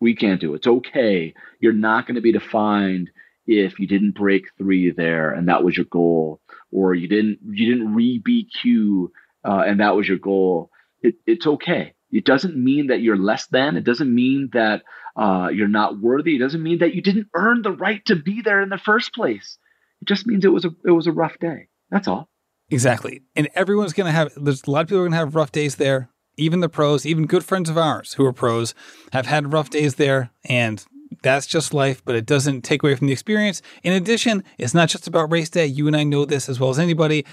We 0.00 0.16
can 0.16 0.38
do. 0.38 0.54
It's 0.54 0.66
okay. 0.66 1.34
You're 1.60 1.72
not 1.72 2.08
going 2.08 2.16
to 2.16 2.20
be 2.20 2.32
defined 2.32 3.10
if 3.46 3.78
you 3.78 3.86
didn't 3.86 4.16
break 4.16 4.46
three 4.58 4.90
there 4.90 5.30
and 5.30 5.48
that 5.48 5.62
was 5.62 5.76
your 5.76 5.86
goal, 5.86 6.40
or 6.72 6.92
you 6.92 7.06
didn't 7.06 7.38
you 7.48 7.72
didn't 7.72 7.94
re 7.94 8.20
BQ 8.20 9.06
uh, 9.44 9.62
and 9.64 9.78
that 9.78 9.94
was 9.94 10.08
your 10.08 10.18
goal. 10.18 10.70
It, 11.02 11.14
it's 11.24 11.46
okay. 11.46 11.94
It 12.10 12.24
doesn't 12.24 12.56
mean 12.56 12.88
that 12.88 13.00
you're 13.00 13.16
less 13.16 13.46
than. 13.46 13.76
It 13.76 13.84
doesn't 13.84 14.12
mean 14.12 14.50
that 14.54 14.82
uh, 15.16 15.50
you're 15.52 15.68
not 15.68 16.00
worthy. 16.00 16.34
It 16.34 16.40
doesn't 16.40 16.62
mean 16.62 16.80
that 16.80 16.94
you 16.94 17.00
didn't 17.00 17.28
earn 17.32 17.62
the 17.62 17.70
right 17.72 18.04
to 18.06 18.16
be 18.16 18.42
there 18.42 18.60
in 18.60 18.70
the 18.70 18.78
first 18.78 19.14
place. 19.14 19.56
It 20.02 20.08
just 20.08 20.26
means 20.26 20.44
it 20.44 20.48
was 20.48 20.64
a 20.64 20.70
it 20.84 20.90
was 20.90 21.06
a 21.06 21.12
rough 21.12 21.38
day. 21.38 21.68
That's 21.90 22.08
all. 22.08 22.28
Exactly. 22.70 23.22
And 23.36 23.48
everyone's 23.54 23.92
going 23.92 24.06
to 24.06 24.12
have. 24.12 24.32
There's 24.36 24.64
a 24.64 24.70
lot 24.70 24.82
of 24.82 24.88
people 24.88 24.98
are 24.98 25.02
going 25.02 25.12
to 25.12 25.18
have 25.18 25.34
rough 25.36 25.52
days 25.52 25.76
there. 25.76 26.10
Even 26.36 26.60
the 26.60 26.68
pros, 26.68 27.06
even 27.06 27.26
good 27.26 27.44
friends 27.44 27.68
of 27.68 27.78
ours 27.78 28.14
who 28.14 28.24
are 28.24 28.32
pros, 28.32 28.74
have 29.12 29.26
had 29.26 29.52
rough 29.52 29.70
days 29.70 29.96
there, 29.96 30.30
and 30.44 30.84
that's 31.22 31.46
just 31.46 31.74
life, 31.74 32.02
but 32.04 32.14
it 32.14 32.24
doesn't 32.24 32.62
take 32.62 32.82
away 32.82 32.94
from 32.94 33.06
the 33.06 33.12
experience. 33.12 33.60
In 33.82 33.92
addition, 33.92 34.42
it's 34.58 34.74
not 34.74 34.88
just 34.88 35.06
about 35.06 35.30
race 35.30 35.50
day. 35.50 35.66
You 35.66 35.86
and 35.86 35.96
I 35.96 36.04
know 36.04 36.24
this 36.24 36.48
as 36.48 36.58
well 36.58 36.70
as 36.70 36.78
anybody. 36.78 37.26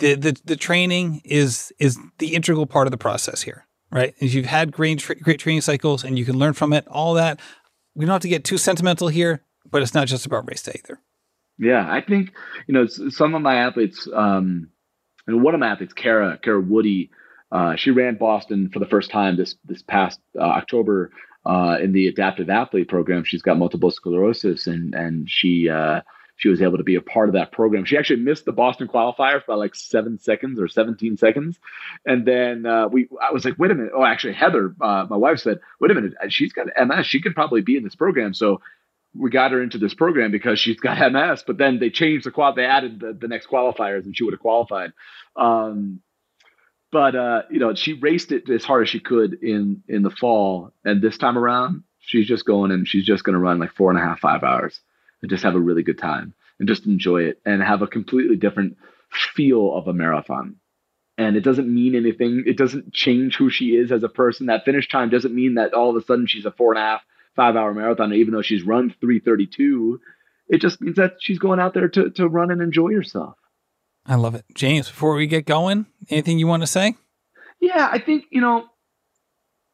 The 0.00 0.16
the, 0.16 0.40
the 0.44 0.56
training 0.56 1.22
is 1.24 1.72
is 1.78 1.98
the 2.18 2.34
integral 2.34 2.66
part 2.66 2.86
of 2.86 2.90
the 2.90 2.98
process 2.98 3.42
here, 3.42 3.66
right? 3.90 4.14
If 4.18 4.34
you've 4.34 4.46
had 4.46 4.72
great 4.72 5.02
great 5.22 5.38
training 5.38 5.62
cycles 5.62 6.04
and 6.04 6.18
you 6.18 6.24
can 6.24 6.38
learn 6.38 6.52
from 6.52 6.72
it, 6.72 6.86
all 6.88 7.14
that. 7.14 7.40
We 7.94 8.04
don't 8.04 8.12
have 8.12 8.22
to 8.22 8.28
get 8.28 8.44
too 8.44 8.58
sentimental 8.58 9.06
here, 9.06 9.44
but 9.70 9.80
it's 9.80 9.94
not 9.94 10.08
just 10.08 10.26
about 10.26 10.50
race 10.50 10.62
day 10.62 10.80
either. 10.84 11.00
Yeah, 11.58 11.86
I 11.88 12.00
think 12.00 12.32
you 12.66 12.74
know 12.74 12.86
some 12.86 13.34
of 13.34 13.42
my 13.42 13.56
athletes. 13.56 14.08
Um, 14.12 14.68
and 15.26 15.42
one 15.42 15.54
of 15.54 15.60
my 15.60 15.68
athletes, 15.68 15.92
Kara 15.92 16.38
Kara 16.42 16.60
Woody, 16.60 17.10
uh, 17.52 17.76
she 17.76 17.90
ran 17.90 18.16
Boston 18.16 18.70
for 18.72 18.78
the 18.78 18.86
first 18.86 19.10
time 19.10 19.36
this 19.36 19.54
this 19.64 19.82
past 19.82 20.20
uh, 20.36 20.42
October 20.42 21.10
uh, 21.46 21.78
in 21.82 21.92
the 21.92 22.08
adaptive 22.08 22.50
athlete 22.50 22.88
program. 22.88 23.24
She's 23.24 23.42
got 23.42 23.58
multiple 23.58 23.90
sclerosis, 23.90 24.66
and 24.66 24.94
and 24.94 25.30
she 25.30 25.68
uh, 25.68 26.00
she 26.36 26.48
was 26.48 26.60
able 26.60 26.78
to 26.78 26.84
be 26.84 26.96
a 26.96 27.00
part 27.00 27.28
of 27.28 27.34
that 27.34 27.52
program. 27.52 27.84
She 27.84 27.96
actually 27.96 28.20
missed 28.20 28.44
the 28.44 28.52
Boston 28.52 28.88
qualifier 28.88 29.44
by 29.46 29.54
like 29.54 29.74
seven 29.76 30.18
seconds 30.18 30.58
or 30.60 30.66
seventeen 30.66 31.16
seconds, 31.16 31.60
and 32.04 32.26
then 32.26 32.66
uh, 32.66 32.88
we 32.88 33.08
I 33.22 33.32
was 33.32 33.44
like, 33.44 33.58
wait 33.58 33.70
a 33.70 33.74
minute. 33.74 33.92
Oh, 33.94 34.04
actually, 34.04 34.34
Heather, 34.34 34.74
uh, 34.80 35.06
my 35.08 35.16
wife 35.16 35.38
said, 35.38 35.60
wait 35.80 35.92
a 35.92 35.94
minute, 35.94 36.14
she's 36.30 36.52
got 36.52 36.66
MS. 36.76 37.06
She 37.06 37.20
could 37.20 37.34
probably 37.34 37.60
be 37.60 37.76
in 37.76 37.84
this 37.84 37.94
program. 37.94 38.34
So 38.34 38.60
we 39.16 39.30
got 39.30 39.52
her 39.52 39.62
into 39.62 39.78
this 39.78 39.94
program 39.94 40.30
because 40.30 40.58
she's 40.58 40.80
got 40.80 41.12
MS. 41.12 41.44
But 41.46 41.58
then 41.58 41.78
they 41.78 41.90
changed 41.90 42.26
the 42.26 42.30
qual. 42.30 42.54
They 42.54 42.64
added 42.64 43.00
the, 43.00 43.12
the 43.12 43.28
next 43.28 43.46
qualifiers, 43.46 44.04
and 44.04 44.16
she 44.16 44.24
would 44.24 44.34
have 44.34 44.40
qualified. 44.40 44.92
Um, 45.36 46.00
but 46.90 47.16
uh, 47.16 47.42
you 47.50 47.58
know, 47.58 47.74
she 47.74 47.94
raced 47.94 48.30
it 48.32 48.48
as 48.48 48.64
hard 48.64 48.82
as 48.82 48.88
she 48.88 49.00
could 49.00 49.42
in 49.42 49.82
in 49.88 50.02
the 50.02 50.10
fall, 50.10 50.72
and 50.84 51.02
this 51.02 51.18
time 51.18 51.36
around, 51.36 51.82
she's 51.98 52.28
just 52.28 52.44
going 52.44 52.70
and 52.70 52.86
she's 52.86 53.04
just 53.04 53.24
going 53.24 53.34
to 53.34 53.40
run 53.40 53.58
like 53.58 53.72
four 53.72 53.90
and 53.90 53.98
a 53.98 54.02
half, 54.02 54.20
five 54.20 54.44
hours, 54.44 54.80
and 55.20 55.30
just 55.30 55.42
have 55.42 55.54
a 55.54 55.60
really 55.60 55.82
good 55.82 55.98
time 55.98 56.34
and 56.58 56.68
just 56.68 56.86
enjoy 56.86 57.22
it 57.24 57.40
and 57.44 57.62
have 57.62 57.82
a 57.82 57.86
completely 57.86 58.36
different 58.36 58.76
feel 59.10 59.74
of 59.74 59.88
a 59.88 59.92
marathon. 59.92 60.56
And 61.16 61.36
it 61.36 61.42
doesn't 61.42 61.72
mean 61.72 61.94
anything. 61.94 62.44
It 62.46 62.56
doesn't 62.56 62.92
change 62.92 63.36
who 63.36 63.48
she 63.48 63.76
is 63.76 63.92
as 63.92 64.02
a 64.02 64.08
person. 64.08 64.46
That 64.46 64.64
finish 64.64 64.88
time 64.88 65.10
doesn't 65.10 65.34
mean 65.34 65.54
that 65.54 65.72
all 65.72 65.90
of 65.90 65.96
a 65.96 66.04
sudden 66.04 66.26
she's 66.26 66.44
a 66.44 66.50
four 66.50 66.72
and 66.72 66.78
a 66.78 66.82
half, 66.82 67.02
five 67.36 67.56
hour 67.56 67.72
marathon, 67.74 68.12
even 68.12 68.34
though 68.34 68.42
she's 68.42 68.62
run 68.62 68.94
332. 69.00 70.00
It 70.48 70.60
just 70.60 70.80
means 70.80 70.96
that 70.96 71.14
she's 71.20 71.38
going 71.38 71.60
out 71.60 71.74
there 71.74 71.88
to, 71.88 72.10
to 72.10 72.28
run 72.28 72.50
and 72.50 72.60
enjoy 72.60 72.92
herself. 72.92 73.34
I 74.06 74.16
love 74.16 74.34
it. 74.34 74.44
James, 74.54 74.88
before 74.88 75.14
we 75.14 75.26
get 75.26 75.46
going, 75.46 75.86
anything 76.10 76.38
you 76.38 76.46
want 76.46 76.62
to 76.62 76.66
say? 76.66 76.94
Yeah, 77.60 77.88
I 77.90 77.98
think, 77.98 78.24
you 78.30 78.42
know, 78.42 78.66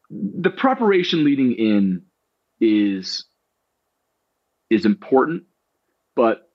the 0.09 0.49
preparation 0.49 1.23
leading 1.23 1.53
in 1.53 2.03
is 2.59 3.25
is 4.69 4.85
important, 4.85 5.43
but 6.15 6.49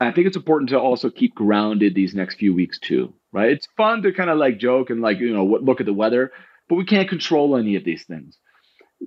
I 0.00 0.12
think 0.12 0.26
it's 0.26 0.36
important 0.36 0.70
to 0.70 0.78
also 0.78 1.10
keep 1.10 1.34
grounded 1.34 1.94
these 1.94 2.14
next 2.14 2.36
few 2.36 2.54
weeks 2.54 2.78
too, 2.78 3.14
right? 3.32 3.50
It's 3.50 3.66
fun 3.76 4.02
to 4.02 4.12
kind 4.12 4.30
of 4.30 4.38
like 4.38 4.58
joke 4.58 4.90
and 4.90 5.00
like, 5.00 5.18
you 5.18 5.32
know, 5.32 5.44
look 5.44 5.80
at 5.80 5.86
the 5.86 5.92
weather, 5.92 6.30
but 6.68 6.76
we 6.76 6.84
can't 6.84 7.08
control 7.08 7.56
any 7.56 7.74
of 7.76 7.84
these 7.84 8.04
things. 8.04 8.38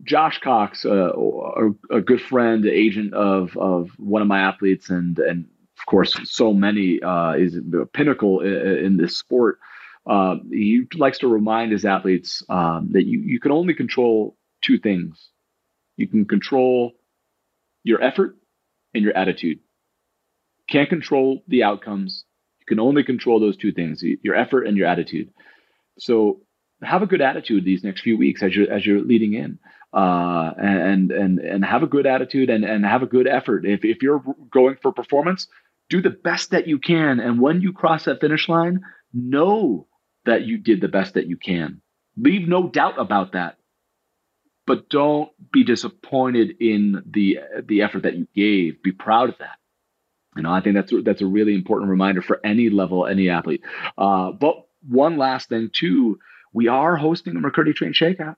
Josh 0.04 0.40
Cox, 0.40 0.86
uh, 0.86 1.12
a, 1.14 1.98
a, 1.98 2.02
good 2.02 2.22
friend, 2.22 2.66
agent 2.66 3.14
of 3.14 3.56
of 3.58 3.90
one 3.98 4.22
of 4.22 4.28
my 4.28 4.40
athletes, 4.40 4.90
and 4.90 5.18
and 5.20 5.46
of 5.80 5.86
course, 5.86 6.18
so 6.24 6.54
many 6.54 7.02
uh, 7.02 7.34
is 7.34 7.54
the 7.54 7.88
pinnacle 7.92 8.42
in, 8.42 8.86
in 8.86 8.98
this 8.98 9.18
sport. 9.18 9.60
Uh, 10.06 10.36
he 10.52 10.84
likes 10.96 11.20
to 11.20 11.28
remind 11.28 11.72
his 11.72 11.84
athletes 11.84 12.44
um, 12.50 12.90
that 12.92 13.06
you, 13.06 13.20
you 13.22 13.40
can 13.40 13.52
only 13.52 13.74
control 13.74 14.38
two 14.62 14.78
things. 14.78 15.30
You 15.98 16.08
can 16.08 16.26
control 16.26 16.94
your 17.84 18.02
effort 18.04 18.38
and 18.94 19.04
your 19.04 19.18
attitude. 19.18 19.60
Can't 20.70 20.90
control 20.90 21.44
the 21.48 21.64
outcomes. 21.64 22.26
You 22.60 22.66
can 22.68 22.80
only 22.80 23.04
control 23.04 23.40
those 23.40 23.58
two 23.58 23.72
things: 23.72 24.04
your 24.04 24.36
effort 24.36 24.68
and 24.68 24.78
your 24.78 24.88
attitude. 24.88 25.32
So 25.98 26.42
have 26.82 27.02
a 27.02 27.08
good 27.08 27.22
attitude 27.22 27.66
these 27.66 27.84
next 27.84 28.02
few 28.02 28.18
weeks 28.18 28.44
as 28.44 28.56
you're 28.56 28.72
as 28.72 28.86
you're 28.86 29.02
leading 29.02 29.34
in, 29.34 29.60
uh, 29.94 30.52
and 30.58 31.12
and 31.12 31.40
and 31.40 31.66
have 31.66 31.84
a 31.84 31.88
good 31.88 32.06
attitude 32.06 32.50
and 32.50 32.64
and 32.64 32.86
have 32.86 33.04
a 33.04 33.08
good 33.08 33.28
effort. 33.28 33.66
If 33.66 33.86
if 33.86 34.02
you're 34.02 34.24
going 34.52 34.78
for 34.82 34.92
performance, 34.92 35.48
do 35.90 36.02
the 36.02 36.10
best 36.10 36.52
that 36.52 36.68
you 36.68 36.80
can. 36.80 37.20
And 37.20 37.40
when 37.40 37.62
you 37.62 37.74
cross 37.74 38.06
that 38.06 38.22
finish 38.22 38.50
line, 38.50 38.82
know 39.14 39.88
that 40.26 40.44
you 40.44 40.58
did 40.58 40.82
the 40.82 40.88
best 40.88 41.14
that 41.14 41.28
you 41.28 41.38
can. 41.38 41.82
Leave 42.18 42.48
no 42.48 42.68
doubt 42.68 43.00
about 43.00 43.34
that. 43.34 43.58
But 44.68 44.90
don't 44.90 45.30
be 45.52 45.64
disappointed 45.64 46.56
in 46.60 47.04
the 47.06 47.40
the 47.68 47.84
effort 47.84 48.04
that 48.04 48.16
you 48.16 48.28
gave. 48.36 48.82
Be 48.82 48.92
proud 48.92 49.30
of 49.30 49.38
that. 49.38 49.58
You 50.36 50.44
know, 50.44 50.52
I 50.52 50.62
think 50.62 50.76
that's 50.76 50.92
that's 51.04 51.22
a 51.22 51.26
really 51.28 51.54
important 51.54 51.90
reminder 51.90 52.22
for 52.22 52.40
any 52.44 52.70
level, 52.70 53.06
any 53.06 53.30
athlete. 53.30 53.62
Uh, 53.98 54.32
but 54.32 54.66
one 54.88 55.18
last 55.18 55.50
thing 55.50 55.70
too, 55.72 56.20
we 56.56 56.68
are 56.70 56.96
hosting 56.96 57.36
a 57.36 57.40
McKirdy 57.40 57.76
Train 57.76 57.94
Shakeout. 57.94 58.36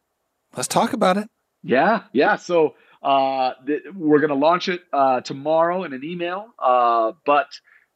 Let's 0.55 0.67
talk 0.67 0.93
about 0.93 1.17
it. 1.17 1.29
Yeah, 1.63 2.03
yeah. 2.13 2.35
So 2.37 2.75
uh, 3.03 3.51
th- 3.65 3.83
we're 3.95 4.19
going 4.19 4.29
to 4.29 4.35
launch 4.35 4.69
it 4.69 4.81
uh, 4.91 5.21
tomorrow 5.21 5.83
in 5.83 5.93
an 5.93 6.03
email, 6.03 6.47
uh, 6.57 7.11
but 7.25 7.47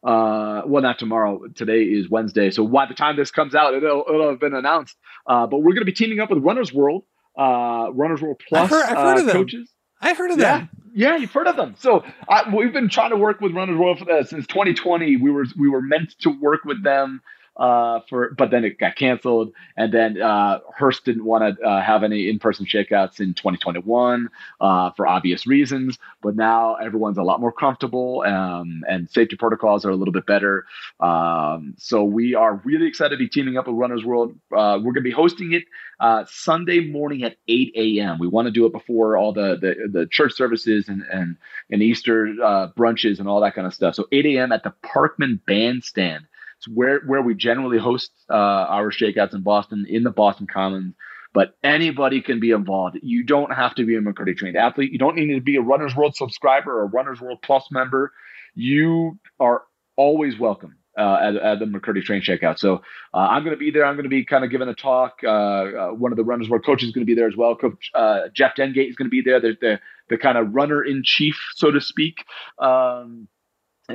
uh, 0.04 0.62
well, 0.66 0.82
not 0.84 1.00
tomorrow. 1.00 1.42
Today 1.56 1.84
is 1.84 2.10
Wednesday, 2.10 2.52
so 2.52 2.68
by 2.68 2.86
the 2.86 2.94
time 2.94 3.16
this 3.18 3.32
comes 3.32 3.56
out, 3.56 3.74
it'll, 3.74 4.04
it'll 4.08 4.30
have 4.30 4.40
been 4.40 4.54
announced. 4.56 4.96
Uh, 5.28 5.48
but 5.48 5.58
we're 5.60 5.74
going 5.74 5.82
to 5.82 5.86
be 5.86 5.92
teaming 5.94 6.20
up 6.20 6.30
with 6.30 6.44
Runners 6.44 6.72
World, 6.74 7.04
uh, 7.38 7.88
Runners 7.94 8.22
World 8.22 8.42
Plus 8.48 8.64
I've 8.64 8.70
heard, 8.70 8.84
I've 8.86 8.98
heard 8.98 9.18
of 9.20 9.26
them. 9.26 9.36
coaches. 9.36 9.70
I've 10.02 10.18
heard 10.18 10.32
of 10.32 10.40
Yeah, 10.40 10.58
them. 10.60 10.70
yeah, 10.96 11.16
you've 11.18 11.32
heard 11.32 11.48
of 11.48 11.56
them. 11.56 11.76
So 11.78 12.04
I, 12.28 12.54
we've 12.56 12.74
been 12.74 12.90
trying 12.90 13.12
to 13.12 13.18
work 13.18 13.40
with 13.42 13.54
Runners 13.54 13.78
World 13.78 14.00
for, 14.00 14.12
uh, 14.12 14.24
since 14.24 14.48
2020. 14.48 15.18
We 15.18 15.30
were 15.32 15.46
we 15.60 15.70
were 15.70 15.82
meant 15.82 16.16
to 16.22 16.30
work 16.30 16.62
with 16.66 16.84
them 16.84 17.22
uh, 17.58 18.00
for, 18.10 18.34
but 18.38 18.52
then 18.52 18.64
it 18.64 18.78
got 18.80 18.96
canceled, 18.96 19.54
and 19.78 19.94
then 19.94 20.22
uh, 20.22 20.60
Hearst 20.78 21.06
didn't 21.06 21.26
want 21.26 21.58
to 21.58 21.66
uh, 21.66 21.82
have 21.82 22.04
any 22.04 22.30
in-person 22.30 22.66
shakeouts 22.66 23.20
in 23.20 23.34
2021 23.34 24.30
uh, 24.60 24.92
for 24.92 25.08
obvious 25.08 25.46
reasons. 25.46 25.98
But 26.22 26.36
now 26.36 26.76
everyone's 26.76 27.18
a 27.18 27.24
lot 27.24 27.42
more 27.42 27.52
comfortable, 27.52 28.24
um, 28.26 28.84
and 28.88 29.10
safety 29.10 29.36
protocols 29.36 29.86
are 29.86 29.90
a 29.90 29.96
little 29.96 30.14
bit 30.14 30.26
better. 30.26 30.66
Um, 31.00 31.76
so 31.78 32.04
we 32.04 32.36
are 32.36 32.56
really 32.64 32.88
excited 32.88 33.12
to 33.12 33.18
be 33.18 33.28
teaming 33.28 33.58
up 33.58 33.68
with 33.68 33.76
Runners 33.76 34.06
World. 34.06 34.32
Uh, 34.56 34.78
we're 34.78 34.94
going 34.94 34.96
to 34.96 35.02
be 35.02 35.12
hosting 35.12 35.54
it 35.54 35.64
uh, 36.00 36.26
Sunday 36.28 36.80
morning 36.80 37.24
at 37.24 37.38
8 37.48 37.74
a.m. 37.76 38.18
We 38.20 38.28
want 38.28 38.48
to 38.48 38.52
do 38.52 38.66
it 38.66 38.72
before 38.72 39.18
all 39.18 39.34
the 39.34 39.58
the, 39.60 40.00
the 40.00 40.08
church 40.08 40.34
services 40.34 40.88
and 40.90 41.04
and 41.12 41.38
and 41.70 41.84
Easter 41.84 42.36
uh, 42.44 42.70
brunches 42.78 43.20
and 43.20 43.28
all 43.28 43.42
that 43.42 43.56
kind 43.56 43.68
of 43.68 43.74
stuff. 43.74 43.96
So 43.96 44.08
8 44.12 44.26
a.m. 44.26 44.52
at 44.52 44.64
the 44.64 44.74
Parkman 44.84 45.40
Bandstand. 45.46 46.26
It's 46.62 46.68
where 46.68 47.00
where 47.08 47.24
we 47.24 47.34
generally 47.34 47.80
host 47.80 48.12
uh, 48.30 48.34
our 48.34 48.92
shakeouts 48.92 49.34
in 49.34 49.42
Boston 49.42 49.86
in 49.90 50.04
the 50.04 50.12
Boston 50.12 50.46
Commons. 50.46 50.94
But 51.34 51.56
anybody 51.64 52.22
can 52.22 52.40
be 52.40 52.52
involved. 52.52 53.00
You 53.02 53.24
don't 53.24 53.52
have 53.54 53.74
to 53.76 53.86
be 53.86 53.96
a 53.96 54.02
McKirdy 54.02 54.36
trained 54.36 54.58
athlete. 54.58 54.92
You 54.92 55.00
don't 55.00 55.16
need 55.16 55.34
to 55.34 55.42
be 55.42 55.56
a 55.56 55.62
Runners 55.62 55.96
World 55.96 56.16
subscriber 56.16 56.72
or 56.72 56.84
a 56.84 56.88
Runners 56.88 57.22
World 57.22 57.40
Plus 57.42 57.68
member. 57.72 58.12
You 58.54 59.18
are 59.40 59.64
always 59.96 60.38
welcome 60.38 60.76
uh, 60.98 61.20
at, 61.22 61.36
at 61.38 61.60
the 61.60 61.66
McKirdy 61.66 62.04
Train 62.04 62.22
Shakeout. 62.22 62.60
So 62.60 62.82
uh, 63.14 63.18
I'm 63.18 63.44
going 63.44 63.56
to 63.56 63.60
be 63.60 63.72
there. 63.72 63.86
I'm 63.86 63.96
going 63.96 64.04
to 64.04 64.10
be 64.10 64.26
kind 64.26 64.44
of 64.44 64.52
giving 64.52 64.68
a 64.68 64.76
talk. 64.76 65.20
Uh, 65.24 65.30
uh, 65.30 65.90
one 65.92 66.12
of 66.12 66.18
the 66.18 66.24
Runners 66.26 66.50
World 66.50 66.66
coaches 66.66 66.90
is 66.90 66.94
going 66.94 67.06
to 67.06 67.10
be 67.10 67.16
there 67.16 67.30
as 67.30 67.38
well. 67.38 67.56
Coach 67.56 67.90
uh, 67.96 68.24
Jeff 68.36 68.56
Dengate 68.56 68.90
is 68.90 68.96
going 68.98 69.08
to 69.08 69.10
be 69.10 69.22
there. 69.22 69.40
The, 69.40 69.58
the, 69.60 69.80
the 70.10 70.18
kind 70.18 70.38
of 70.38 70.54
runner 70.54 70.84
in 70.84 71.02
chief, 71.04 71.40
so 71.56 71.72
to 71.72 71.80
speak. 71.80 72.26
Um, 72.60 73.30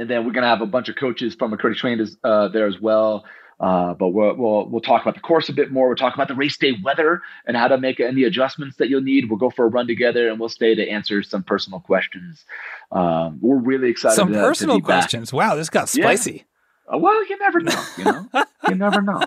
and 0.00 0.10
then 0.10 0.24
we're 0.24 0.32
going 0.32 0.42
to 0.42 0.48
have 0.48 0.60
a 0.60 0.66
bunch 0.66 0.88
of 0.88 0.96
coaches 0.96 1.34
from 1.34 1.52
McKirdy 1.52 1.76
Train 1.76 2.06
uh, 2.24 2.48
there 2.48 2.66
as 2.66 2.80
well. 2.80 3.24
Uh, 3.58 3.94
but 3.94 4.08
we'll, 4.08 4.34
we'll 4.36 4.68
we'll 4.68 4.80
talk 4.82 5.00
about 5.00 5.14
the 5.14 5.20
course 5.20 5.48
a 5.48 5.52
bit 5.52 5.72
more. 5.72 5.86
We'll 5.88 5.96
talk 5.96 6.14
about 6.14 6.28
the 6.28 6.34
race 6.34 6.58
day 6.58 6.74
weather 6.84 7.22
and 7.46 7.56
how 7.56 7.68
to 7.68 7.78
make 7.78 8.00
any 8.00 8.24
adjustments 8.24 8.76
that 8.76 8.90
you'll 8.90 9.00
need. 9.00 9.30
We'll 9.30 9.38
go 9.38 9.48
for 9.48 9.64
a 9.64 9.68
run 9.68 9.86
together, 9.86 10.28
and 10.28 10.38
we'll 10.38 10.50
stay 10.50 10.74
to 10.74 10.86
answer 10.86 11.22
some 11.22 11.42
personal 11.42 11.80
questions. 11.80 12.44
Um, 12.92 13.38
we're 13.40 13.56
really 13.56 13.88
excited. 13.88 14.14
Some 14.14 14.32
to, 14.32 14.38
personal 14.38 14.76
to 14.76 14.82
be 14.82 14.86
back. 14.86 15.00
questions. 15.00 15.32
Wow, 15.32 15.54
this 15.54 15.70
got 15.70 15.88
spicy. 15.88 16.44
Uh, 16.92 16.98
Well, 16.98 17.26
you 17.26 17.38
never 17.38 17.60
know. 17.60 17.84
You 17.96 18.04
know, 18.04 18.28
you 18.68 18.74
never 18.74 19.00
know. 19.00 19.22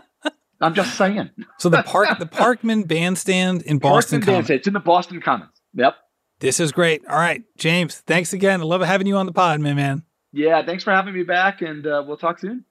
I'm 0.62 0.76
just 0.76 0.96
saying. 0.96 1.32
So 1.58 1.70
the 1.70 1.82
park, 1.82 2.20
the 2.20 2.26
Parkman 2.28 2.88
Bandstand 2.88 3.64
in 3.64 3.80
Boston. 3.80 4.22
Parkman 4.22 4.26
Bandstand. 4.26 4.60
It's 4.60 4.68
in 4.68 4.74
the 4.74 4.80
Boston 4.80 5.22
Commons. 5.22 5.52
Yep. 5.74 5.96
This 6.40 6.60
is 6.60 6.72
great. 6.72 7.06
All 7.08 7.18
right, 7.18 7.44
James, 7.58 7.98
thanks 7.98 8.32
again. 8.32 8.62
I 8.62 8.64
love 8.64 8.82
having 8.82 9.08
you 9.08 9.18
on 9.18 9.26
the 9.26 9.34
pod, 9.34 9.60
man, 9.60 9.76
man. 9.76 10.04
Yeah. 10.32 10.66
Thanks 10.66 10.84
for 10.84 10.92
having 10.92 11.14
me 11.14 11.24
back, 11.24 11.62
and 11.62 11.86
uh, 11.86 12.04
we'll 12.06 12.18
talk 12.18 12.40
soon. 12.40 12.66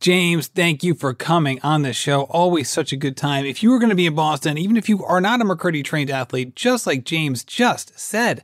James, 0.00 0.46
thank 0.46 0.82
you 0.82 0.94
for 0.94 1.12
coming 1.12 1.60
on 1.62 1.82
the 1.82 1.92
show. 1.92 2.22
Always 2.22 2.70
such 2.70 2.90
a 2.90 2.96
good 2.96 3.18
time. 3.18 3.44
If 3.44 3.62
you 3.62 3.70
are 3.74 3.78
going 3.78 3.90
to 3.90 3.94
be 3.94 4.06
in 4.06 4.14
Boston, 4.14 4.56
even 4.56 4.78
if 4.78 4.88
you 4.88 5.04
are 5.04 5.20
not 5.20 5.42
a 5.42 5.44
McKirdy 5.44 5.84
trained 5.84 6.10
athlete, 6.10 6.56
just 6.56 6.86
like 6.86 7.04
James 7.04 7.44
just 7.44 7.98
said, 7.98 8.42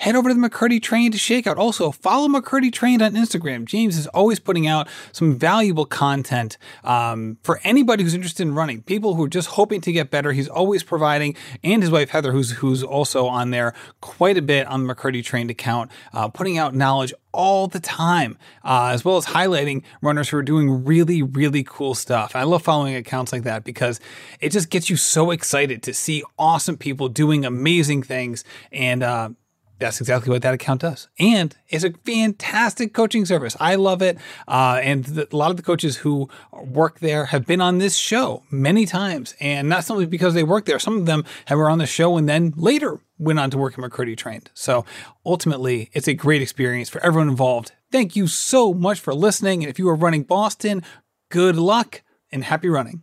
head 0.00 0.14
over 0.14 0.28
to 0.28 0.34
the 0.34 0.40
McKirdy 0.40 0.82
Train 0.82 0.98
Trained 0.98 1.14
Shakeout. 1.14 1.58
Also, 1.58 1.92
follow 1.92 2.26
McKirdy 2.26 2.72
Trained 2.72 3.02
on 3.02 3.12
Instagram. 3.12 3.64
James 3.66 3.96
is 3.96 4.08
always 4.08 4.40
putting 4.40 4.66
out 4.66 4.88
some 5.12 5.38
valuable 5.38 5.86
content 5.86 6.58
um, 6.82 7.38
for 7.42 7.60
anybody 7.62 8.02
who's 8.02 8.14
interested 8.14 8.42
in 8.42 8.52
running. 8.54 8.82
People 8.82 9.14
who 9.14 9.24
are 9.24 9.28
just 9.28 9.50
hoping 9.50 9.80
to 9.82 9.92
get 9.92 10.10
better. 10.10 10.32
He's 10.32 10.48
always 10.48 10.82
providing, 10.82 11.36
and 11.62 11.82
his 11.82 11.90
wife 11.92 12.10
Heather, 12.10 12.32
who's 12.32 12.50
who's 12.50 12.82
also 12.82 13.26
on 13.26 13.50
there 13.50 13.74
quite 14.00 14.36
a 14.36 14.42
bit 14.42 14.66
on 14.66 14.86
the 14.86 14.92
McKirdy 14.92 15.22
Trained 15.22 15.52
account, 15.52 15.90
uh, 16.12 16.26
putting 16.26 16.58
out 16.58 16.74
knowledge 16.74 17.14
all 17.32 17.68
the 17.68 17.78
time, 17.80 18.36
uh, 18.64 18.90
as 18.92 19.04
well 19.04 19.16
as 19.16 19.26
highlighting 19.26 19.84
runners 20.02 20.28
who 20.28 20.36
are 20.36 20.42
doing 20.42 20.84
really, 20.84 21.22
really 21.22 21.62
cool 21.62 21.94
stuff. 21.94 22.34
I 22.34 22.42
love 22.42 22.62
following 22.62 22.96
accounts 22.96 23.32
like 23.32 23.44
that 23.44 23.62
because 23.62 24.00
it 24.40 24.50
just 24.50 24.68
gets 24.68 24.90
you 24.90 24.96
so 24.96 25.30
excited 25.30 25.82
to 25.84 25.94
see 25.94 26.24
awesome 26.38 26.76
people 26.76 27.08
doing 27.08 27.44
amazing 27.44 28.02
things. 28.02 28.42
And 28.72 29.04
uh, 29.04 29.30
that's 29.78 30.00
exactly 30.00 30.30
what 30.30 30.42
that 30.42 30.54
account 30.54 30.80
does. 30.80 31.08
And 31.18 31.54
it's 31.68 31.84
a 31.84 31.92
fantastic 32.04 32.92
coaching 32.92 33.24
service. 33.24 33.56
I 33.60 33.76
love 33.76 34.02
it. 34.02 34.18
Uh, 34.46 34.80
and 34.82 35.04
the, 35.04 35.28
a 35.30 35.36
lot 35.36 35.50
of 35.50 35.56
the 35.56 35.62
coaches 35.62 35.98
who 35.98 36.28
work 36.52 37.00
there 37.00 37.26
have 37.26 37.46
been 37.46 37.60
on 37.60 37.78
this 37.78 37.96
show 37.96 38.42
many 38.50 38.86
times. 38.86 39.34
And 39.40 39.68
not 39.68 39.84
simply 39.84 40.06
because 40.06 40.34
they 40.34 40.42
work 40.42 40.66
there, 40.66 40.78
some 40.78 40.96
of 40.96 41.06
them 41.06 41.24
have 41.46 41.58
were 41.58 41.70
on 41.70 41.78
the 41.78 41.86
show 41.86 42.16
and 42.16 42.28
then 42.28 42.52
later 42.56 43.00
went 43.18 43.38
on 43.38 43.50
to 43.50 43.58
work 43.58 43.78
at 43.78 43.84
McKirdy 43.84 44.16
Trained. 44.16 44.50
So 44.54 44.84
ultimately, 45.24 45.90
it's 45.92 46.08
a 46.08 46.14
great 46.14 46.42
experience 46.42 46.88
for 46.88 47.00
everyone 47.04 47.28
involved. 47.28 47.72
Thank 47.90 48.16
you 48.16 48.26
so 48.26 48.72
much 48.72 49.00
for 49.00 49.14
listening. 49.14 49.62
And 49.62 49.70
if 49.70 49.78
you 49.78 49.88
are 49.88 49.94
running 49.94 50.22
Boston, 50.22 50.82
good 51.30 51.56
luck 51.56 52.02
and 52.30 52.44
happy 52.44 52.68
running. 52.68 53.02